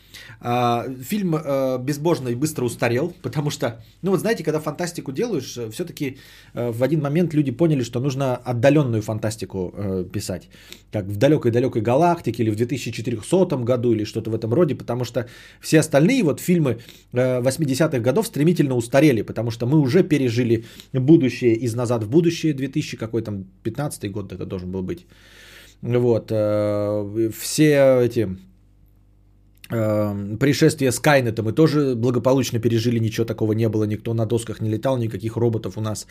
[1.03, 5.69] фильм э, безбожно и быстро устарел, потому что, ну вот знаете, когда фантастику делаешь, э,
[5.69, 6.17] все-таки
[6.53, 9.73] э, в один момент люди поняли, что нужно отдаленную фантастику
[10.13, 10.49] писать,
[10.91, 15.27] как в далекой-далекой галактике или в 2400 году или что-то в этом роде, потому что
[15.59, 16.79] все остальные вот фильмы
[17.13, 22.97] 80-х годов стремительно устарели, потому что мы уже пережили будущее из назад в будущее, 2000
[22.97, 25.05] какой там 15 год это должен был быть.
[25.81, 28.37] Вот, все эти
[29.71, 34.69] Эм, пришествие Скайнета мы тоже благополучно пережили, ничего такого не было, никто на досках не
[34.69, 36.07] летал, никаких роботов у нас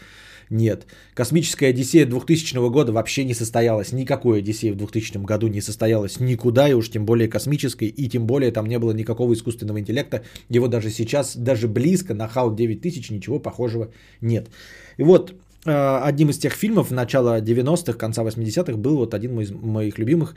[0.49, 0.87] нет.
[1.13, 6.71] Космическая Одиссея 2000 года вообще не состоялась, никакой Одиссеи в 2000 году не состоялась никуда,
[6.71, 10.67] и уж тем более космической, и тем более там не было никакого искусственного интеллекта, его
[10.67, 13.93] даже сейчас, даже близко на HAL 9000 ничего похожего
[14.23, 14.49] нет.
[14.97, 15.35] И вот
[15.67, 20.35] э, одним из тех фильмов начала 90-х, конца 80-х был вот один из моих любимых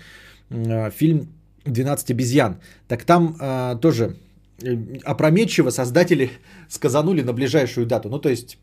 [0.49, 1.29] э, фильм
[1.65, 2.60] 12 обезьян.
[2.88, 4.15] Так там э, тоже
[5.03, 6.30] опрометчиво создатели
[6.69, 8.10] сказанули на ближайшую дату.
[8.10, 8.57] Ну, то есть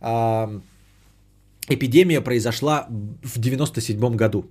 [0.00, 0.60] э,
[1.68, 2.86] эпидемия произошла
[3.22, 4.44] в 97 году.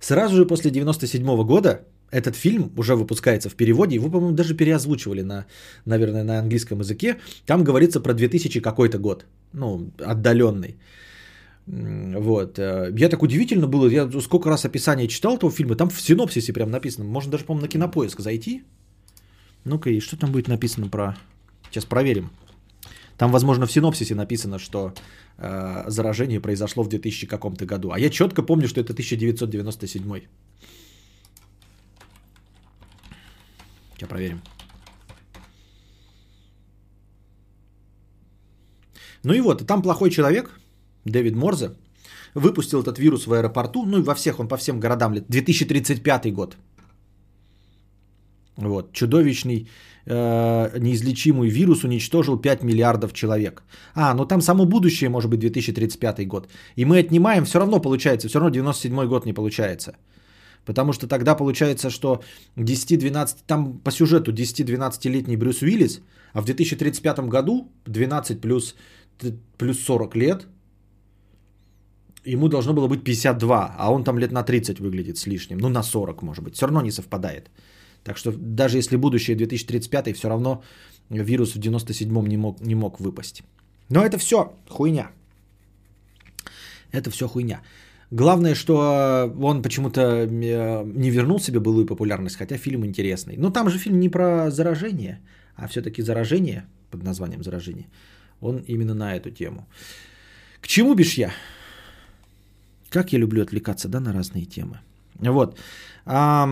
[0.00, 1.80] Сразу же после 97 года
[2.12, 5.46] этот фильм уже выпускается в переводе, его, по-моему, даже переозвучивали на,
[5.86, 7.16] наверное, на английском языке.
[7.46, 10.76] Там говорится про 2000 какой-то год, ну, отдаленный.
[11.66, 12.58] Вот.
[12.58, 16.52] Э, я так удивительно было, я сколько раз описание читал этого фильма, там в синопсисе
[16.52, 18.62] прям написано, можно даже, по-моему, на кинопоиск зайти.
[19.64, 21.16] Ну-ка, и что там будет написано про...
[21.70, 22.30] Сейчас проверим.
[23.16, 24.94] Там, возможно, в синопсисе написано, что
[25.38, 27.90] э, заражение произошло в 2000 каком-то году.
[27.90, 30.20] А я четко помню, что это 1997.
[33.94, 34.40] Сейчас проверим.
[39.24, 40.55] Ну и вот, там плохой человек,
[41.10, 41.70] Дэвид Морзе,
[42.34, 46.56] выпустил этот вирус в аэропорту, ну и во всех, он по всем городам, 2035 год.
[48.56, 49.68] Вот, чудовищный,
[50.06, 53.62] э, неизлечимый вирус уничтожил 5 миллиардов человек.
[53.94, 56.48] А, ну там само будущее может быть 2035 год.
[56.76, 59.96] И мы отнимаем, все равно получается, все равно 97 год не получается.
[60.64, 62.22] Потому что тогда получается, что
[62.56, 66.00] 10-12, там по сюжету 10-12-летний Брюс Уиллис,
[66.32, 68.74] а в 2035 году 12 плюс,
[69.58, 70.46] плюс 40 лет,
[72.26, 75.68] ему должно было быть 52, а он там лет на 30 выглядит с лишним, ну
[75.68, 77.50] на 40 может быть, все равно не совпадает.
[78.04, 80.62] Так что даже если будущее 2035, все равно
[81.10, 83.42] вирус в 97-м не мог, не мог выпасть.
[83.90, 85.10] Но это все хуйня.
[86.92, 87.60] Это все хуйня.
[88.12, 93.36] Главное, что он почему-то э, не вернул себе былую популярность, хотя фильм интересный.
[93.36, 95.18] Но там же фильм не про заражение,
[95.56, 97.86] а все-таки заражение под названием заражение.
[98.40, 99.66] Он именно на эту тему.
[100.60, 101.32] К чему бишь я?
[102.96, 104.80] Как я люблю отвлекаться, да, на разные темы.
[105.18, 105.58] Вот.
[106.06, 106.48] А,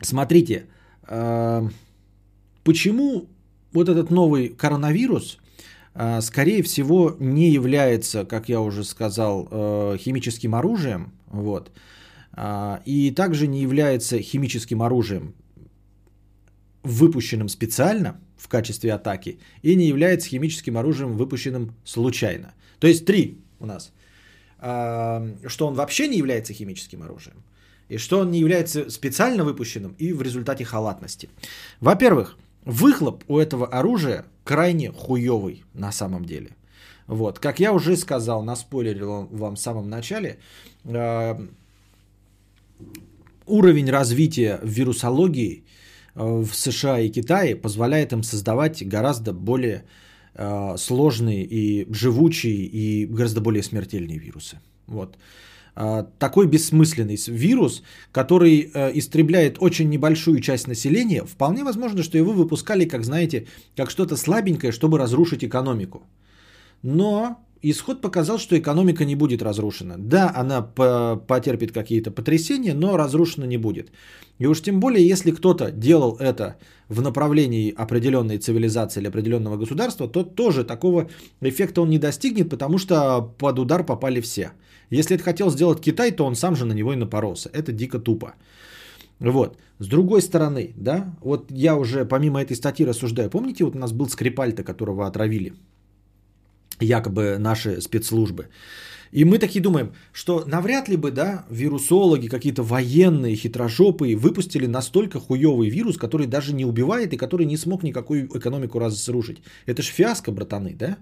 [0.00, 0.68] смотрите,
[1.02, 1.68] а,
[2.64, 3.26] почему
[3.72, 5.36] вот этот новый коронавирус,
[5.94, 11.72] а, скорее всего, не является, как я уже сказал, а, химическим оружием, вот,
[12.32, 15.34] а, и также не является химическим оружием,
[16.84, 22.54] выпущенным специально в качестве атаки, и не является химическим оружием, выпущенным случайно.
[22.78, 23.92] То есть три у нас–
[25.46, 27.36] что он вообще не является химическим оружием,
[27.88, 31.28] и что он не является специально выпущенным и в результате халатности.
[31.80, 36.50] Во-первых, выхлоп у этого оружия крайне хуевый на самом деле.
[37.06, 40.38] Вот, как я уже сказал, наспойлерил вам в самом начале,
[43.46, 45.62] уровень развития вирусологии
[46.14, 49.84] в США и Китае позволяет им создавать гораздо более э,
[50.78, 54.58] сложные и живучие и гораздо более смертельные вирусы.
[54.86, 55.16] Вот.
[55.78, 62.32] А, такой бессмысленный вирус, который э, истребляет очень небольшую часть населения, вполне возможно, что его
[62.32, 63.46] выпускали, как знаете,
[63.76, 66.02] как что-то слабенькое, чтобы разрушить экономику.
[66.82, 69.96] Но исход показал, что экономика не будет разрушена.
[69.98, 73.90] Да, она потерпит какие-то потрясения, но разрушена не будет.
[74.38, 76.56] И уж тем более, если кто-то делал это
[76.88, 81.08] в направлении определенной цивилизации или определенного государства, то тоже такого
[81.40, 84.50] эффекта он не достигнет, потому что под удар попали все.
[84.90, 87.48] Если это хотел сделать Китай, то он сам же на него и напоролся.
[87.52, 88.34] Это дико тупо.
[89.18, 89.58] Вот.
[89.78, 93.30] С другой стороны, да, вот я уже помимо этой статьи рассуждаю.
[93.30, 95.54] Помните, вот у нас был Скрипальта, которого отравили?
[96.80, 98.48] Якобы наши спецслужбы.
[99.12, 105.20] И мы такие думаем, что навряд ли бы, да, вирусологи, какие-то военные, хитрожопые, выпустили настолько
[105.20, 109.38] хуевый вирус, который даже не убивает и который не смог никакую экономику разрушить.
[109.66, 110.98] Это ж фиаско, братаны, да?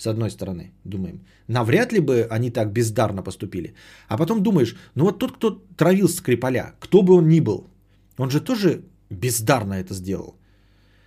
[0.00, 1.20] с одной стороны, думаем.
[1.48, 3.74] Навряд ли бы они так бездарно поступили.
[4.08, 7.68] А потом думаешь, ну вот тот, кто травил Скрипаля, кто бы он ни был,
[8.16, 8.80] он же тоже
[9.10, 10.36] бездарно это сделал.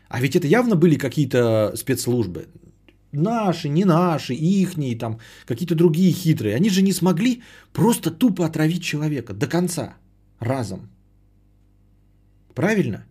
[0.10, 2.46] А ведь это явно были какие-то спецслужбы.
[3.14, 6.56] Наши, не наши, ихние, там, какие-то другие хитрые.
[6.56, 9.94] Они же не смогли просто тупо отравить человека до конца,
[10.40, 10.90] разом.
[12.56, 13.06] Правильно?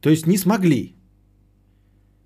[0.00, 0.94] То есть не смогли.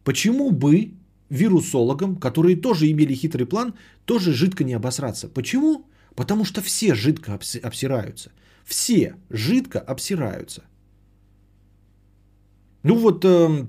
[0.04, 0.94] Почему бы
[1.30, 3.74] вирусологам, которые тоже имели хитрый план,
[4.04, 5.28] тоже жидко не обосраться.
[5.28, 5.86] Почему?
[6.14, 8.32] Потому что все жидко обсираются.
[8.64, 10.62] Все жидко обсираются.
[12.82, 13.66] Ну вот э,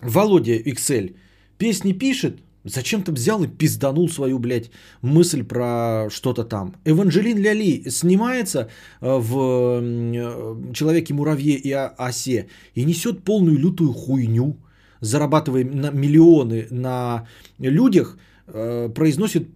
[0.00, 1.16] Володя Excel
[1.58, 4.70] песни пишет, зачем-то взял и пизданул свою, блядь,
[5.02, 6.74] мысль про что-то там.
[6.84, 8.68] Эванжелин Ляли снимается
[9.00, 14.56] э, в э, «Человеке-муравье и осе» и несет полную лютую хуйню–
[15.00, 17.26] зарабатывая на миллионы на
[17.58, 19.48] людях, э, произносит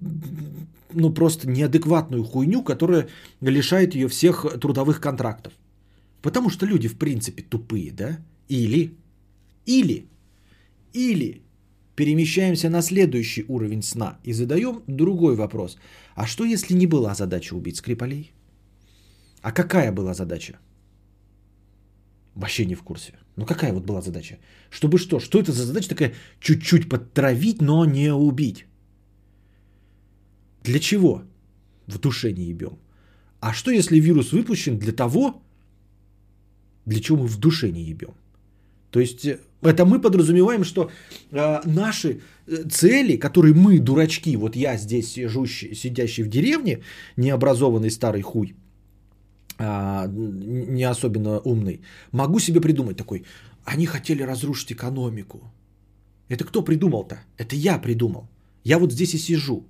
[0.93, 3.09] ну просто неадекватную хуйню, которая
[3.41, 5.53] лишает ее всех трудовых контрактов.
[6.21, 8.19] Потому что люди в принципе тупые, да?
[8.49, 8.95] Или,
[9.67, 10.07] или,
[10.93, 11.43] или
[11.97, 15.79] перемещаемся на следующий уровень сна и задаем другой вопрос.
[16.15, 18.33] А что если не была задача убить Скрипалей?
[19.43, 20.59] А какая была задача?
[22.35, 23.13] Вообще не в курсе.
[23.37, 24.39] Ну какая вот была задача?
[24.71, 25.21] Чтобы что?
[25.21, 26.15] Что это за задача такая?
[26.41, 28.67] Чуть-чуть подтравить, но не убить.
[30.65, 31.23] Для чего?
[31.87, 32.79] В душе не ебем.
[33.41, 35.43] А что если вирус выпущен для того,
[36.87, 38.15] для чего мы в душе не ебем?
[38.93, 40.91] То есть э, это мы подразумеваем, что
[41.33, 46.83] э, наши э, цели, которые мы, дурачки, вот я здесь сижущий, сидящий в деревне,
[47.17, 48.55] необразованный старый хуй,
[49.59, 51.81] а, не особенно умный,
[52.13, 53.25] могу себе придумать такой,
[53.65, 55.41] они хотели разрушить экономику.
[56.29, 57.17] Это кто придумал-то?
[57.39, 58.29] Это я придумал.
[58.65, 59.65] Я вот здесь и сижу.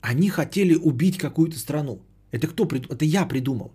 [0.00, 2.00] Они хотели убить какую-то страну.
[2.32, 2.94] Это кто придумал?
[2.96, 3.72] Это я придумал.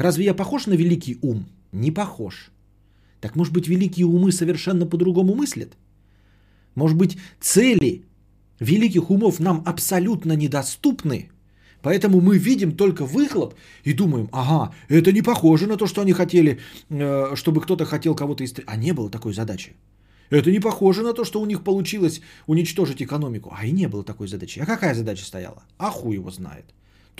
[0.00, 1.44] Разве я похож на великий ум?
[1.72, 2.50] Не похож.
[3.20, 5.76] Так может быть великие умы совершенно по-другому мыслят?
[6.74, 8.02] Может быть цели
[8.60, 11.28] великих умов нам абсолютно недоступны?
[11.82, 13.54] Поэтому мы видим только выхлоп
[13.84, 16.58] и думаем, ага, это не похоже на то, что они хотели,
[16.88, 18.70] э, чтобы кто-то хотел кого-то истребить.
[18.72, 19.74] А не было такой задачи.
[20.30, 23.52] Это не похоже на то, что у них получилось уничтожить экономику.
[23.54, 24.60] А и не было такой задачи.
[24.60, 25.62] А какая задача стояла?
[25.76, 26.64] А хуй его знает.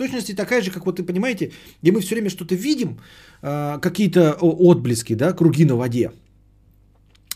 [0.01, 1.51] Точности такая же, как вот вы понимаете,
[1.83, 2.97] где мы все время что-то видим,
[3.43, 6.11] э, какие-то отблески, да, круги на воде.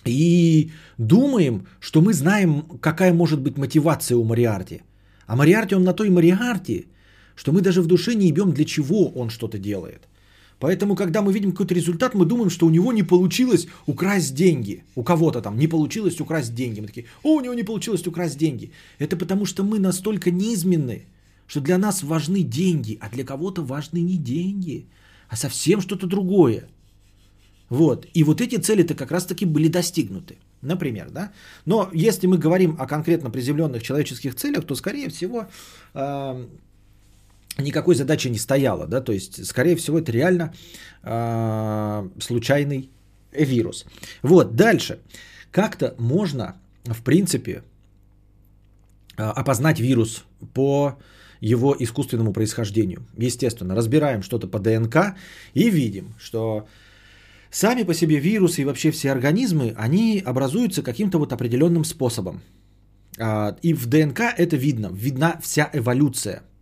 [0.08, 4.82] И думаем, что мы знаем, какая может быть мотивация у Мариарти.
[5.28, 6.88] А Мариарти, он на той Мариарти,
[7.36, 10.08] что мы даже в душе не ебем, для чего он что-то делает.
[10.60, 14.84] Поэтому, когда мы видим какой-то результат, мы думаем, что у него не получилось украсть деньги.
[14.96, 16.82] У кого-то там не получилось украсть деньги.
[16.82, 18.72] Мы такие, о, у него не получилось украсть деньги.
[18.98, 21.06] Это потому, что мы настолько низменны,
[21.48, 24.88] что для нас важны деньги, а для кого-то важны не деньги,
[25.30, 26.68] а совсем что-то другое.
[27.70, 28.08] Вот.
[28.14, 30.38] И вот эти цели-то как раз-таки были достигнуты.
[30.62, 31.32] Например, да.
[31.66, 35.48] Но если мы говорим о конкретно приземленных человеческих целях, то, скорее всего,
[35.94, 36.48] э,
[37.58, 40.54] никакой задачи не стояло, да, то есть, скорее всего, это реально
[41.04, 42.90] э, случайный
[43.32, 43.86] вирус.
[44.22, 45.00] Вот, дальше.
[45.52, 46.56] Как-то можно,
[46.86, 47.64] в принципе,
[49.18, 50.24] э, опознать вирус
[50.54, 50.98] по
[51.42, 53.06] его искусственному происхождению.
[53.18, 55.16] Естественно, разбираем что-то по ДНК
[55.54, 56.68] и видим, что
[57.50, 62.42] сами по себе вирусы и вообще все организмы, они образуются каким-то вот определенным способом.
[63.62, 66.44] И в ДНК это видно, видна вся эволюция–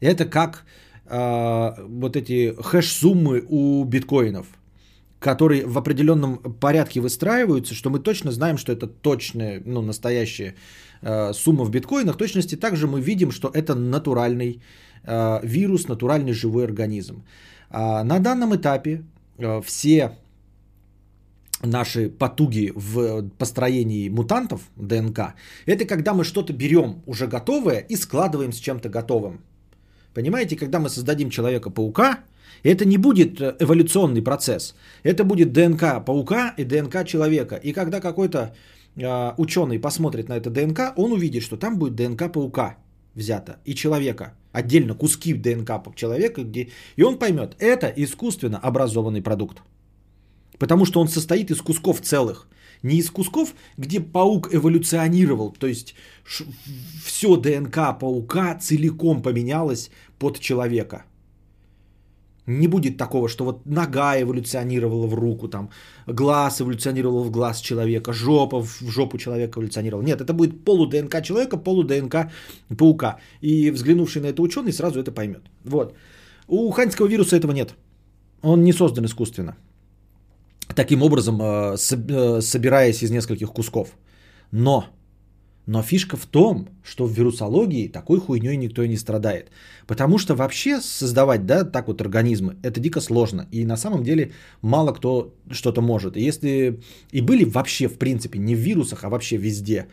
[0.00, 0.64] это как
[1.06, 4.46] э, вот эти хэш-суммы у биткоинов,
[5.18, 10.54] которые в определенном порядке выстраиваются, что мы точно знаем, что это точная, ну, настоящая э,
[11.32, 12.14] сумма в биткоинах.
[12.14, 14.60] В точности также мы видим, что это натуральный
[15.06, 17.24] э, вирус, натуральный живой организм.
[17.70, 19.02] А на данном этапе
[19.38, 20.10] э, все
[21.62, 25.34] наши потуги в построении мутантов ДНК,
[25.66, 29.40] это когда мы что-то берем уже готовое и складываем с чем-то готовым.
[30.14, 32.20] Понимаете, когда мы создадим Человека-паука,
[32.62, 34.74] это не будет э, эволюционный процесс.
[35.02, 37.56] Это будет ДНК паука и ДНК человека.
[37.56, 38.75] И когда какой-то э,
[39.36, 42.76] ученый посмотрит на это ДНК, он увидит, что там будет ДНК паука
[43.14, 44.34] взято и человека.
[44.52, 46.70] Отдельно куски ДНК человека, где...
[46.96, 49.62] и он поймет, это искусственно образованный продукт.
[50.58, 52.48] Потому что он состоит из кусков целых.
[52.82, 55.52] Не из кусков, где паук эволюционировал.
[55.52, 55.94] То есть
[56.24, 56.44] ш-
[57.04, 61.04] все ДНК паука целиком поменялось под человека.
[62.46, 65.70] Не будет такого, что вот нога эволюционировала в руку, там,
[66.06, 70.04] глаз эволюционировал в глаз человека, жопа в жопу человека эволюционировала.
[70.04, 72.30] Нет, это будет полу-ДНК человека, полу-ДНК
[72.78, 73.16] паука.
[73.40, 75.42] И взглянувший на это ученый сразу это поймет.
[75.64, 75.94] Вот.
[76.48, 77.74] У ханьского вируса этого нет.
[78.42, 79.56] Он не создан искусственно
[80.74, 83.88] таким образом э, э, собираясь из нескольких кусков.
[84.52, 84.84] Но,
[85.66, 89.50] но фишка в том, что в вирусологии такой хуйней никто и не страдает.
[89.86, 93.46] Потому что вообще создавать, да, так вот организмы, это дико сложно.
[93.52, 94.30] И на самом деле
[94.62, 96.16] мало кто что-то может.
[96.16, 96.80] И если
[97.12, 99.86] и были вообще, в принципе, не в вирусах, а вообще везде,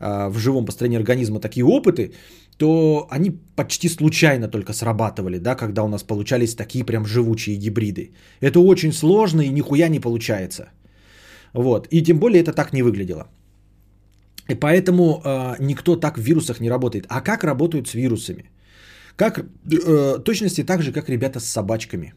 [0.00, 2.12] э, в живом построении организма такие опыты,
[2.56, 8.12] то они почти случайно только срабатывали, да, когда у нас получались такие прям живучие гибриды.
[8.40, 10.70] Это очень сложно и нихуя не получается.
[11.52, 11.86] Вот.
[11.90, 13.26] И тем более это так не выглядело.
[14.50, 17.06] И поэтому э, никто так в вирусах не работает.
[17.08, 18.50] А как работают с вирусами?
[19.16, 22.14] Как, э, точности так же, как ребята с собачками.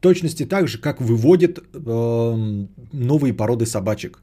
[0.00, 4.22] Точности так же, как выводят э, новые породы собачек.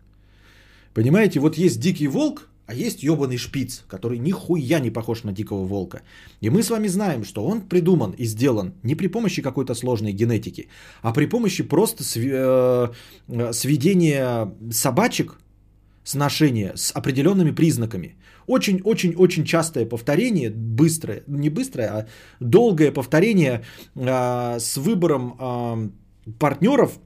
[0.94, 5.66] Понимаете, вот есть дикий волк, а есть ебаный шпиц, который нихуя не похож на дикого
[5.66, 6.02] волка.
[6.42, 10.14] И мы с вами знаем, что он придуман и сделан не при помощи какой-то сложной
[10.14, 10.68] генетики,
[11.02, 15.38] а при помощи просто э, сведения собачек
[16.06, 18.16] сношения с определенными признаками.
[18.48, 22.08] Очень-очень-очень частое повторение, быстрое, не быстрое, а
[22.40, 23.66] долгое повторение
[23.96, 27.00] э, с выбором э, партнеров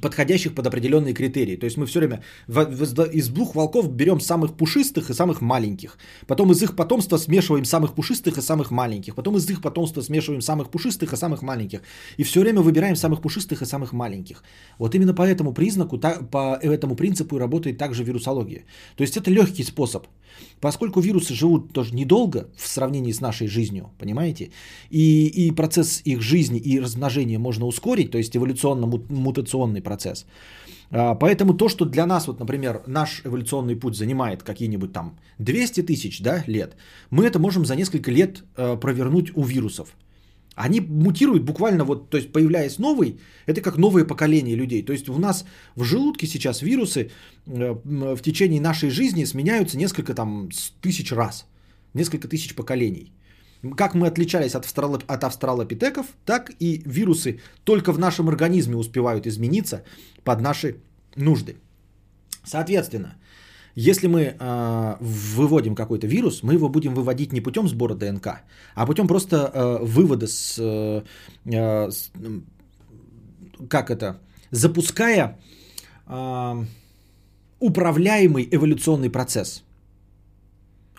[0.00, 1.56] подходящих под определенные критерии.
[1.56, 5.98] То есть мы все время из двух волков берем самых пушистых и самых маленьких.
[6.26, 9.14] Потом из их потомства смешиваем самых пушистых и самых маленьких.
[9.14, 11.82] Потом из их потомства смешиваем самых пушистых и самых маленьких.
[12.16, 14.42] И все время выбираем самых пушистых и самых маленьких.
[14.78, 15.98] Вот именно по этому признаку,
[16.30, 18.64] по этому принципу и работает также вирусология.
[18.96, 20.06] То есть это легкий способ.
[20.60, 24.50] Поскольку вирусы живут тоже недолго в сравнении с нашей жизнью, понимаете,
[24.90, 30.26] и, и процесс их жизни и размножения можно ускорить, то есть эволюционно-мутационный процесс.
[30.90, 35.82] А, поэтому то, что для нас, вот, например, наш эволюционный путь занимает какие-нибудь там 200
[35.82, 36.76] тысяч да, лет,
[37.10, 39.88] мы это можем за несколько лет э, провернуть у вирусов.
[40.54, 44.82] Они мутируют буквально вот, то есть появляясь новый, это как новое поколение людей.
[44.82, 45.46] То есть у нас
[45.76, 47.10] в желудке сейчас вирусы
[47.46, 50.50] э, в течение нашей жизни сменяются несколько там
[50.82, 51.46] тысяч раз,
[51.94, 53.12] несколько тысяч поколений.
[53.76, 55.04] Как мы отличались от, австралоп...
[55.06, 59.84] от австралопитеков, так и вирусы только в нашем организме успевают измениться
[60.24, 60.76] под наши
[61.16, 61.56] нужды.
[62.44, 63.14] Соответственно,
[63.76, 68.42] если мы э, выводим какой-то вирус, мы его будем выводить не путем сбора ДНК,
[68.74, 71.02] а путем просто э, вывода с, э,
[71.90, 72.10] с,
[73.68, 74.20] как это,
[74.50, 75.38] запуская
[76.06, 76.64] э,
[77.60, 79.62] управляемый эволюционный процесс,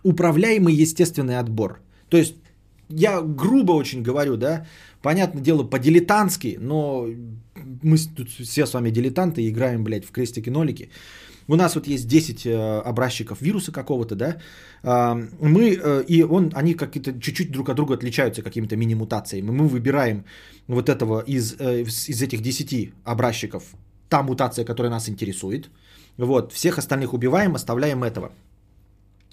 [0.04, 1.82] управляемый естественный отбор.
[2.10, 2.36] То есть
[2.90, 4.66] я грубо очень говорю, да,
[5.02, 7.08] понятное дело по-дилетантски, но
[7.82, 10.90] мы тут все с вами дилетанты, играем, блядь, в крестики-нолики.
[11.48, 14.38] У нас вот есть 10 э, образчиков вируса какого-то, да,
[14.84, 19.52] мы, э, и он, они какие-то чуть-чуть друг от друга отличаются какими-то мини-мутациями.
[19.52, 20.24] Мы выбираем
[20.68, 23.64] вот этого из, э, из этих 10 образчиков,
[24.10, 25.70] та мутация, которая нас интересует.
[26.18, 28.32] Вот, всех остальных убиваем, оставляем этого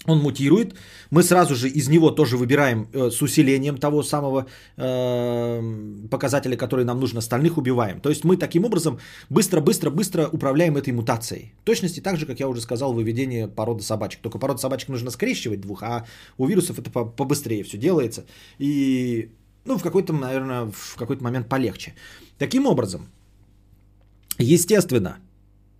[0.05, 0.75] он мутирует,
[1.11, 4.47] мы сразу же из него тоже выбираем э, с усилением того самого
[4.77, 8.01] э, показателя, который нам нужен, остальных убиваем.
[8.01, 8.99] То есть мы таким образом
[9.29, 11.53] быстро-быстро-быстро управляем этой мутацией.
[11.61, 14.21] В точности так же, как я уже сказал, выведение породы собачек.
[14.21, 16.05] Только породу собачек нужно скрещивать двух, а
[16.37, 18.25] у вирусов это побыстрее все делается.
[18.57, 19.29] И
[19.65, 21.93] ну, в какой-то, наверное, в какой-то момент полегче.
[22.39, 23.07] Таким образом,
[24.39, 25.19] естественно,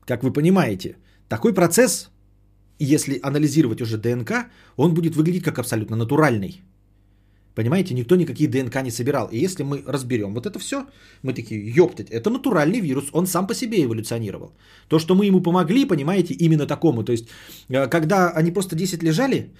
[0.06, 2.11] как вы понимаете, такой процесс
[2.86, 4.32] если анализировать уже ДНК,
[4.78, 6.62] он будет выглядеть как абсолютно натуральный.
[7.56, 9.28] Понимаете, никто никакие ДНК не собирал.
[9.32, 10.86] И если мы разберем вот это все,
[11.24, 14.54] мы такие, ёптать, это натуральный вирус, он сам по себе эволюционировал.
[14.88, 17.04] То, что мы ему помогли, понимаете, именно такому.
[17.04, 17.26] То есть,
[17.70, 19.52] э, когда они просто 10 лежали,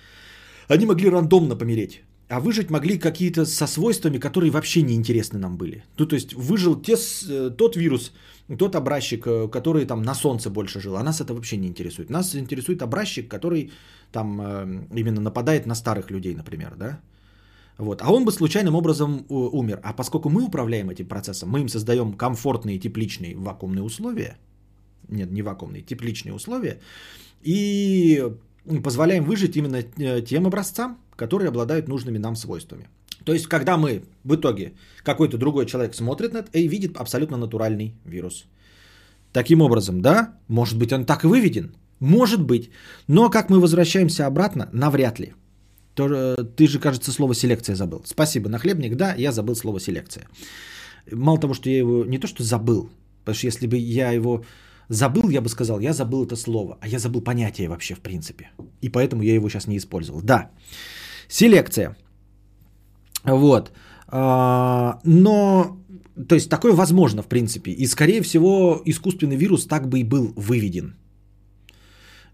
[0.70, 2.02] они могли рандомно помереть.
[2.30, 5.84] А выжить могли какие-то со свойствами, которые вообще не интересны нам были.
[5.98, 6.96] Ну, то есть выжил те,
[7.30, 8.14] э, тот вирус,
[8.58, 10.96] тот образчик, э, который там на солнце больше жил.
[10.96, 12.10] А нас это вообще не интересует.
[12.10, 13.72] Нас интересует образчик, который
[14.12, 14.42] там
[14.94, 17.00] именно нападает на старых людей, например, да?
[17.78, 18.02] Вот.
[18.02, 19.80] А он бы случайным образом умер.
[19.84, 24.38] А поскольку мы управляем этим процессом, мы им создаем комфортные тепличные вакуумные условия,
[25.10, 26.80] нет, не вакуумные, тепличные условия,
[27.42, 28.24] и
[28.84, 32.88] позволяем выжить именно э, тем образцам, которые обладают нужными нам свойствами.
[33.26, 34.74] То есть, когда мы в итоге,
[35.04, 38.46] какой-то другой человек смотрит на это и видит абсолютно натуральный вирус.
[39.34, 42.70] Таким образом, да, может быть, он так и выведен, может быть,
[43.08, 45.34] но как мы возвращаемся обратно, навряд ли.
[45.94, 48.02] То, ты же, кажется, слово селекция забыл.
[48.06, 48.96] Спасибо, нахлебник.
[48.96, 50.26] Да, я забыл слово селекция.
[51.12, 52.90] Мало того, что я его не то что забыл,
[53.20, 54.44] потому что если бы я его
[54.90, 58.50] забыл, я бы сказал, я забыл это слово, а я забыл понятие вообще в принципе.
[58.82, 60.22] И поэтому я его сейчас не использовал.
[60.22, 60.50] Да,
[61.28, 61.96] селекция.
[63.24, 63.72] Вот.
[64.08, 65.78] А, но,
[66.28, 67.72] то есть такое возможно в принципе.
[67.72, 70.96] И скорее всего искусственный вирус так бы и был выведен.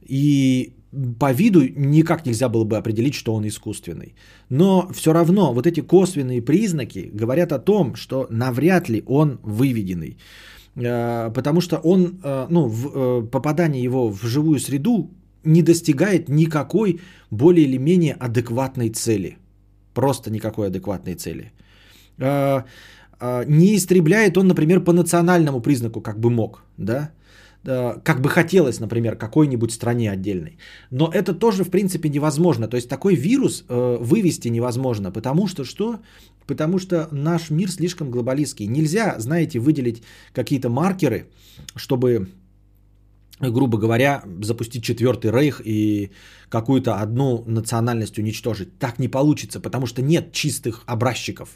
[0.01, 0.73] И
[1.19, 4.15] по виду никак нельзя было бы определить, что он искусственный.
[4.49, 10.17] Но все равно вот эти косвенные признаки говорят о том, что навряд ли он выведенный.
[10.75, 15.09] Э, потому что он, э, ну, э, попадание его в живую среду
[15.43, 16.99] не достигает никакой
[17.31, 19.37] более или менее адекватной цели.
[19.97, 21.51] Просто никакой адекватной цели.
[22.19, 27.09] Не истребляет он, например, по национальному признаку, как бы мог, да,
[28.03, 30.57] как бы хотелось, например, какой-нибудь стране отдельной.
[30.91, 32.67] Но это тоже, в принципе, невозможно.
[32.67, 35.99] То есть такой вирус э, вывести невозможно, потому что что?
[36.45, 38.67] Потому что наш мир слишком глобалистский.
[38.67, 40.03] Нельзя, знаете, выделить
[40.33, 41.25] какие-то маркеры,
[41.75, 42.27] чтобы
[43.39, 46.11] грубо говоря, запустить четвертый рейх и
[46.49, 48.79] какую-то одну национальность уничтожить.
[48.79, 51.49] Так не получится, потому что нет чистых образчиков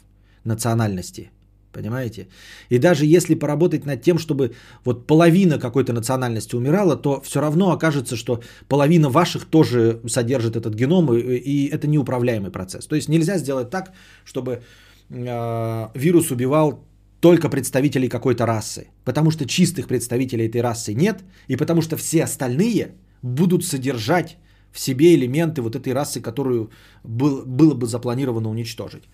[0.44, 1.30] национальности.
[1.72, 2.28] Понимаете?
[2.68, 4.52] И даже если поработать над тем, чтобы
[4.84, 10.74] вот половина какой-то национальности умирала, то все равно окажется, что половина ваших тоже содержит этот
[10.74, 12.86] геном, и, и это неуправляемый процесс.
[12.86, 13.92] То есть нельзя сделать так,
[14.24, 14.60] чтобы
[15.08, 16.84] э, вирус убивал
[17.22, 18.86] только представителей какой-то расы.
[19.04, 22.88] Потому что чистых представителей этой расы нет, и потому что все остальные
[23.22, 24.36] будут содержать
[24.72, 26.70] в себе элементы вот этой расы, которую
[27.04, 29.04] был, было бы запланировано уничтожить.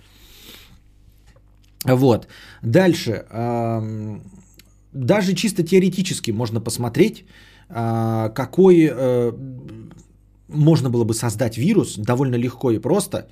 [1.85, 2.29] Вот.
[2.63, 3.25] Дальше.
[4.93, 7.25] Даже чисто теоретически можно посмотреть,
[7.69, 9.33] а, какой э,
[10.49, 13.29] можно было бы создать вирус довольно легко и просто,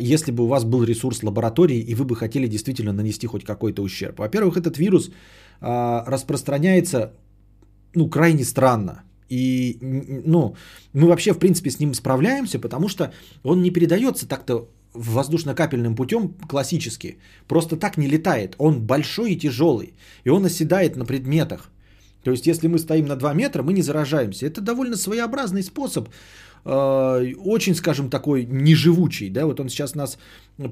[0.00, 3.82] если бы у вас был ресурс лаборатории и вы бы хотели действительно нанести хоть какой-то
[3.82, 4.18] ущерб.
[4.18, 5.10] Во-первых, этот вирус
[5.60, 7.12] а, распространяется
[7.94, 9.02] ну, крайне странно.
[9.28, 9.78] И
[10.26, 10.56] ну,
[10.92, 13.12] мы вообще, в принципе, с ним справляемся, потому что
[13.44, 17.18] он не передается так-то воздушно-капельным путем классически.
[17.46, 18.54] Просто так не летает.
[18.58, 19.94] Он большой и тяжелый.
[20.24, 21.70] И он оседает на предметах.
[22.24, 24.46] То есть, если мы стоим на 2 метра, мы не заражаемся.
[24.46, 26.08] Это довольно своеобразный способ.
[26.64, 29.30] Э, очень, скажем, такой неживучий.
[29.30, 29.46] Да?
[29.46, 30.18] Вот он сейчас нас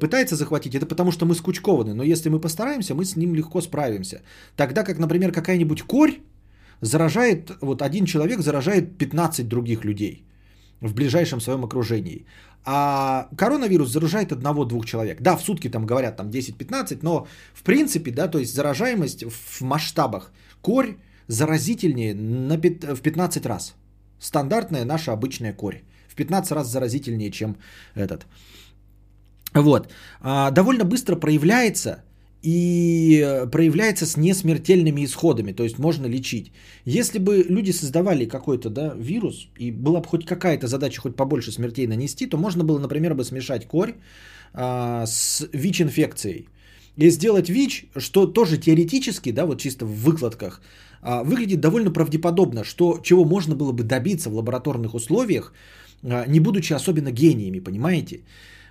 [0.01, 0.75] пытается захватить.
[0.75, 1.95] Это потому, что мы скучкованы.
[1.95, 4.23] Но если мы постараемся, мы с ним легко справимся.
[4.57, 6.19] Тогда как, например, какая-нибудь корь
[6.81, 10.25] заражает, вот один человек заражает 15 других людей
[10.81, 12.27] в ближайшем своем окружении.
[12.65, 15.21] А коронавирус заражает одного-двух человек.
[15.21, 19.63] Да, в сутки там говорят там 10-15, но в принципе, да, то есть заражаемость в
[19.63, 20.33] масштабах.
[20.61, 20.97] Корь
[21.29, 23.75] заразительнее на, в 15 раз.
[24.21, 25.83] Стандартная наша обычная корь.
[26.09, 27.57] В 15 раз заразительнее, чем
[27.95, 28.27] этот.
[29.55, 29.89] Вот.
[30.21, 32.03] А, довольно быстро проявляется
[32.43, 36.53] и э, проявляется с несмертельными исходами, то есть можно лечить.
[36.85, 41.51] Если бы люди создавали какой-то да, вирус, и была бы хоть какая-то задача хоть побольше
[41.51, 43.95] смертей нанести, то можно было, например, бы смешать корь
[44.53, 46.49] а, с ВИЧ-инфекцией.
[46.97, 50.61] И сделать ВИЧ, что тоже теоретически, да, вот чисто в выкладках,
[51.03, 55.53] выглядит довольно правдеподобно, что чего можно было бы добиться в лабораторных условиях,
[56.03, 58.21] а, не будучи особенно гениями, понимаете?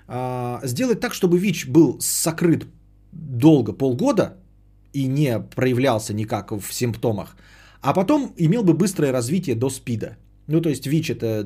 [0.08, 2.66] А, сделать так, чтобы ВИЧ был сокрыт
[3.12, 4.38] долго, полгода,
[4.94, 7.36] и не проявлялся никак в симптомах,
[7.82, 10.18] а потом имел бы быстрое развитие до СПИДа.
[10.48, 11.44] Ну, то есть ВИЧ это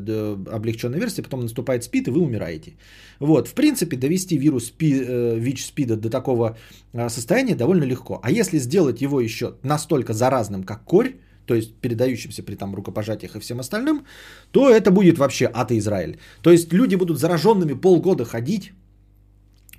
[0.55, 2.73] облегченная версия, потом наступает СПИД, и вы умираете.
[3.19, 6.57] Вот, в принципе, довести вирус СПИ, э, ВИЧ СПИДа до такого
[6.93, 8.19] э, состояния довольно легко.
[8.23, 11.15] А если сделать его еще настолько заразным, как корь,
[11.45, 14.05] то есть передающимся при там рукопожатиях и всем остальным,
[14.51, 16.17] то это будет вообще ад и Израиль.
[16.41, 18.71] То есть люди будут зараженными полгода ходить,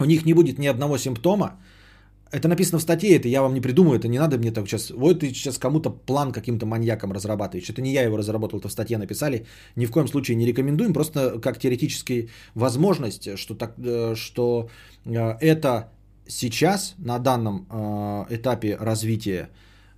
[0.01, 1.61] у них не будет ни одного симптома,
[2.33, 4.91] это написано в статье, это я вам не придумаю, это не надо мне так сейчас.
[4.91, 7.69] Вот ты сейчас кому-то план каким-то маньяком разрабатываешь.
[7.69, 9.45] Это не я его разработал, это в статье написали.
[9.77, 14.69] Ни в коем случае не рекомендуем, просто как теоретическая возможность, что, так, э, что
[15.05, 15.91] э, это
[16.27, 19.51] сейчас на данном э, этапе развития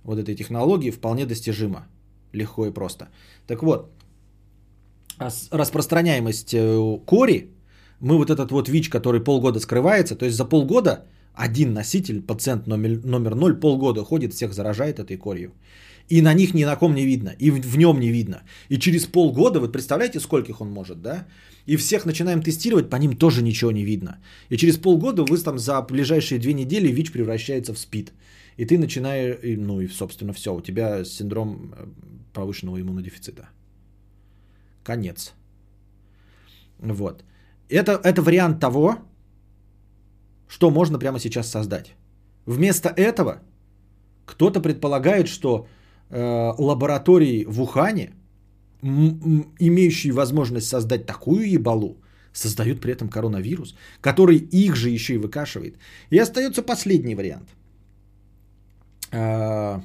[0.03, 1.87] вот этой технологии вполне достижимо.
[2.33, 3.07] Легко и просто.
[3.47, 3.91] Так вот,
[5.17, 6.55] а распространяемость
[7.05, 7.51] кори,
[8.01, 11.05] мы вот этот вот ВИЧ, который полгода скрывается, то есть за полгода
[11.37, 15.51] один носитель, пациент номер, номер 0, полгода ходит, всех заражает этой корью.
[16.11, 18.43] И на них ни на ком не видно, и в, в нем не видно.
[18.69, 21.25] И через полгода, вы представляете, скольких он может, да?
[21.67, 24.19] И всех начинаем тестировать, по ним тоже ничего не видно.
[24.49, 28.13] И через полгода вы там за ближайшие две недели ВИЧ превращается в СПИД.
[28.57, 31.87] И ты начинаешь, ну и собственно все, у тебя синдром э,
[32.33, 33.49] повышенного иммунодефицита.
[34.83, 35.33] Конец.
[36.79, 37.23] Вот.
[37.69, 38.97] Это, это вариант того,
[40.47, 41.95] что можно прямо сейчас создать.
[42.45, 43.41] Вместо этого
[44.25, 45.67] кто-то предполагает, что
[46.09, 48.13] э, лаборатории в Ухане,
[48.81, 51.97] м- имеющие возможность создать такую ебалу,
[52.33, 55.77] создают при этом коронавирус, который их же еще и выкашивает.
[56.11, 57.49] И остается последний вариант.
[59.11, 59.79] Э,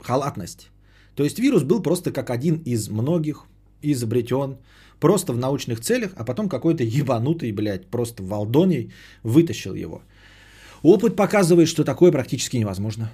[0.00, 0.70] халатность.
[1.14, 3.46] То есть вирус был просто как один из многих
[3.82, 4.56] изобретен
[5.00, 10.02] просто в научных целях, а потом какой-то ебанутый, блядь, просто Валдоний вытащил его.
[10.82, 13.10] Опыт показывает, что такое практически невозможно.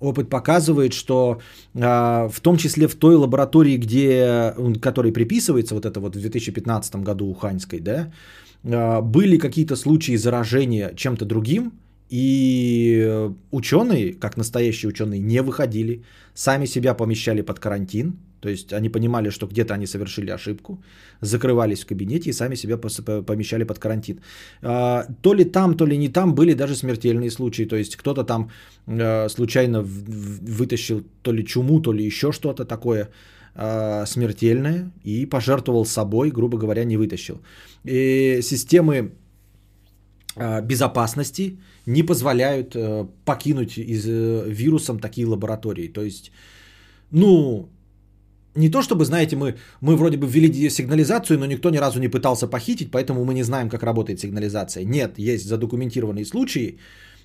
[0.00, 1.40] Опыт показывает, что
[1.74, 6.96] э, в том числе в той лаборатории, где, которой приписывается вот это вот в 2015
[6.96, 8.12] году Уханьской, да,
[8.62, 11.72] э, были какие-то случаи заражения чем-то другим,
[12.10, 18.88] и ученые, как настоящие ученые, не выходили, сами себя помещали под карантин, то есть они
[18.88, 20.82] понимали, что где-то они совершили ошибку,
[21.20, 22.76] закрывались в кабинете и сами себя
[23.22, 24.20] помещали под карантин.
[24.62, 27.66] А, то ли там, то ли не там были даже смертельные случаи.
[27.66, 28.50] То есть кто-то там
[28.86, 33.08] э, случайно вытащил то ли чуму, то ли еще что-то такое
[33.54, 37.40] а, смертельное и пожертвовал собой, грубо говоря, не вытащил.
[37.84, 39.12] И системы
[40.36, 45.88] а, безопасности не позволяют э, покинуть из э, вирусом такие лаборатории.
[45.88, 46.30] То есть,
[47.10, 47.68] ну,
[48.54, 52.08] не то чтобы, знаете, мы, мы вроде бы ввели сигнализацию, но никто ни разу не
[52.08, 54.84] пытался похитить, поэтому мы не знаем, как работает сигнализация.
[54.84, 56.78] Нет, есть задокументированные случаи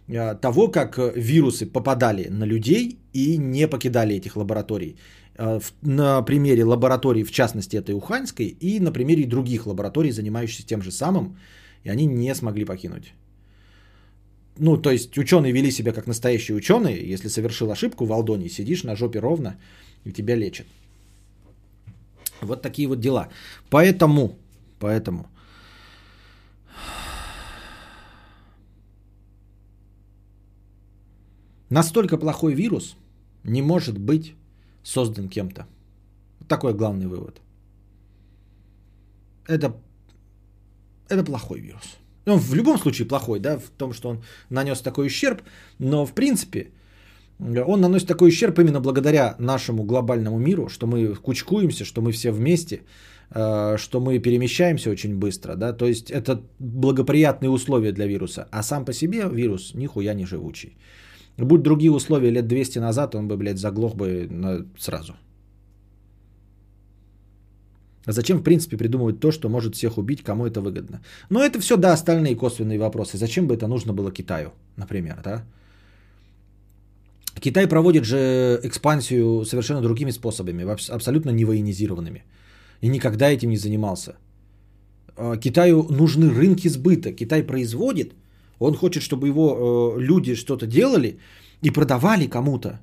[0.08, 4.96] э, того, как вирусы попадали на людей и не покидали этих лабораторий.
[5.38, 10.82] Э, на примере лаборатории, в частности, этой Уханьской, и на примере других лабораторий, занимающихся тем
[10.82, 11.38] же самым,
[11.84, 13.14] и они не смогли покинуть.
[14.60, 17.14] Ну, то есть ученые вели себя как настоящие ученые.
[17.14, 19.56] Если совершил ошибку в Алдоне, сидишь на жопе ровно,
[20.06, 20.68] и тебя лечат.
[22.46, 23.30] Вот такие вот дела.
[23.70, 24.38] Поэтому,
[24.80, 25.28] поэтому
[31.70, 32.96] настолько плохой вирус
[33.44, 34.36] не может быть
[34.84, 35.68] создан кем-то.
[36.48, 37.42] Такой главный вывод.
[39.48, 39.76] Это,
[41.10, 41.98] это плохой вирус.
[42.26, 45.42] Ну, в любом случае плохой, да, в том, что он нанес такой ущерб,
[45.80, 46.72] но в принципе
[47.40, 52.32] он наносит такой ущерб именно благодаря нашему глобальному миру, что мы кучкуемся, что мы все
[52.32, 52.82] вместе,
[53.36, 58.64] э, что мы перемещаемся очень быстро, да, то есть это благоприятные условия для вируса, а
[58.64, 60.78] сам по себе вирус нихуя не живучий.
[61.38, 65.14] Будь другие условия лет 200 назад, он бы, блядь, заглох бы сразу.
[68.06, 71.02] А зачем, в принципе, придумывать то, что может всех убить, кому это выгодно?
[71.30, 73.18] Но это все, да, остальные косвенные вопросы.
[73.18, 75.44] Зачем бы это нужно было Китаю, например, да?
[77.44, 80.64] Китай проводит же экспансию совершенно другими способами,
[80.94, 82.24] абсолютно не военизированными.
[82.82, 84.16] И никогда этим не занимался.
[85.18, 87.12] А, Китаю нужны рынки сбыта.
[87.12, 88.14] Китай производит,
[88.60, 91.18] он хочет, чтобы его э, люди что-то делали
[91.62, 92.80] и продавали кому-то.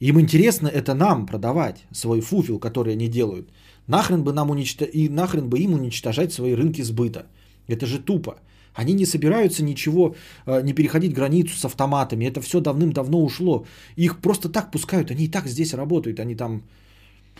[0.00, 3.48] Им интересно это нам продавать, свой фуфел, который они делают.
[3.88, 4.88] Нахрен бы нам уничтож...
[4.92, 7.26] и нахрен бы им уничтожать свои рынки сбыта.
[7.66, 8.34] Это же тупо.
[8.74, 10.14] Они не собираются ничего,
[10.46, 12.26] э, не переходить границу с автоматами.
[12.26, 13.66] Это все давным-давно ушло.
[13.96, 15.10] Их просто так пускают.
[15.10, 16.20] Они и так здесь работают.
[16.20, 16.62] Они там,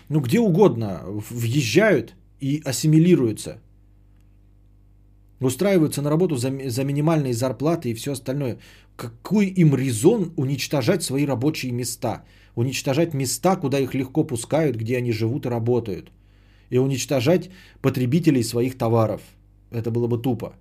[0.09, 3.59] ну, где угодно въезжают и ассимилируются.
[5.41, 8.59] Устраиваются на работу за, за минимальные зарплаты и все остальное.
[8.97, 12.25] Какой им резон уничтожать свои рабочие места?
[12.55, 16.13] Уничтожать места, куда их легко пускают, где они живут и работают.
[16.71, 17.51] И уничтожать
[17.83, 19.21] потребителей своих товаров.
[19.73, 20.55] Это было бы тупо.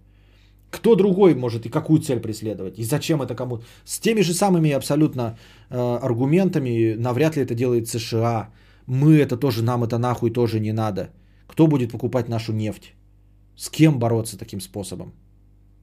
[0.74, 2.80] Кто другой может и какую цель преследовать?
[2.80, 3.62] И зачем это кому?
[3.86, 5.38] С теми же самыми абсолютно
[5.70, 8.50] э, аргументами навряд ли это делает США.
[8.88, 11.10] Мы это тоже, нам это нахуй тоже не надо.
[11.48, 12.95] Кто будет покупать нашу нефть?
[13.56, 15.14] С кем бороться таким способом?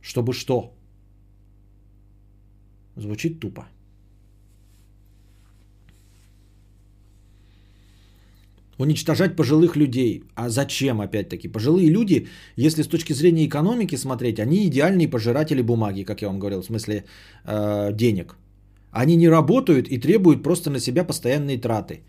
[0.01, 0.75] Чтобы что?
[2.97, 3.69] Звучит тупо.
[8.81, 10.23] Уничтожать пожилых людей.
[10.35, 11.49] А зачем, опять-таки?
[11.49, 12.27] Пожилые люди,
[12.57, 16.67] если с точки зрения экономики смотреть, они идеальные пожиратели бумаги, как я вам говорил, в
[16.67, 17.05] смысле
[17.45, 18.37] э, денег.
[18.91, 22.01] Они не работают и требуют просто на себя постоянные траты.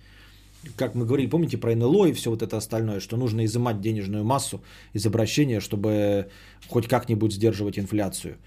[0.77, 4.23] Как мы говорили, помните про НЛО и все вот это остальное, что нужно изымать денежную
[4.23, 4.61] массу
[4.93, 6.27] из обращения, чтобы
[6.69, 8.37] хоть как-нибудь сдерживать инфляцию.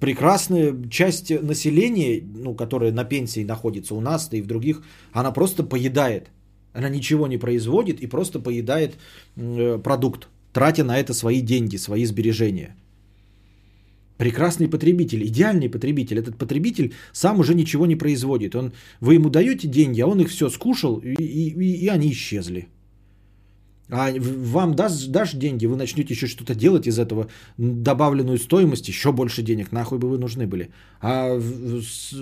[0.00, 4.82] Прекрасная часть населения, ну, которая на пенсии находится у нас, да и в других,
[5.12, 6.30] она просто поедает.
[6.76, 8.96] Она ничего не производит и просто поедает
[9.36, 12.76] э, продукт, тратя на это свои деньги, свои сбережения–
[14.18, 16.18] Прекрасный потребитель, идеальный потребитель.
[16.18, 18.54] Этот потребитель сам уже ничего не производит.
[18.54, 22.68] Он, вы ему даете деньги, а он их все скушал, и, и, и они исчезли.
[23.90, 27.28] А вам даст, дашь деньги, вы начнете еще что-то делать из этого,
[27.58, 30.70] добавленную стоимость, еще больше денег, нахуй бы вы нужны были.
[31.00, 31.38] А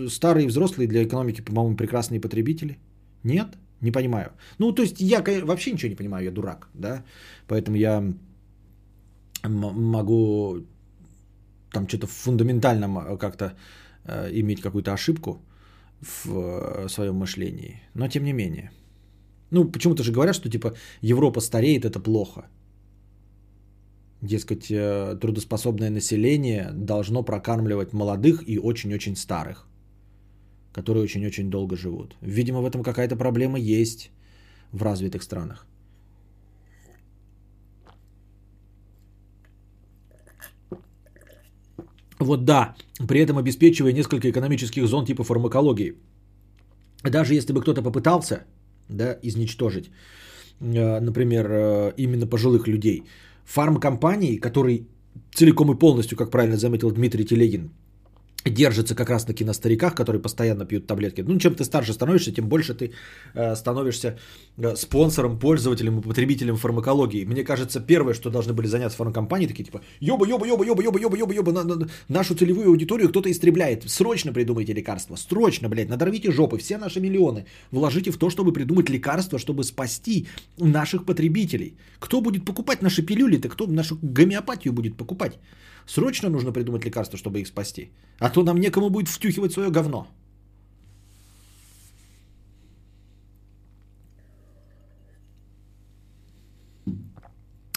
[0.09, 2.77] старые взрослые для экономики, по-моему, прекрасные потребители?
[3.23, 3.47] Нет?
[3.81, 4.33] Не понимаю.
[4.59, 7.05] Ну, то есть я вообще ничего не понимаю, я дурак, да?
[7.47, 8.03] Поэтому я
[9.43, 10.65] могу
[11.73, 13.45] там что-то фундаментальном э, как-то
[14.05, 15.43] э, иметь какую-то ошибку
[16.01, 17.83] в э, своем мышлении.
[17.95, 18.71] Но тем не менее.
[19.51, 22.47] Ну, почему-то же говорят, что типа Европа стареет, это плохо.
[24.23, 29.67] Дескать, э, трудоспособное население должно прокармливать молодых и очень-очень старых,
[30.75, 32.17] которые очень-очень долго живут.
[32.21, 34.11] Видимо, в этом какая-то проблема есть
[34.73, 35.67] в развитых странах.
[42.19, 42.75] Вот да,
[43.09, 45.95] при этом обеспечивая несколько экономических зон типа фармакологии.
[47.03, 48.45] Даже если бы кто-то попытался
[48.89, 49.91] да, изничтожить,
[50.61, 53.03] э, например, э, именно пожилых людей,
[53.45, 54.87] фармкомпании, которые
[55.35, 57.71] целиком и полностью, как правильно заметил Дмитрий Телегин,
[58.51, 61.23] держится как раз-таки на стариках, которые постоянно пьют таблетки.
[61.23, 62.93] Ну, чем ты старше становишься, тем больше ты
[63.35, 64.19] э, становишься
[64.57, 67.25] э, спонсором, пользователем и потребителем фармакологии.
[67.25, 70.99] Мне кажется, первое, что должны были заняться фармкомпании, такие типа «Ёба, ёба, ёба, ёба, ёба,
[70.99, 73.89] ёба, ёба, ёба, на, на, нашу целевую аудиторию кто-то истребляет.
[73.91, 77.47] Срочно придумайте лекарство, срочно, блядь, надорвите жопы, все наши миллионы.
[77.71, 80.27] Вложите в то, чтобы придумать лекарство, чтобы спасти
[80.59, 81.77] наших потребителей.
[81.99, 85.39] Кто будет покупать наши пилюли-то, кто нашу гомеопатию будет покупать?»
[85.87, 87.91] Срочно нужно придумать лекарство, чтобы их спасти.
[88.19, 90.07] А то нам некому будет втюхивать свое говно.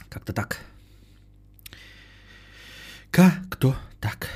[0.09, 0.65] Как-то так.
[3.11, 4.29] Как-то так.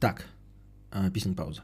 [0.00, 0.26] Так.
[0.90, 1.62] А, песня пауза.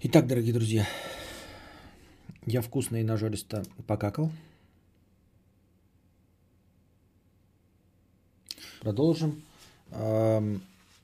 [0.00, 0.86] Итак, дорогие друзья,
[2.46, 4.30] я вкусно и нажористо покакал.
[8.80, 9.42] Продолжим.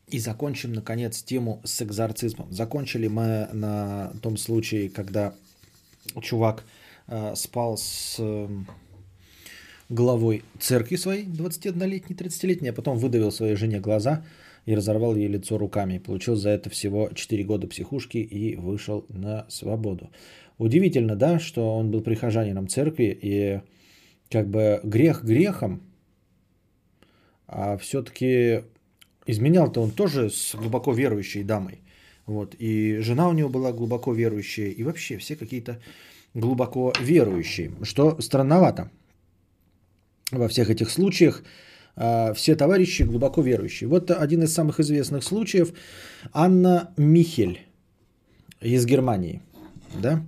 [0.08, 2.52] И закончим, наконец, тему с экзорцизмом.
[2.52, 5.34] Закончили мы на том случае, когда
[6.20, 6.64] чувак
[7.06, 8.20] а, спал с
[9.88, 14.24] главой церкви своей, 21-летней, 30-летней, а потом выдавил своей жене глаза
[14.66, 15.98] и разорвал ей лицо руками.
[15.98, 20.10] Получил за это всего 4 года психушки и вышел на свободу.
[20.62, 23.60] Удивительно, да, что он был прихожанином церкви и
[24.30, 25.82] как бы грех грехом,
[27.48, 28.62] а все-таки
[29.26, 31.80] изменял-то он тоже с глубоко верующей дамой.
[32.26, 32.54] Вот.
[32.60, 35.80] И жена у него была глубоко верующая, и вообще все какие-то
[36.32, 38.88] глубоко верующие, что странновато.
[40.30, 41.42] Во всех этих случаях
[41.96, 43.88] а, все товарищи глубоко верующие.
[43.88, 45.72] Вот один из самых известных случаев.
[46.32, 47.66] Анна Михель
[48.60, 49.42] из Германии–
[50.00, 50.24] да,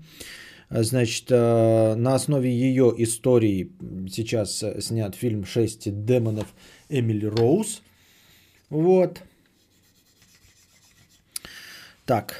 [0.70, 3.70] Значит, э, на основе ее истории
[4.08, 6.52] сейчас э, снят фильм «Шесть демонов»
[6.88, 7.82] Эмили Роуз.
[8.70, 9.22] Вот.
[12.06, 12.34] Так,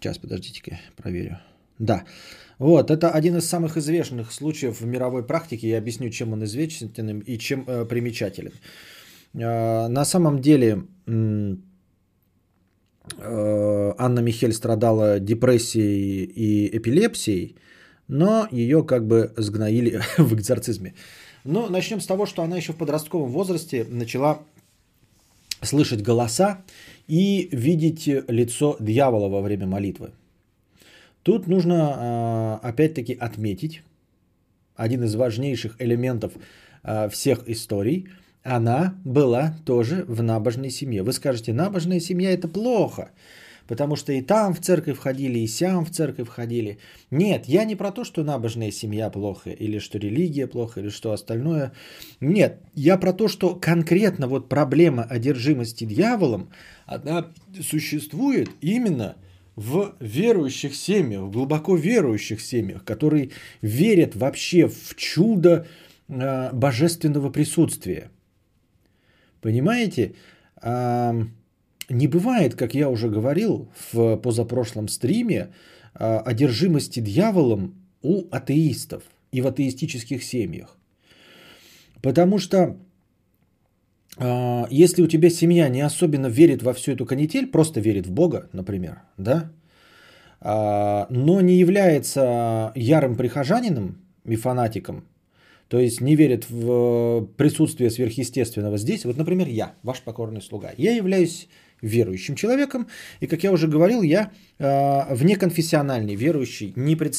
[0.00, 1.38] сейчас, подождите-ка, проверю.
[1.78, 2.04] Да,
[2.58, 5.68] вот, это один из самых известных случаев в мировой практике.
[5.68, 8.52] Я объясню, чем он известен и чем э, примечателен.
[9.34, 10.86] Э, на самом деле,
[13.18, 17.56] Анна Михель страдала депрессией и эпилепсией,
[18.08, 20.94] но ее как бы сгноили в экзорцизме.
[21.44, 24.42] Но начнем с того, что она еще в подростковом возрасте начала
[25.62, 26.62] слышать голоса
[27.06, 30.10] и видеть лицо дьявола во время молитвы.
[31.22, 33.82] Тут нужно э, опять-таки отметить
[34.74, 36.32] один из важнейших элементов
[36.82, 38.08] э, всех историй–
[38.42, 41.02] она была тоже в набожной семье.
[41.02, 43.10] Вы скажете, набожная семья это плохо,
[43.68, 46.78] потому что и там в церковь ходили, и сям в церковь ходили.
[47.10, 51.12] Нет, я не про то, что набожная семья плохо, или что религия плохо, или что
[51.12, 51.72] остальное.
[52.20, 56.50] Нет, я про то, что конкретно вот проблема одержимости дьяволом,
[56.86, 57.28] она
[57.60, 59.16] существует именно
[59.54, 63.30] в верующих семьях, в глубоко верующих семьях, которые
[63.60, 65.66] верят вообще в чудо
[66.08, 68.10] э, божественного присутствия.
[69.40, 70.14] Понимаете?
[70.62, 71.12] Э,
[71.88, 75.48] не бывает, как я уже говорил в позапрошлом стриме,
[75.94, 79.02] э, одержимости дьяволом у атеистов
[79.32, 80.76] и в атеистических семьях.
[82.02, 82.76] Потому что
[84.16, 88.12] а, если у тебя семья не особенно верит во всю эту канитель, просто верит в
[88.12, 89.50] Бога, например, да,
[90.40, 95.04] а, но не является ярым прихожанином и фанатиком,
[95.70, 100.96] то есть не верит в присутствие сверхъестественного здесь, вот, например, я, ваш покорный слуга, я
[100.96, 101.48] являюсь
[101.80, 102.88] верующим человеком,
[103.20, 107.14] и, как я уже говорил, я э, внеконфессиональный верующий, не пред,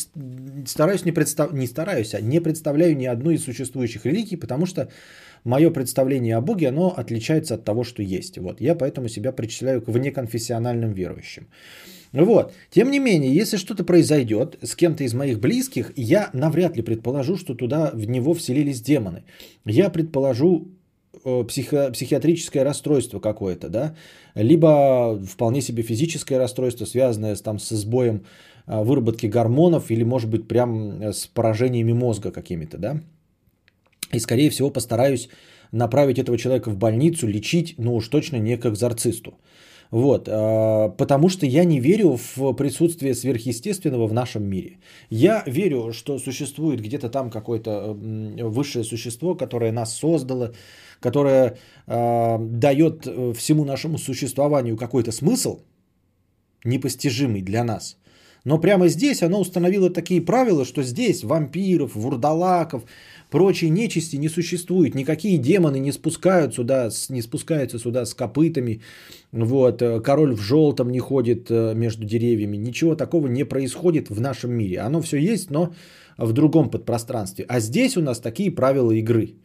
[0.66, 4.90] стараюсь не представ, не стараюсь, а не представляю ни одну из существующих религий, потому что
[5.46, 8.38] мое представление о Боге, оно отличается от того, что есть.
[8.38, 8.60] Вот.
[8.60, 11.48] Я поэтому себя причисляю к внеконфессиональным верующим.
[12.14, 12.54] Вот.
[12.70, 17.38] Тем не менее, если что-то произойдет с кем-то из моих близких, я навряд ли предположу,
[17.38, 19.24] что туда в него вселились демоны.
[19.66, 20.68] Я предположу
[21.24, 23.96] э, психо- психиатрическое расстройство какое-то, да,
[24.36, 28.26] либо вполне себе физическое расстройство, связанное там, с сбоем
[28.68, 33.02] э, выработки гормонов или, может быть, прям с поражениями мозга какими-то, да.
[34.12, 35.30] И, скорее всего, постараюсь
[35.72, 39.36] направить этого человека в больницу, лечить, ну уж точно не к экзорцисту.
[39.92, 44.78] Вот, а, потому что я не верю в присутствие сверхъестественного в нашем мире.
[45.10, 50.54] Я верю, что существует где-то там какое-то высшее существо, которое нас создало,
[51.02, 51.58] которое
[51.88, 53.06] э, дает
[53.36, 55.60] всему нашему существованию какой-то смысл,
[56.64, 57.98] непостижимый для нас.
[58.44, 62.84] Но прямо здесь оно установило такие правила, что здесь вампиров, вурдалаков,
[63.30, 64.96] прочей нечисти не существует.
[64.96, 68.82] Никакие демоны не, спускают сюда, не спускаются сюда с копытами.
[69.32, 72.58] Вот, э, король в желтом не ходит э, между деревьями.
[72.58, 74.80] Ничего такого не происходит в нашем мире.
[74.80, 75.74] Оно все есть, но
[76.18, 77.46] в другом подпространстве.
[77.48, 79.36] А здесь у нас такие правила игры.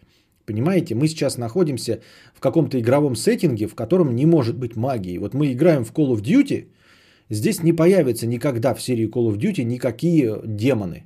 [0.47, 2.01] Понимаете, мы сейчас находимся
[2.33, 5.19] в каком-то игровом сеттинге, в котором не может быть магии.
[5.19, 6.67] Вот мы играем в Call of Duty,
[7.31, 11.05] здесь не появится никогда в серии Call of Duty никакие демоны.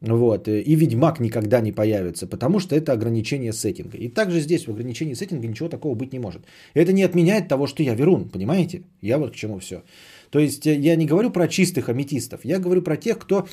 [0.00, 0.48] Вот.
[0.48, 3.98] И Ведьмак никогда не появится, потому что это ограничение сеттинга.
[3.98, 6.42] И также здесь в ограничении сеттинга ничего такого быть не может.
[6.74, 8.82] Это не отменяет того, что я верун, понимаете?
[9.02, 9.82] Я вот к чему все.
[10.30, 13.46] То есть э, я не говорю про чистых аметистов, я говорю про тех, кто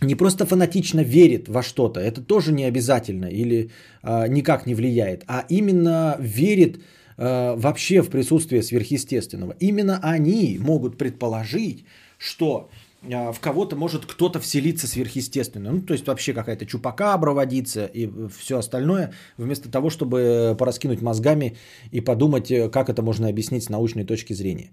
[0.00, 3.70] не просто фанатично верит во что-то, это тоже не обязательно или
[4.02, 6.80] э, никак не влияет, а именно верит
[7.18, 9.54] э, вообще в присутствие сверхъестественного.
[9.60, 11.84] Именно они могут предположить,
[12.16, 12.70] что
[13.10, 15.70] а, в кого-то может кто-то вселиться сверхъестественно.
[15.72, 21.56] Ну, то есть вообще какая-то чупакабра водиться и все остальное, вместо того, чтобы пораскинуть мозгами
[21.92, 24.70] и подумать, э, как это можно объяснить с научной точки зрения.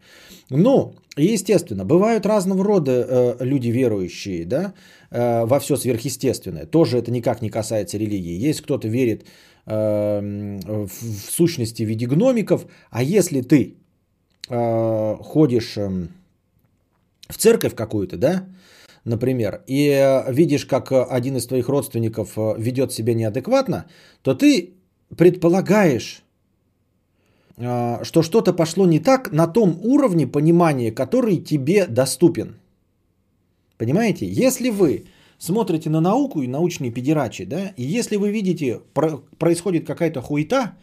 [0.50, 4.74] Ну, естественно, бывают разного рода э, люди верующие, да,
[5.12, 6.66] э, во все сверхъестественное.
[6.66, 8.50] Тоже это никак не касается религии.
[8.50, 9.26] Есть кто-то верит э,
[9.66, 13.76] в, в сущности в виде гномиков, а если ты
[14.50, 15.78] э, ходишь...
[15.78, 16.08] Э,
[17.28, 18.46] в церковь какую-то, да,
[19.04, 23.86] например, и э, видишь, как э, один из твоих родственников ведет себя неадекватно,
[24.22, 24.74] то ты
[25.18, 26.24] предполагаешь,
[27.58, 32.60] что что-то пошло не так на том уровне понимания, который тебе доступен.
[33.78, 34.26] Понимаете?
[34.26, 35.06] Если вы
[35.38, 38.82] смотрите на науку и научные педерачи, да, и если вы видите,
[39.38, 40.74] происходит какая-то хуета,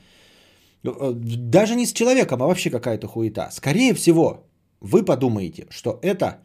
[0.83, 4.45] даже не с человеком, а вообще какая-то хуета, скорее всего,
[4.81, 6.43] вы подумаете, что это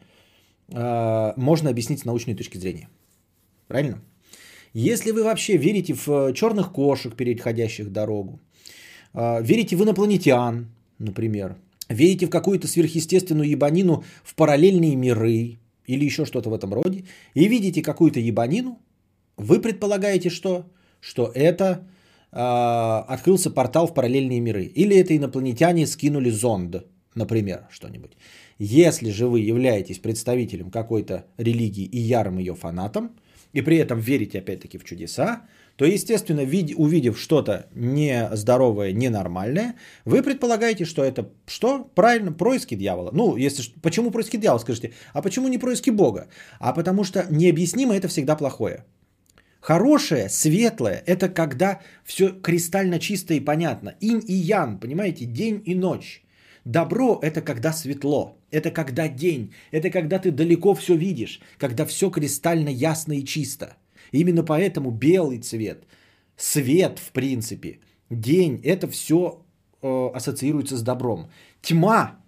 [0.68, 2.88] э, можно объяснить с научной точки зрения.
[3.66, 4.00] Правильно?
[4.72, 8.38] Если вы вообще верите в э, черных кошек, переходящих дорогу,
[9.12, 10.68] э, верите в инопланетян,
[10.98, 11.56] например,
[11.88, 15.58] верите в какую-то сверхъестественную ебанину в параллельные миры
[15.88, 17.04] или еще что-то в этом роде,
[17.34, 18.78] и видите какую-то ебанину,
[19.36, 20.64] вы предполагаете, что?
[21.00, 21.86] Что это
[22.32, 22.38] э,
[23.14, 24.64] открылся портал в параллельные миры.
[24.64, 26.76] Или это инопланетяне скинули зонд
[27.18, 28.12] например, что-нибудь.
[28.58, 33.10] Если же вы являетесь представителем какой-то религии и ярым ее фанатом,
[33.52, 35.42] и при этом верите опять-таки в чудеса,
[35.78, 39.74] то, естественно, увидев что-то нездоровое, ненормальное,
[40.04, 41.88] вы предполагаете, что это что?
[41.94, 43.12] Правильно, происки дьявола.
[43.14, 46.26] Ну, если почему происки дьявола, скажите, а почему не происки Бога?
[46.58, 48.84] А потому что необъяснимо это всегда плохое.
[49.60, 53.94] Хорошее, светлое, это когда все кристально чисто и понятно.
[54.00, 56.24] Инь и ян, понимаете, день и ночь.
[56.64, 58.36] Добро– это когда светло.
[58.50, 63.76] Это когда день, это когда ты далеко все видишь, когда все кристально ясно и чисто.
[64.12, 65.84] Именно поэтому белый цвет,
[66.36, 67.80] свет в принципе,
[68.10, 69.44] день, это все
[69.82, 71.30] э, ассоциируется с добром.
[71.62, 72.18] Тьма,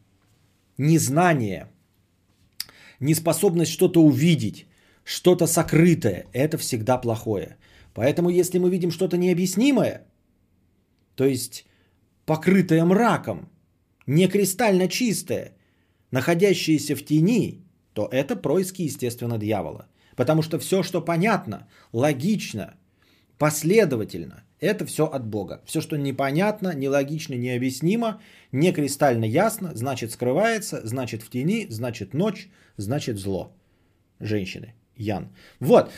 [0.78, 1.68] незнание,
[3.00, 4.66] неспособность что-то увидеть,
[5.04, 7.56] что-то сокрытое, это всегда плохое.
[7.94, 10.06] Поэтому если мы видим что-то необъяснимое,
[11.14, 11.66] то есть
[12.26, 13.48] покрытое мраком,
[14.06, 15.56] не кристально чистое,
[16.10, 19.88] находящееся в тени, то это происки, естественно, дьявола.
[20.20, 22.74] Потому что все, что понятно, логично,
[23.38, 25.62] последовательно, это все от Бога.
[25.64, 28.20] Все, что непонятно, нелогично, необъяснимо,
[28.52, 33.56] не кристально ясно, значит скрывается, значит в тени, значит ночь, значит зло.
[34.20, 34.74] Женщины.
[34.94, 35.28] Ян.
[35.58, 35.90] Вот.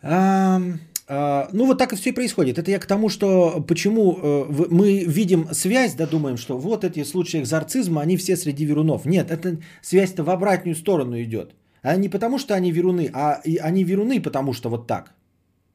[0.00, 0.60] А,
[1.52, 2.56] ну, вот так и все и происходит.
[2.56, 7.02] Это я к тому, что почему э, мы видим связь, да, думаем, что вот эти
[7.02, 9.06] случаи экзорцизма, они все среди верунов.
[9.06, 11.56] Нет, это связь-то в обратную сторону идет.
[11.82, 15.14] А не потому, что они веруны, а они веруны, потому что вот так.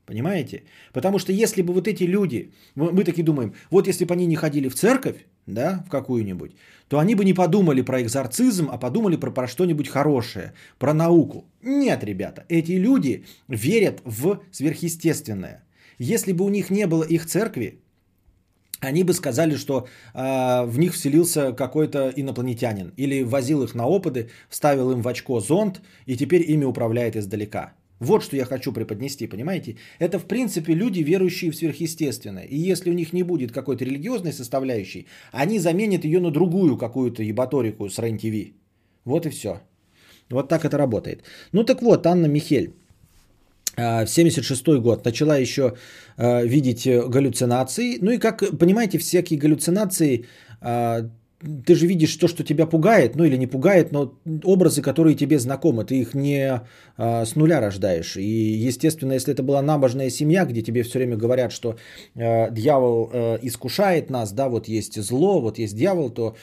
[0.05, 0.63] Понимаете?
[0.93, 4.35] Потому что если бы вот эти люди, мы такие думаем, вот если бы они не
[4.35, 6.51] ходили в церковь, да, в какую-нибудь,
[6.87, 11.45] то они бы не подумали про экзорцизм, а подумали про, про что-нибудь хорошее, про науку.
[11.63, 15.63] Нет, ребята, эти люди верят в сверхъестественное.
[15.97, 17.79] Если бы у них не было их церкви,
[18.85, 24.29] они бы сказали, что э, в них вселился какой-то инопланетянин или возил их на опыты,
[24.49, 27.73] вставил им в очко зонд и теперь ими управляет издалека.
[27.99, 29.77] Вот что я хочу преподнести, понимаете?
[29.99, 32.43] Это, в принципе, люди, верующие в сверхъестественное.
[32.43, 37.23] И если у них не будет какой-то религиозной составляющей, они заменят ее на другую какую-то
[37.23, 38.19] ебаторику с рен
[39.05, 39.61] Вот и все.
[40.29, 41.23] Вот так это работает.
[41.53, 42.73] Ну так вот, Анна Михель
[43.77, 45.75] в 76 год начала еще
[46.17, 47.97] а, видеть галлюцинации.
[48.01, 50.25] Ну и как, понимаете, всякие галлюцинации
[50.61, 51.09] а,
[51.65, 55.37] ты же видишь то, что тебя пугает, ну или не пугает, но образы, которые тебе
[55.37, 56.61] знакомы, ты их не
[56.97, 58.17] а, с нуля рождаешь.
[58.17, 61.75] И, естественно, если это была набожная семья, где тебе все время говорят, что
[62.15, 66.35] а, дьявол а, искушает нас, да, вот есть зло, вот есть дьявол, то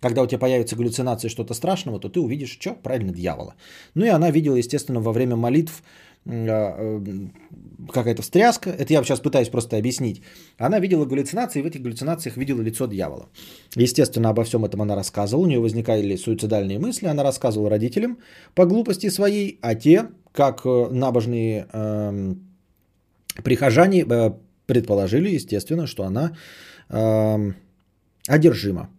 [0.00, 2.74] когда у тебя появится галлюцинация что-то страшного, то ты увидишь, что?
[2.74, 3.54] Правильно, дьявола.
[3.94, 9.20] Ну и она видела, естественно, во время молитв а, э, какая-то встряска, это я сейчас
[9.20, 10.22] пытаюсь просто объяснить,
[10.58, 13.28] она видела галлюцинации, и в этих галлюцинациях видела лицо дьявола.
[13.76, 18.18] Естественно, обо всем этом она рассказывала, у нее возникали суицидальные мысли, она рассказывала родителям
[18.54, 22.34] по глупости своей, а те, как э, набожные э,
[23.42, 24.32] прихожане, э,
[24.66, 26.36] предположили, естественно, что она
[26.90, 27.52] э,
[28.26, 28.90] одержима.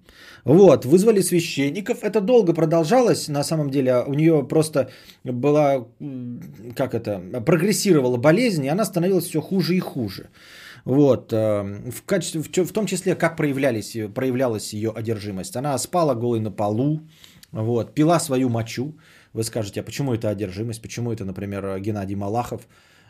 [0.46, 2.04] Вот, вызвали священников.
[2.04, 3.28] Это долго продолжалось.
[3.28, 4.90] На самом деле у нее просто
[5.24, 5.86] была,
[6.76, 10.30] как это, прогрессировала болезнь, и она становилась все хуже и хуже.
[10.86, 11.34] Вот.
[11.34, 15.56] Э, в, качестве, в том числе, как проявлялись, проявлялась ее одержимость.
[15.56, 17.02] Она спала голой на полу,
[17.52, 18.94] вот, пила свою мочу.
[19.34, 20.82] Вы скажете, а почему это одержимость?
[20.82, 22.68] Почему это, например, Геннадий Малахов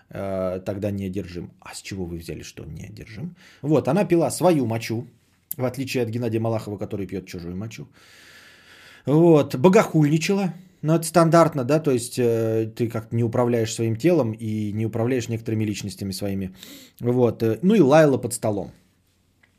[0.09, 1.51] э, тогда не одержим?
[1.61, 3.35] А с чего вы взяли, что он не одержим?
[3.61, 5.07] Вот, она пила свою мочу,
[5.57, 7.87] в отличие от Геннадия Малахова, который пьет чужую мочу.
[9.05, 14.33] Вот, богохульничала, но это стандартно, да, то есть э, ты как-то не управляешь своим телом
[14.33, 16.55] и не управляешь некоторыми личностями своими.
[16.99, 18.71] Вот, э, ну и лаяла под столом.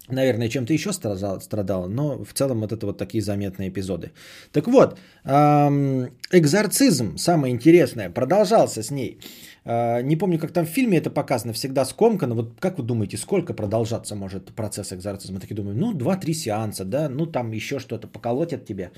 [0.09, 4.11] Наверное, чем-то еще страдала, страдала, но в целом вот это вот такие заметные эпизоды.
[4.53, 9.21] Так вот, эм, экзорцизм, самое интересное, продолжался с ней.
[9.65, 12.35] А, не помню, как там в фильме это показано, всегда скомкано.
[12.35, 15.35] Вот как вы думаете, сколько продолжаться может процесс экзорцизма?
[15.35, 18.91] Мы такие думаем, ну, 2-3 сеанса, да, ну, там еще что-то поколотят тебе,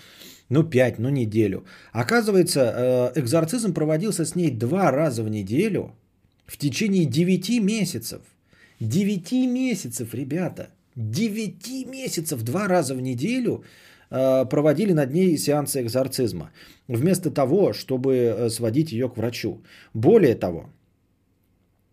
[0.48, 1.64] ну, 5, ну, неделю.
[1.92, 5.92] Оказывается, э, экзорцизм проводился с ней два раза в неделю
[6.46, 8.20] в течение 9 месяцев.
[8.80, 10.68] 9 месяцев, ребята.
[10.96, 13.64] 9 месяцев, два раза в неделю
[14.44, 16.50] проводили над ней сеансы экзорцизма
[16.88, 19.62] вместо того, чтобы э, сводить ее к врачу.
[19.94, 20.70] Более того,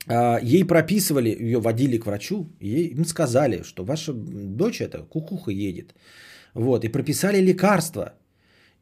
[0.08, 5.52] а, ей прописывали, ее водили к врачу, ей им сказали, что ваша дочь это кукуха
[5.52, 5.94] едет.
[6.54, 8.14] Вот, и прописали лекарства.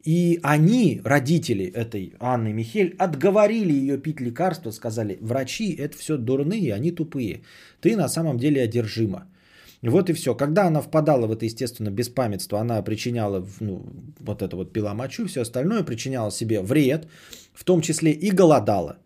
[0.06, 6.74] И они, родители этой Анны Михель, отговорили ее пить лекарства, сказали, врачи это все дурные,
[6.74, 7.42] они тупые.
[7.82, 9.28] Ты на самом деле одержима.
[9.88, 10.36] Вот и все.
[10.36, 13.86] Когда она впадала в это, естественно, беспамятство, она причиняла, ну,
[14.20, 17.08] вот это вот пила мочу, все остальное, причиняла себе вред,
[17.54, 18.98] в том числе и голодала.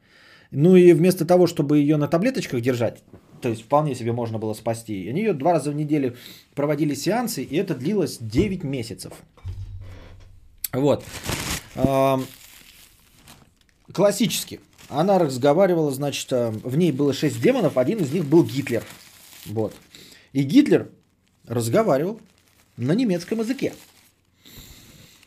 [0.52, 3.04] Ну и вместо того, чтобы ее на таблеточках держать,
[3.42, 6.16] то есть вполне себе можно было спасти, они ее два раза в неделю
[6.56, 9.14] проводили сеансы, и это длилось 9 месяцев.
[10.74, 11.06] Вот.
[13.94, 14.60] Классически.
[14.90, 18.84] Она разговаривала, значит, в ней было 6 демонов, один из них был Гитлер.
[19.46, 19.74] Вот.
[20.34, 20.90] И Гитлер
[21.48, 22.22] разговаривал
[22.78, 23.74] на немецком языке.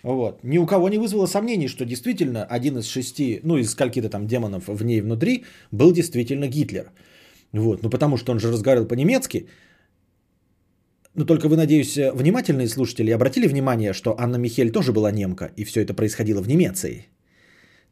[0.03, 0.45] Вот.
[0.45, 4.27] Ни у кого не вызвало сомнений, что действительно один из шести, ну из скольки-то там
[4.27, 6.91] демонов в ней внутри был действительно Гитлер.
[7.53, 7.83] Вот.
[7.83, 9.49] Ну потому что он же разговаривал по-немецки.
[11.15, 15.65] Но только вы, надеюсь, внимательные слушатели обратили внимание, что Анна Михель тоже была немка, и
[15.65, 17.07] все это происходило в Немеции.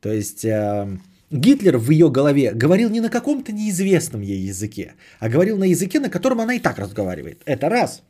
[0.00, 0.98] То есть э,
[1.32, 5.98] Гитлер в ее голове говорил не на каком-то неизвестном ей языке, а говорил на языке,
[5.98, 7.42] на котором она и так разговаривает.
[7.46, 8.02] Это раз.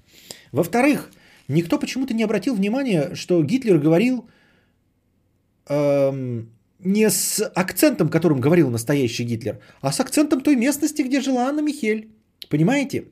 [0.51, 1.11] Во-вторых,
[1.49, 4.28] никто почему-то не обратил внимания, что Гитлер говорил
[5.69, 6.51] эм,
[6.81, 11.61] не с акцентом, которым говорил настоящий Гитлер, а с акцентом той местности, где жила Анна
[11.61, 12.09] Михель.
[12.49, 13.05] Понимаете?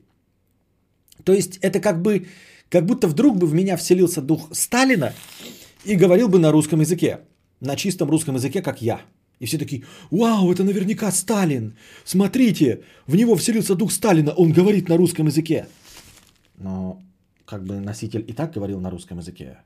[1.23, 2.27] То есть это как бы,
[2.69, 5.13] как будто вдруг бы в меня вселился дух Сталина
[5.85, 7.21] и говорил бы на русском языке,
[7.61, 9.01] на чистом русском языке, как я.
[9.41, 11.75] И все такие, вау, это наверняка Сталин.
[12.05, 15.67] Смотрите, в него вселился дух Сталина, он говорит на русском языке.
[16.59, 17.01] Но
[17.47, 19.59] как бы носитель и так говорил на русском языке.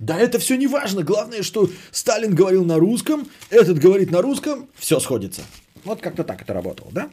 [0.00, 1.02] Да это все не важно.
[1.02, 5.42] Главное, что Сталин говорил на русском, этот говорит на русском, все сходится.
[5.84, 7.10] Вот как-то так это работало, да?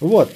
[0.00, 0.30] Вот.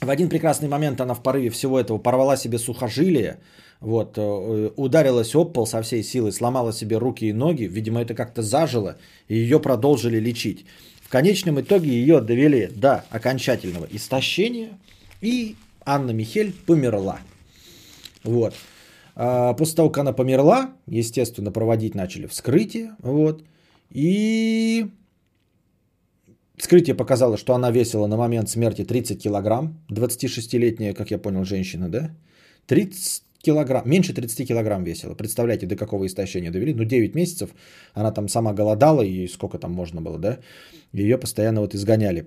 [0.00, 3.38] В один прекрасный момент она в порыве всего этого порвала себе сухожилие,
[3.80, 8.14] вот, э, ударилась об пол со всей силы, сломала себе руки и ноги, видимо, это
[8.14, 8.96] как-то зажило,
[9.28, 10.64] и ее продолжили лечить.
[11.02, 14.78] В конечном итоге ее довели до окончательного истощения,
[15.20, 17.20] и Анна Михель померла.
[18.24, 18.54] Вот.
[19.14, 22.94] А после того, как она померла, естественно, проводить начали вскрытие.
[22.98, 23.42] Вот.
[23.90, 24.86] И
[26.56, 29.80] вскрытие показало, что она весила на момент смерти 30 килограмм.
[29.90, 32.10] 26-летняя, как я понял, женщина, да?
[32.66, 35.14] 30 килограмм, меньше 30 килограмм весила.
[35.14, 36.74] Представляете, до какого истощения довели?
[36.74, 37.50] Ну, 9 месяцев.
[37.94, 40.38] Она там сама голодала, и сколько там можно было, да?
[40.92, 42.26] Ее постоянно вот изгоняли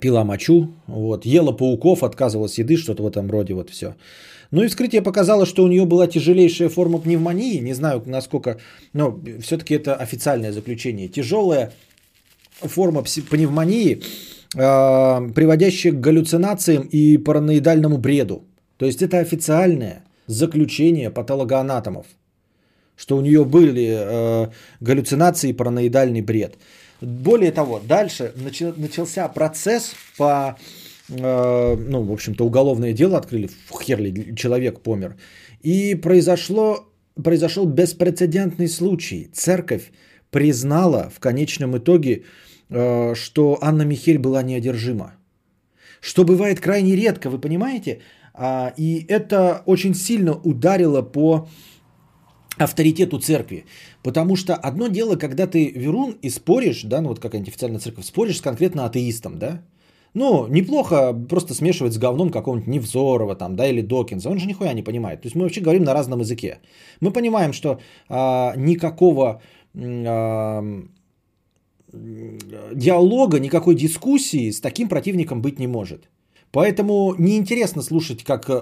[0.00, 3.94] пила мочу, вот, ела пауков, отказывалась еды, что-то в этом роде, вот все.
[4.50, 8.58] Ну и вскрытие показало, что у нее была тяжелейшая форма пневмонии, не знаю насколько,
[8.92, 11.08] но все-таки это официальное заключение.
[11.08, 11.72] Тяжелая
[12.60, 14.02] форма пневмонии,
[14.54, 18.44] э, приводящая к галлюцинациям и параноидальному бреду.
[18.76, 22.06] То есть это официальное заключение патологоанатомов,
[22.96, 24.48] что у нее были э,
[24.80, 26.56] галлюцинации и параноидальный бред.
[27.00, 28.32] Более того, дальше
[28.76, 30.56] начался процесс по,
[31.08, 35.16] э, ну, в общем-то, уголовное дело открыли, в херли, человек помер.
[35.62, 36.86] И произошло,
[37.22, 39.30] произошел беспрецедентный случай.
[39.32, 39.92] Церковь
[40.30, 42.24] признала в конечном итоге,
[42.70, 45.14] э, что Анна Михель была неодержима.
[46.00, 48.00] Что бывает крайне редко, вы понимаете?
[48.36, 51.48] А, и это очень сильно ударило по
[52.58, 53.64] авторитету церкви.
[54.02, 58.04] Потому что одно дело, когда ты верун и споришь, да, ну вот какая-нибудь официальная церковь,
[58.04, 59.62] споришь с конкретно атеистом, да,
[60.14, 64.30] ну, неплохо просто смешивать с говном какого-нибудь Невзорова там, да, или Докинза.
[64.30, 65.20] Он же нихуя не понимает.
[65.20, 66.60] То есть мы вообще говорим на разном языке.
[67.00, 69.42] Мы понимаем, что а, никакого
[69.74, 70.64] а,
[71.92, 76.08] диалога, никакой дискуссии с таким противником быть не может.
[76.52, 78.54] Поэтому неинтересно слушать, как э,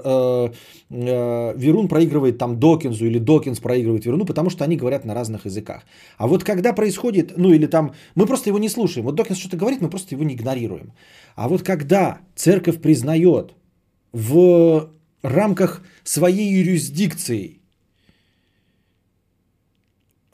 [0.90, 5.46] э, Верун проигрывает там Докинзу или Докинс проигрывает Веруну, потому что они говорят на разных
[5.46, 5.82] языках.
[6.18, 9.06] А вот когда происходит, ну или там, мы просто его не слушаем.
[9.06, 10.92] Вот Докинс что-то говорит, мы просто его не игнорируем.
[11.36, 13.54] А вот когда церковь признает
[14.12, 14.90] в
[15.22, 17.60] рамках своей юрисдикции,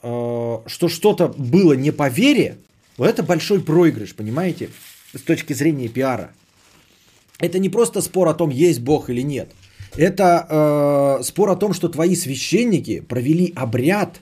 [0.01, 2.57] э, что что-то было не по вере,
[2.97, 4.69] вот это большой проигрыш, понимаете,
[5.13, 6.31] с точки зрения пиара.
[7.41, 9.49] Это не просто спор о том, есть Бог или нет.
[9.97, 10.47] Это
[11.19, 14.21] э, спор о том, что твои священники провели обряд,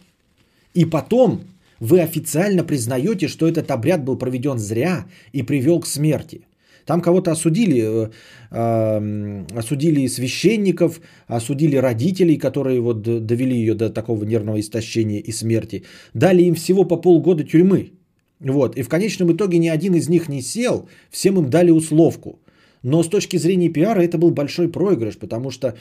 [0.74, 1.42] и потом
[1.80, 6.42] вы официально признаете, что этот обряд был проведен зря и привел к смерти.
[6.86, 8.10] Там кого-то осудили, э,
[8.52, 15.84] э, осудили священников, осудили родителей, которые вот довели ее до такого нервного истощения и смерти.
[16.14, 17.92] Дали им всего по полгода тюрьмы.
[18.40, 18.78] Вот.
[18.78, 22.40] И в конечном итоге ни один из них не сел, всем им дали условку.
[22.84, 25.76] Но с точки зрения пиара это был большой проигрыш, потому что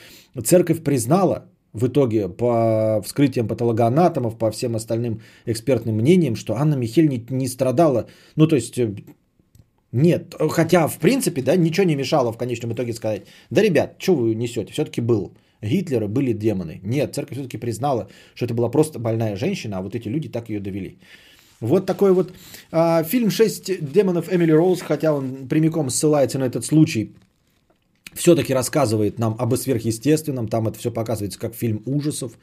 [0.44, 7.08] церковь признала в итоге по вскрытиям патологоанатомов, по всем остальным экспертным мнениям, что Анна Михель
[7.08, 8.06] не, не страдала.
[8.36, 8.94] Ну, то есть, э,
[9.92, 10.34] нет.
[10.50, 14.34] Хотя, в принципе, да, ничего не мешало в конечном итоге сказать, да, ребят, что вы
[14.34, 15.32] несете, все-таки был.
[15.62, 16.80] Гитлера были демоны.
[16.84, 20.48] Нет, церковь все-таки признала, что это была просто больная женщина, а вот эти люди так
[20.50, 20.98] ее довели.
[21.60, 22.32] Вот такой вот
[22.70, 27.12] а, фильм «Шесть демонов Эмили Роуз», хотя он прямиком ссылается на этот случай,
[28.14, 32.38] все-таки рассказывает нам об сверхъестественном, там это все показывается как фильм ужасов.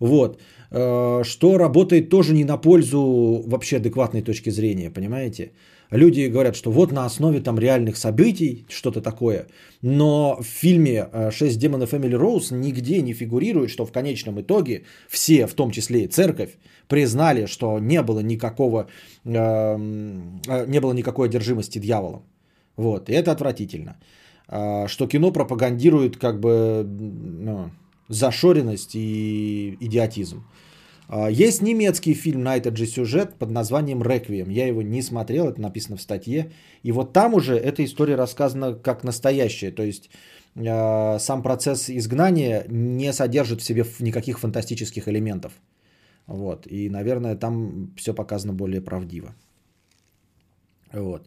[0.00, 0.40] Вот.
[0.70, 5.52] А, что работает тоже не на пользу вообще адекватной точки зрения, понимаете?
[5.90, 9.46] Люди говорят, что вот на основе там реальных событий, что-то такое.
[9.80, 15.46] Но в фильме «Шесть демонов Эмили Роуз» нигде не фигурирует, что в конечном итоге все,
[15.46, 16.50] в том числе и церковь,
[16.88, 18.88] признали, что не было никакого,
[19.24, 22.22] эм, э, не было никакой одержимости дьяволом.
[22.76, 23.96] Вот, и это отвратительно.
[24.48, 27.70] А, что кино пропагандирует как бы ну,
[28.08, 30.44] зашоренность и идиотизм.
[31.08, 34.48] А, есть немецкий фильм на этот же сюжет под названием «Реквием».
[34.48, 36.50] Я его не смотрел, это написано в статье.
[36.82, 39.70] И вот там уже эта история рассказана как настоящая.
[39.70, 40.10] То есть
[40.56, 45.52] а, сам процесс изгнания не содержит в себе никаких фантастических элементов.
[46.28, 46.66] Вот.
[46.66, 49.34] И, наверное, там все показано более правдиво.
[50.92, 51.26] Вот.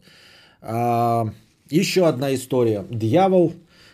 [0.60, 1.26] А,
[1.68, 2.86] еще одна история.
[2.90, 3.52] Дьявол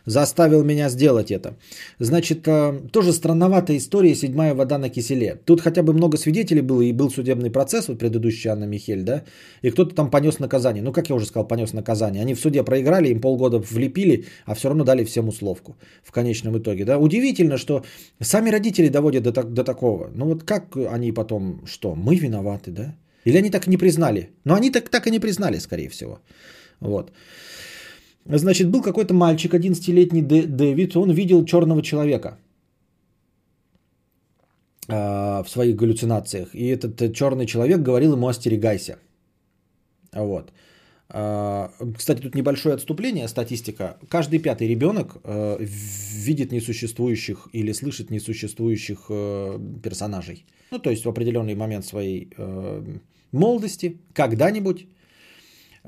[0.09, 1.57] заставил меня сделать это.
[1.99, 5.37] Значит, э, тоже странноватая история «Седьмая вода на киселе».
[5.45, 9.23] Тут хотя бы много свидетелей было, и был судебный процесс, вот предыдущий Анна Михель, да,
[9.63, 10.83] и кто-то там понес наказание.
[10.83, 12.23] Ну, как я уже сказал, понес наказание.
[12.23, 16.57] Они в суде проиграли, им полгода влепили, а все равно дали всем условку в конечном
[16.59, 16.99] итоге, да.
[16.99, 17.83] Удивительно, что
[18.21, 20.11] сами родители доводят до, до такого.
[20.15, 22.95] Ну, вот как они потом, что, мы виноваты, да?
[23.27, 24.31] Или они так не признали?
[24.45, 26.19] Но они так, так и не признали, скорее всего.
[26.81, 27.13] Вот.
[28.25, 32.39] Значит, был какой-то мальчик, 11-летний Дэвид, он видел черного человека
[34.89, 36.55] а, в своих галлюцинациях.
[36.55, 38.97] И этот э, черный человек говорил ему остерегайся.
[40.13, 40.51] Вот.
[41.11, 43.99] А, кстати, тут небольшое отступление, статистика.
[44.09, 50.47] Каждый пятый ребенок э, видит несуществующих или слышит несуществующих э, персонажей.
[50.71, 52.29] Ну, то есть в определенный момент своей
[53.33, 54.87] молодости, когда-нибудь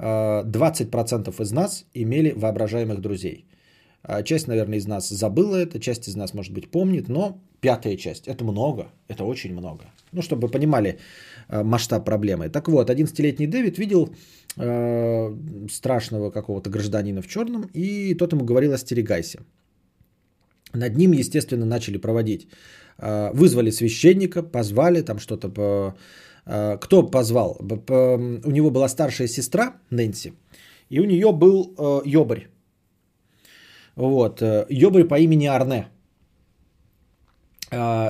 [0.00, 3.46] 20% из нас имели воображаемых друзей.
[4.02, 7.96] А часть, наверное, из нас забыла это, часть из нас, может быть, помнит, но пятая
[7.96, 9.84] часть– это много, это очень много.
[10.12, 10.98] Ну, чтобы вы понимали
[11.48, 12.48] э, масштаб проблемы.
[12.48, 14.08] Так вот, 11-летний Дэвид видел
[14.56, 15.36] э,
[15.70, 19.40] страшного какого-то гражданина в черном, и тот ему говорил «остерегайся».
[20.72, 22.48] Над ним, естественно, начали проводить.
[22.98, 25.94] Э, вызвали священника, позвали, там что-то по Э,
[26.80, 27.56] кто позвал?
[27.60, 30.32] У него была старшая сестра Нэнси,
[30.90, 32.48] и у нее был э, Йобарь.
[33.96, 35.88] Вот, э, Йобарь по имени Арне.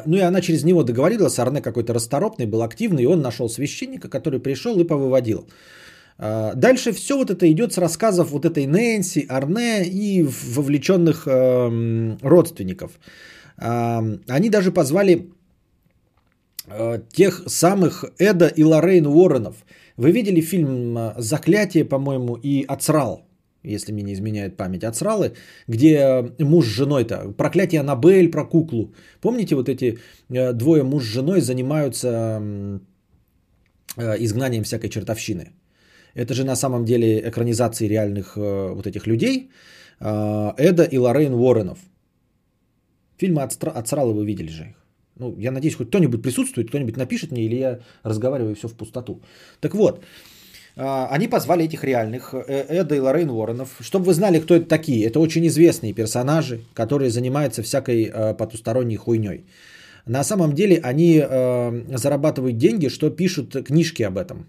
[0.07, 4.09] Ну и она через него договорилась, Арне какой-то расторопный, был активный, и он нашел священника,
[4.09, 5.47] который пришел и повыводил.
[6.17, 12.99] Дальше все вот это идет с рассказов вот этой Нэнси, Арне и вовлеченных эм, родственников.
[13.59, 15.40] Они даже позвали Э,
[17.13, 19.65] тех самых Эда и Лоррейн Уорренов.
[19.97, 23.27] Вы видели фильм э, «Заклятие», по-моему, и «Ацрал»,
[23.63, 25.33] если мне не изменяет память, «Ацралы»,
[25.69, 28.95] где э, муж с женой-то, «Проклятие Аннабель» про куклу.
[29.21, 29.99] Помните, вот эти
[30.29, 32.41] двое муж с женой занимаются
[33.97, 35.53] изгнанием всякой чертовщины.
[36.15, 39.51] Это же на самом деле экранизации реальных вот этих людей.
[40.01, 41.79] Эда и Лоррейн Уорренов.
[43.19, 44.80] Фильмы «Ацралы» вы видели же их.
[45.21, 49.21] Ну, я надеюсь, хоть кто-нибудь присутствует, кто-нибудь напишет мне, или я разговариваю все в пустоту.
[49.61, 50.03] Так вот,
[50.77, 54.67] а, они позвали этих реальных, э, Эда и Лоррейн Уорренов, чтобы вы знали, кто это
[54.67, 55.07] такие.
[55.07, 59.45] Это очень известные персонажи, которые занимаются всякой э, потусторонней хуйней.
[60.07, 64.47] На самом деле они э, зарабатывают деньги, что пишут книжки об этом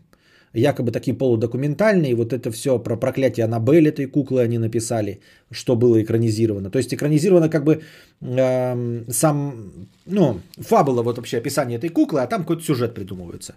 [0.54, 5.20] якобы такие полудокументальные, вот это все про проклятие Аннабель этой куклы они написали,
[5.52, 6.70] что было экранизировано.
[6.70, 7.82] То есть экранизировано как бы
[8.22, 9.72] э, сам,
[10.06, 13.56] ну, фабула, вот вообще описание этой куклы, а там какой-то сюжет придумывается.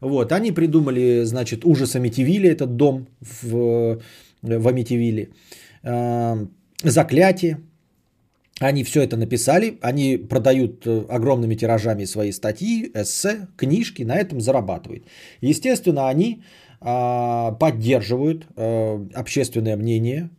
[0.00, 3.98] Вот, они придумали, значит, ужас Амитивилля, этот дом в,
[4.42, 5.30] в Амитивилле,
[5.82, 6.46] э,
[6.84, 7.58] заклятие,
[8.60, 14.40] они все это написали, они продают э, огромными тиражами свои статьи, эссе, книжки, на этом
[14.40, 15.04] зарабатывают.
[15.42, 16.42] Естественно, они
[16.80, 20.30] а, поддерживают а, общественное мнение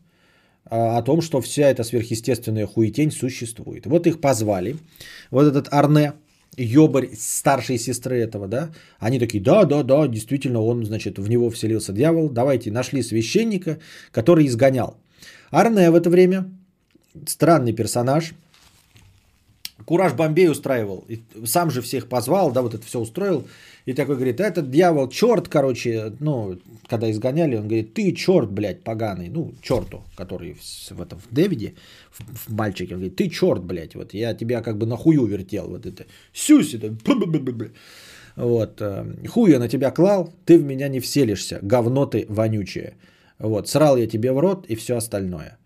[0.65, 3.85] а, о том, что вся эта сверхъестественная хуетень существует.
[3.85, 4.77] Вот их позвали.
[5.29, 6.13] Вот этот Арне,
[6.57, 8.69] ёбарь старшей сестры этого, да,
[8.99, 13.77] они такие, да, да, да, действительно, он, значит, в него вселился дьявол, давайте, нашли священника,
[14.11, 14.97] который изгонял.
[15.51, 16.51] Арне в это время
[17.25, 18.33] странный персонаж.
[19.85, 21.05] Кураж Бомбей устраивал.
[21.07, 23.47] И сам же всех позвал, да, вот это все устроил.
[23.85, 28.83] И такой говорит, этот дьявол, черт, короче, ну, когда изгоняли, он говорит, ты черт, блядь,
[28.83, 29.29] поганый.
[29.29, 31.73] Ну, черту, который в, в этом, в Дэвиде,
[32.11, 35.25] в, в мальчике, он говорит, ты черт, блядь, вот я тебя как бы на хую
[35.25, 36.93] вертел, вот это, сюсь, это,
[38.37, 42.93] вот, э, хуй я на тебя клал, ты в меня не вселишься, говно ты вонючее.
[43.39, 45.57] Вот, срал я тебе в рот и все остальное.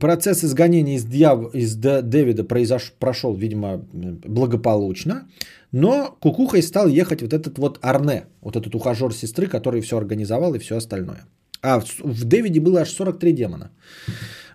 [0.00, 1.54] Процесс изгонения из, дьяв...
[1.54, 2.92] из Дэвида произош...
[2.98, 3.78] прошел, видимо,
[4.24, 5.26] благополучно,
[5.72, 10.54] но кукухой стал ехать вот этот вот Арне, вот этот ухажер сестры, который все организовал
[10.54, 11.24] и все остальное.
[11.62, 13.70] А в, в Дэвиде было аж 43 демона.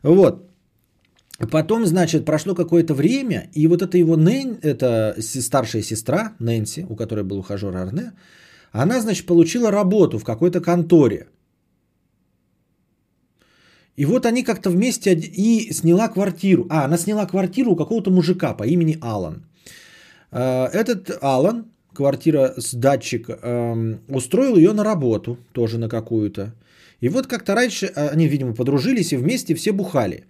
[0.04, 0.50] Вот.
[1.52, 6.96] Потом, значит, прошло какое-то время, и вот эта его Нэн, это старшая сестра Нэнси, у
[6.96, 8.14] которой был ухажер Арне,
[8.72, 11.28] она, значит, получила работу в какой-то конторе–
[14.00, 16.66] и вот они как-то вместе и сняла квартиру.
[16.70, 19.44] А, она сняла квартиру у какого-то мужика по имени Алан.
[20.32, 26.54] Э, этот Алан, квартира с датчик, эм, устроил ее на работу, тоже на какую-то.
[27.02, 30.24] И вот как-то раньше э, они, видимо, подружились и вместе все бухали.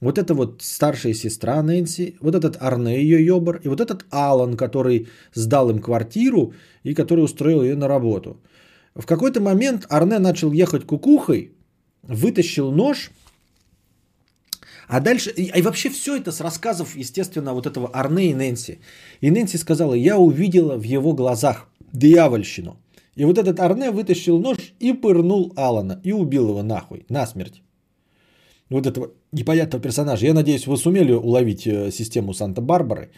[0.00, 4.56] Вот это вот старшая сестра Нэнси, вот этот Арне ее ебар, и вот этот Алан,
[4.56, 6.52] который сдал им квартиру
[6.84, 8.36] и который устроил ее на работу.
[8.94, 11.55] В какой-то момент Арне начал ехать кукухой,
[12.08, 13.10] вытащил нож,
[14.88, 18.78] а дальше, и, и вообще все это с рассказов, естественно, вот этого Арне и Нэнси.
[19.20, 22.76] И Нэнси сказала, я увидела в его глазах дьявольщину.
[23.16, 27.62] И вот этот Арне вытащил нож и пырнул Алана и убил его нахуй, насмерть.
[28.68, 30.26] Вот этого непонятного персонажа.
[30.26, 33.10] Я надеюсь, вы сумели уловить э, систему Санта-Барбары.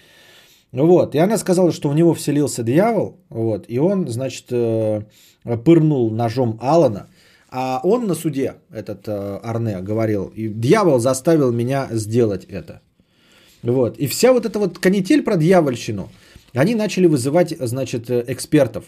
[0.73, 1.15] Вот.
[1.15, 3.19] И она сказала, что в него вселился дьявол.
[3.31, 3.65] Вот.
[3.69, 5.03] И он, значит, э,
[5.65, 7.09] пырнул ножом Алана.
[7.51, 12.81] А он на суде, этот э, Арне, говорил, и дьявол заставил меня сделать это.
[13.63, 13.99] Вот.
[13.99, 16.09] И вся вот эта вот канитель про дьявольщину,
[16.55, 18.85] они начали вызывать, значит, э, экспертов.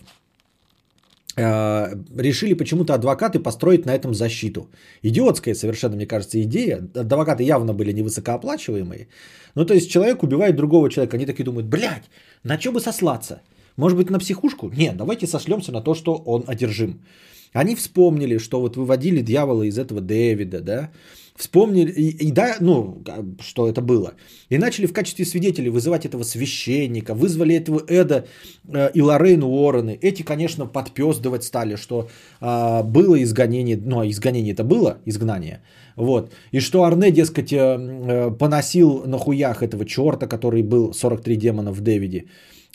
[1.37, 4.69] Э, решили почему-то адвокаты построить на этом защиту.
[5.03, 6.87] Идиотская совершенно, мне кажется, идея.
[6.95, 9.09] Адвокаты явно были невысокооплачиваемые.
[9.55, 11.17] Ну, то есть человек убивает другого человека.
[11.17, 12.11] Они такие думают, блядь,
[12.45, 13.41] на что бы сослаться?
[13.77, 14.71] Может быть, на психушку?
[14.77, 17.01] Нет, давайте сошлемся на то, что он одержим.
[17.53, 20.91] Они вспомнили, что вот выводили дьявола из этого Дэвида, да,
[21.41, 23.03] вспомнили, и, и да, ну,
[23.41, 24.13] что это было.
[24.51, 28.27] И начали в качестве свидетелей вызывать этого священника, вызвали этого Эда
[28.69, 29.99] э, и Лоррейн Уоррены.
[30.01, 32.09] Эти, конечно, подпездывать стали, что
[32.41, 35.63] э, было изгонение, ну, а изгонение это было, изгнание,
[35.97, 36.33] вот.
[36.53, 41.73] И что Арне, дескать, э, э, поносил на хуях этого черта, который был 43 демона
[41.73, 42.27] в Дэвиде.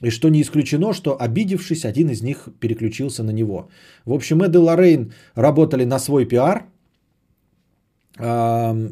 [0.06, 3.70] И что не исключено, что обидевшись, один из них переключился на него.
[4.06, 6.66] В общем, Эд и Лоррейн работали на свой пиар.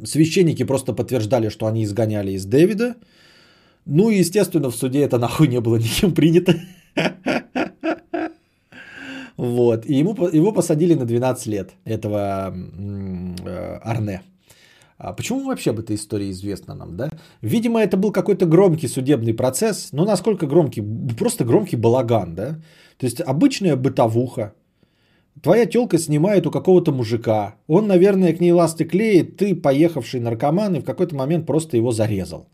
[0.05, 2.95] Священники просто подтверждали, что они изгоняли из Дэвида.
[3.85, 6.55] Ну и, естественно, в суде это нахуй не было никем принято.
[9.37, 9.85] Вот.
[9.85, 12.55] И ему, его посадили на 12 лет, этого
[13.45, 14.21] э, Арне.
[15.03, 17.09] А почему вообще об этой истории известно нам, да?
[17.41, 19.89] Видимо, это был какой-то громкий судебный процесс.
[19.91, 20.81] Ну, насколько громкий?
[21.19, 22.61] Просто громкий балаган, да?
[22.97, 24.53] То есть обычная бытовуха.
[25.41, 27.55] Твоя телка снимает у какого-то мужика.
[27.67, 29.35] Он, наверное, к ней ласты клеит.
[29.35, 32.47] Ты, поехавший наркоман, и в какой-то момент просто его зарезал.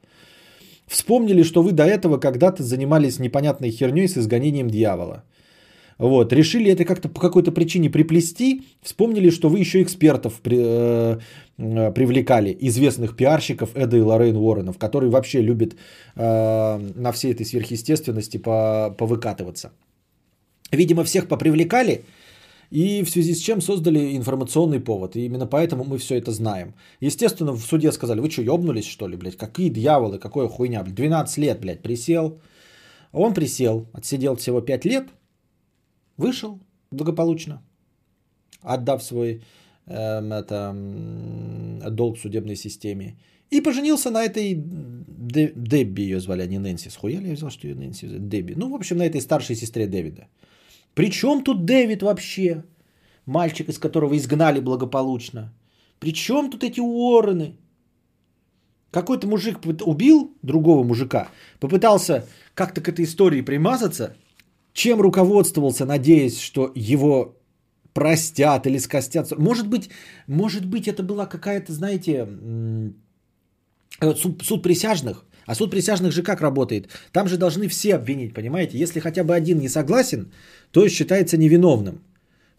[0.88, 5.24] Вспомнили, что вы до этого когда-то занимались непонятной херней с изгонением дьявола.
[6.00, 11.20] Вот, решили это как-то по какой-то причине приплести, вспомнили, что вы еще экспертов при, э,
[11.94, 15.76] привлекали, известных пиарщиков Эда и Лоррейн Уорренов, которые вообще любят
[16.16, 19.72] э, на всей этой сверхъестественности по, повыкатываться.
[20.72, 22.06] Видимо, всех попривлекали,
[22.72, 25.16] и в связи с чем создали информационный повод.
[25.16, 26.74] И именно поэтому мы все это знаем.
[27.02, 29.38] Естественно, в суде сказали, вы что, ебнулись, что ли, блядь?
[29.38, 30.96] Какие дьяволы, какое хуйня, блядь?
[30.96, 32.40] 12 лет, блядь, присел.
[33.12, 35.08] Он присел, отсидел всего 5 лет,
[36.20, 36.60] Вышел
[36.92, 37.62] благополучно,
[38.62, 39.40] отдав свой э,
[39.90, 40.76] это,
[41.90, 43.16] долг судебной системе.
[43.52, 46.90] И поженился на этой Дебби ее звали, а не Нэнси.
[46.90, 48.54] Схуяли я взял, что ее Нэнси Дебби.
[48.56, 50.28] Ну, в общем, на этой старшей сестре Дэвида.
[50.94, 52.64] Причем тут Дэвид вообще?
[53.26, 55.54] Мальчик, из которого изгнали благополучно.
[56.00, 57.56] Причем тут эти Уоррены?
[58.92, 61.30] Какой-то мужик убил другого мужика,
[61.60, 62.26] попытался
[62.56, 64.16] как-то к этой истории примазаться–
[64.74, 67.36] чем руководствовался, надеясь, что его
[68.00, 69.38] простят или скостят.
[69.38, 69.90] Может быть,
[70.28, 72.28] может быть, это была какая-то, знаете,
[74.16, 75.26] суд, суд присяжных.
[75.46, 76.88] А суд присяжных же как работает?
[77.12, 78.78] Там же должны все обвинить, понимаете?
[78.78, 80.32] Если хотя бы один не согласен,
[80.72, 82.00] то считается невиновным.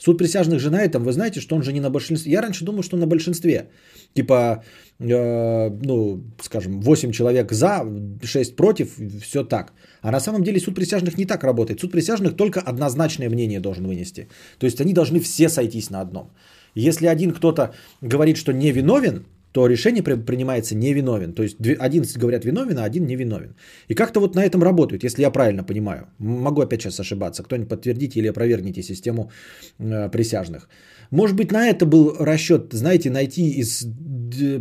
[0.05, 2.33] Суд присяжных же на этом, вы знаете, что он же не на большинстве.
[2.33, 3.69] Я раньше думал, что на большинстве.
[4.15, 4.65] Типа,
[4.99, 7.85] э, ну, скажем, 8 человек за,
[8.25, 9.73] 6 против, все так.
[10.01, 11.81] А на самом деле суд присяжных не так работает.
[11.81, 14.29] Суд присяжных только однозначное мнение должен вынести.
[14.59, 16.31] То есть они должны все сойтись на одном.
[16.75, 21.33] Если один кто-то говорит, что не виновен, то решение принимается невиновен.
[21.33, 23.55] То есть один говорят виновен, а один невиновен.
[23.89, 26.07] И как-то вот на этом работают, если я правильно понимаю.
[26.19, 27.43] Могу опять сейчас ошибаться.
[27.43, 29.31] Кто-нибудь подтвердите или опровергните систему
[29.79, 30.69] э, присяжных.
[31.11, 33.87] Может быть, на это был расчет, знаете, найти из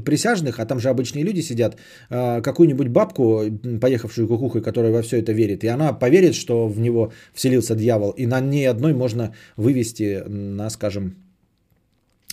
[0.03, 1.77] присяжных, а там же обычные люди сидят,
[2.09, 3.43] э, какую-нибудь бабку,
[3.81, 8.11] поехавшую кукухой, которая во все это верит, и она поверит, что в него вселился дьявол,
[8.17, 11.28] и на ней одной можно вывести на, скажем,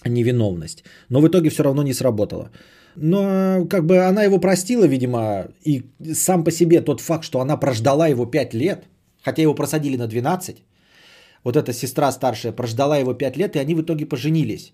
[0.09, 0.85] невиновность.
[1.09, 2.51] Но в итоге все равно не сработало.
[2.97, 5.83] Но как бы она его простила, видимо, и
[6.15, 8.85] сам по себе тот факт, что она прождала его 5 лет,
[9.23, 10.57] хотя его просадили на 12,
[11.45, 14.73] вот эта сестра старшая прождала его 5 лет, и они в итоге поженились.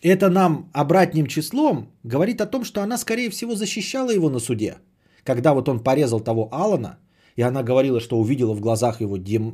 [0.00, 4.74] Это нам обратным числом говорит о том, что она, скорее всего, защищала его на суде.
[5.22, 6.98] Когда вот он порезал того Алана,
[7.36, 9.52] и она говорила, что увидела в глазах его дем-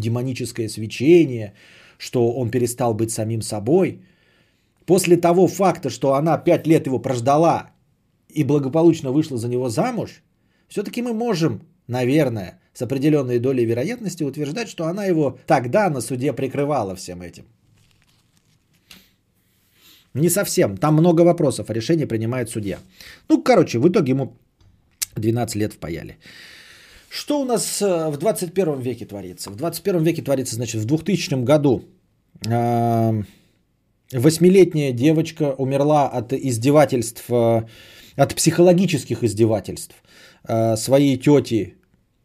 [0.00, 1.54] демоническое свечение,
[1.98, 4.02] что он перестал быть самим собой–
[4.88, 7.70] после того факта, что она 5 лет его прождала
[8.36, 10.22] и благополучно вышла за него замуж,
[10.68, 16.32] все-таки мы можем, наверное, с определенной долей вероятности утверждать, что она его тогда на суде
[16.32, 17.44] прикрывала всем этим.
[20.14, 20.76] Не совсем.
[20.76, 22.78] Там много вопросов, а решение принимает судья.
[23.28, 24.32] Ну, короче, в итоге ему
[25.16, 26.16] 12 лет впаяли.
[27.10, 29.50] Что у нас э, в 21 веке творится?
[29.50, 31.82] В 21 веке творится, значит, в 2000 году
[34.12, 37.62] Восьмилетняя девочка умерла от издевательств, э,
[38.16, 39.94] от психологических издевательств
[40.48, 41.74] э, своей тети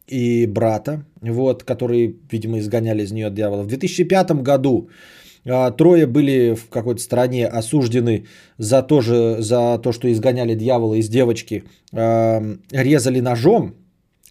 [0.06, 3.62] и брата, вот, которые, видимо, изгоняли из нее дьявола.
[3.64, 4.88] В 2005 году
[5.44, 8.24] э, трое были в какой-то стране осуждены
[8.56, 13.74] за то, же, за то, что изгоняли дьявола из девочки, резали ножом,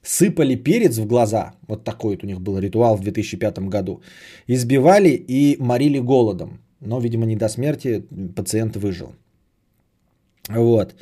[0.01, 4.01] сыпали перец в глаза, вот такой вот у них был ритуал в 2005 году,
[4.47, 8.05] избивали и морили голодом но, видимо, не до смерти
[8.35, 9.13] пациент выжил.
[10.49, 10.95] Вот.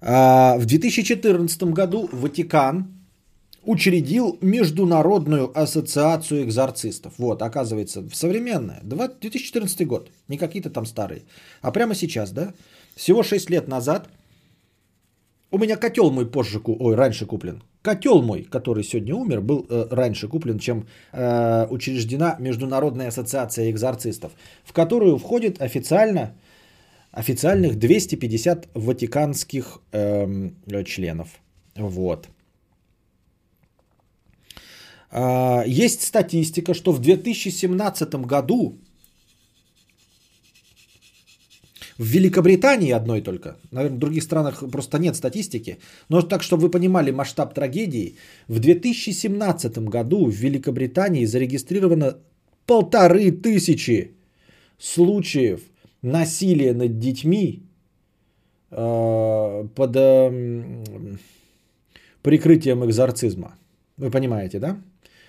[0.00, 2.86] А в 2014 году Ватикан
[3.64, 7.14] учредил Международную ассоциацию экзорцистов.
[7.18, 8.80] Вот, оказывается, современная.
[8.82, 10.10] 2014 год.
[10.28, 11.22] Не какие-то там старые.
[11.62, 12.52] А прямо сейчас, да?
[12.94, 14.08] Всего 6 лет назад
[15.50, 17.62] у меня котел мой позже, ой, раньше куплен.
[17.82, 24.32] Котел мой, который сегодня умер, был э, раньше куплен, чем э, учреждена Международная ассоциация экзорцистов,
[24.64, 26.34] в которую входит официально
[27.12, 30.50] официальных 250 ватиканских э,
[30.84, 31.28] членов.
[31.76, 32.28] Вот.
[35.10, 38.78] Э, есть статистика, что в 2017 году
[41.98, 46.70] В Великобритании одной только, наверное, в других странах просто нет статистики, но так, чтобы вы
[46.70, 48.16] понимали масштаб трагедии,
[48.48, 52.16] в 2017 году в Великобритании зарегистрировано
[52.66, 54.12] полторы тысячи
[54.78, 55.60] случаев
[56.02, 57.62] насилия над детьми
[58.70, 60.84] э, под э,
[62.22, 63.54] прикрытием экзорцизма.
[63.96, 64.76] Вы понимаете, да?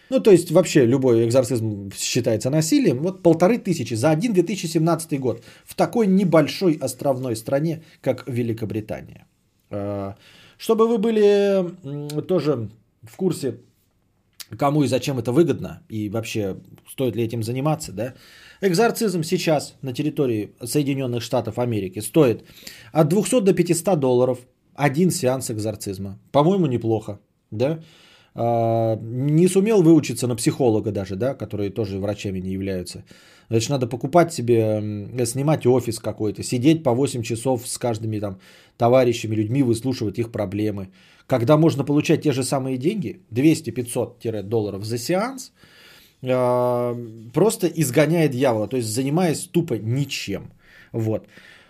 [0.09, 3.01] Ну, то есть вообще любой экзорцизм считается насилием.
[3.01, 9.25] Вот полторы тысячи за один 2017 год в такой небольшой островной стране, как Великобритания.
[9.69, 10.15] А,
[10.57, 12.69] чтобы вы были тоже
[13.03, 13.57] в курсе,
[14.57, 16.55] кому и зачем это выгодно, и вообще
[16.89, 18.13] стоит ли этим заниматься, да,
[18.61, 22.45] экзорцизм сейчас на территории Соединенных Штатов Америки стоит
[22.93, 24.39] от 200 до 500 долларов
[24.73, 26.17] один сеанс экзорцизма.
[26.31, 27.19] По-моему, неплохо,
[27.51, 27.79] да.
[28.39, 33.03] А, не сумел выучиться на психолога даже, да, которые тоже врачами не являются.
[33.49, 38.39] Значит, надо покупать себе, снимать офис какой-то, сидеть по 8 часов с каждыми там
[38.77, 40.89] товарищами, людьми, выслушивать их проблемы.
[41.25, 45.51] Когда можно получать те же самые деньги, 200-500 долларов за сеанс,
[46.21, 46.95] а,
[47.33, 50.51] просто изгоняет дьявола, то есть занимаясь тупо ничем.
[50.91, 51.25] Вот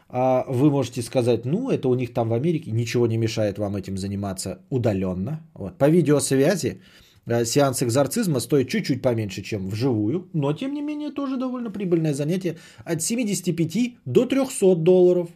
[0.10, 3.76] а вы можете сказать, ну, это у них там в Америке, ничего не мешает вам
[3.76, 5.42] этим заниматься удаленно.
[5.54, 5.78] Вот.
[5.78, 6.82] По видеосвязи
[7.26, 12.14] э, сеанс экзорцизма стоит чуть-чуть поменьше, чем вживую, но, тем не менее, тоже довольно прибыльное
[12.14, 12.58] занятие.
[12.86, 15.30] От 75 до 300 долларов.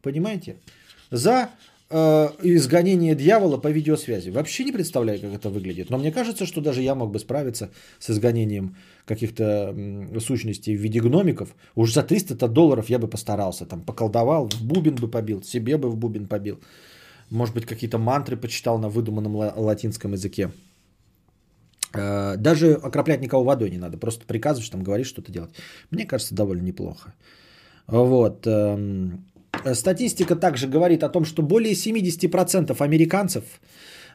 [0.00, 0.56] Понимаете?
[1.10, 1.50] За
[1.90, 4.30] э, изгонение дьявола по видеосвязи.
[4.30, 5.90] Вообще не представляю, как это выглядит.
[5.90, 9.74] Но мне кажется, что даже я мог бы справиться с изгонением каких-то
[10.20, 11.54] сущностей в виде гномиков.
[11.74, 13.66] Уж за 300 долларов я бы постарался.
[13.66, 16.60] Там поколдовал, в бубен бы побил, себе бы в бубен побил.
[17.30, 20.50] Может быть, какие-то мантры почитал на выдуманном латинском языке.
[21.94, 23.98] Э, даже окроплять никого водой не надо.
[23.98, 25.50] Просто приказываешь, там говоришь что-то делать.
[25.90, 27.14] Мне кажется, довольно неплохо.
[27.86, 28.46] Вот.
[28.46, 29.24] Эм,
[29.74, 33.44] Статистика также говорит о том, что более 70% американцев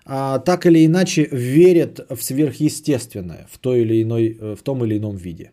[0.05, 4.97] а, так или иначе верят в сверхъестественное в, той или иной, э, в том или
[4.97, 5.51] ином виде.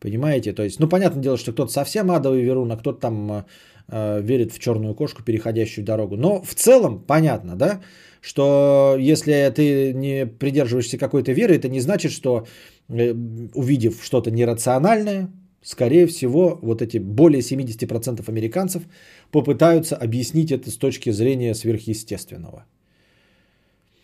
[0.00, 0.52] Понимаете?
[0.52, 3.44] То есть, ну, понятное дело, что кто-то совсем адовый верун, а кто-то там э,
[3.88, 6.16] э, верит в черную кошку, переходящую дорогу.
[6.16, 7.80] Но в целом понятно, да,
[8.20, 12.46] что если ты не придерживаешься какой-то веры, это не значит, что
[12.88, 13.14] э,
[13.54, 15.28] увидев что-то нерациональное,
[15.62, 18.82] скорее всего, вот эти более 70% американцев
[19.30, 22.64] попытаются объяснить это с точки зрения сверхъестественного.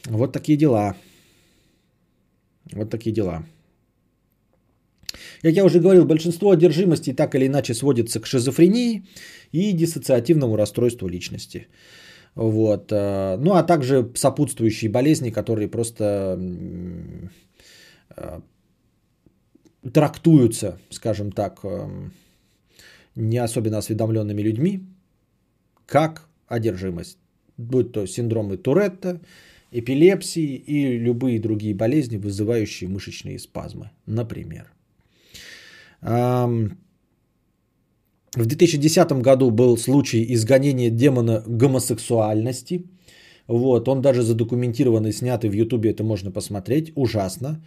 [0.07, 0.95] Вот такие дела.
[2.73, 3.45] Вот такие дела.
[5.43, 9.05] Как я уже говорил, большинство одержимостей так или иначе сводится к шизофрении
[9.53, 11.69] и диссоциативному расстройству личности.
[12.35, 12.91] Вот.
[12.93, 16.39] Э, ну а также сопутствующие болезни, которые просто
[18.17, 18.41] э,
[19.93, 21.89] трактуются, скажем так, э,
[23.17, 24.81] не особенно осведомленными людьми,
[25.87, 27.19] как одержимость.
[27.57, 29.21] Будь то синдромы Туретта,
[29.71, 34.73] эпилепсии и любые другие болезни, вызывающие мышечные спазмы, например.
[38.37, 42.85] В 2010 году был случай изгонения демона гомосексуальности.
[43.47, 46.93] Вот, он даже задокументирован и снят, и в Ютубе это можно посмотреть.
[46.97, 47.61] Ужасно.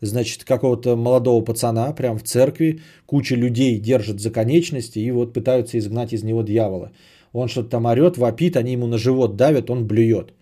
[0.00, 5.78] Значит, какого-то молодого пацана прям в церкви куча людей держат за конечности и вот пытаются
[5.78, 6.92] изгнать из него дьявола.
[7.32, 10.32] Он что-то там орет, вопит, они ему на живот давят, он блюет.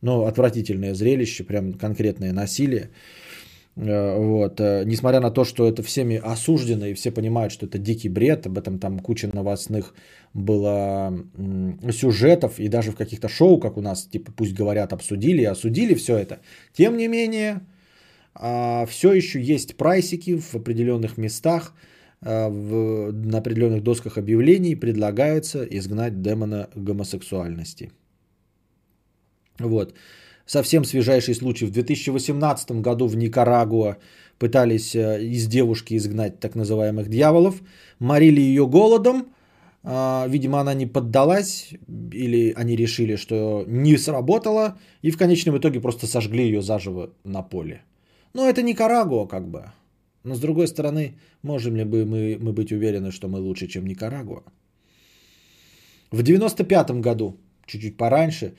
[0.00, 2.90] Ну, отвратительное зрелище, прям конкретное насилие.
[3.76, 4.60] Э, вот.
[4.60, 8.46] Э, несмотря на то, что это всеми осуждено, и все понимают, что это дикий бред,
[8.46, 9.94] об этом там куча новостных
[10.32, 11.12] было
[11.92, 15.94] сюжетов, и даже в каких-то шоу, как у нас, типа, пусть говорят, обсудили и осудили
[15.94, 16.38] все это.
[16.72, 17.60] Тем не менее,
[18.34, 21.74] а, все еще есть прайсики в определенных местах,
[22.20, 27.90] а, в, на определенных досках объявлений предлагается изгнать демона гомосексуальности.
[29.58, 29.94] Вот.
[30.46, 31.66] Совсем свежайший случай.
[31.66, 33.96] В 2018 году в Никарагуа
[34.38, 37.62] пытались э, из девушки изгнать так называемых дьяволов.
[37.98, 39.28] Морили ее голодом.
[39.82, 41.70] А, видимо, она не поддалась.
[42.12, 44.76] Или они решили, что не сработало.
[45.02, 47.80] И в конечном итоге просто сожгли ее заживо на поле.
[48.34, 49.72] Но это Никарагуа как бы.
[50.24, 54.42] Но с другой стороны, можем ли мы, мы быть уверены, что мы лучше, чем Никарагуа?
[56.10, 58.54] В 95 году, чуть-чуть пораньше,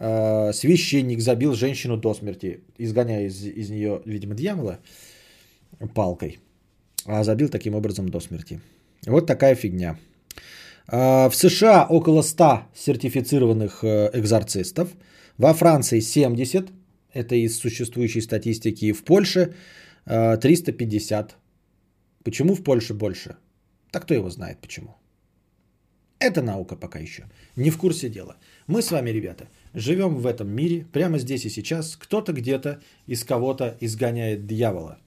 [0.00, 4.78] Э, священник забил женщину до смерти, изгоняя из, из нее, видимо, дьявола
[5.94, 6.38] палкой,
[7.04, 8.60] а забил таким образом до смерти.
[9.06, 9.98] Вот такая фигня.
[10.86, 14.88] Э, в США около 100 сертифицированных э, экзорцистов,
[15.36, 16.68] во Франции 70,
[17.12, 19.54] это из существующей статистики, в Польше
[20.04, 21.36] 350.
[22.24, 23.36] Почему в Польше больше?
[23.90, 24.96] Так кто его знает почему.
[26.20, 27.24] Это наука пока еще.
[27.56, 28.36] Не в курсе дела.
[28.66, 31.96] Мы с вами, ребята, живем в этом мире, прямо здесь и сейчас.
[31.96, 34.98] Кто-то где-то из кого-то изгоняет дьявола.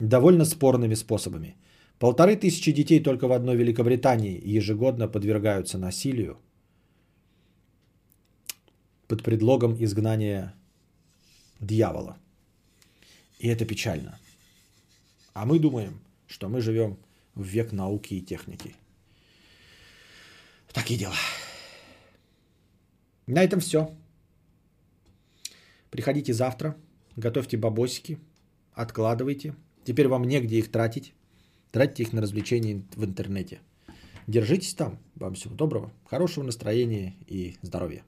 [0.00, 1.56] Довольно спорными способами.
[1.98, 6.38] Полторы тысячи детей только в одной Великобритании ежегодно подвергаются насилию
[9.06, 10.54] под предлогом изгнания
[11.60, 12.18] дьявола.
[13.38, 14.18] И это печально.
[15.32, 16.98] А мы думаем, что мы живем
[17.34, 18.74] в век науки и техники.
[20.72, 21.14] Такие дела.
[23.26, 23.94] На этом все.
[25.90, 26.76] Приходите завтра,
[27.16, 28.18] готовьте бабосики,
[28.72, 29.54] откладывайте.
[29.84, 31.14] Теперь вам негде их тратить.
[31.72, 33.60] Тратьте их на развлечения в интернете.
[34.26, 34.98] Держитесь там.
[35.14, 38.04] Вам всего доброго, хорошего настроения и здоровья.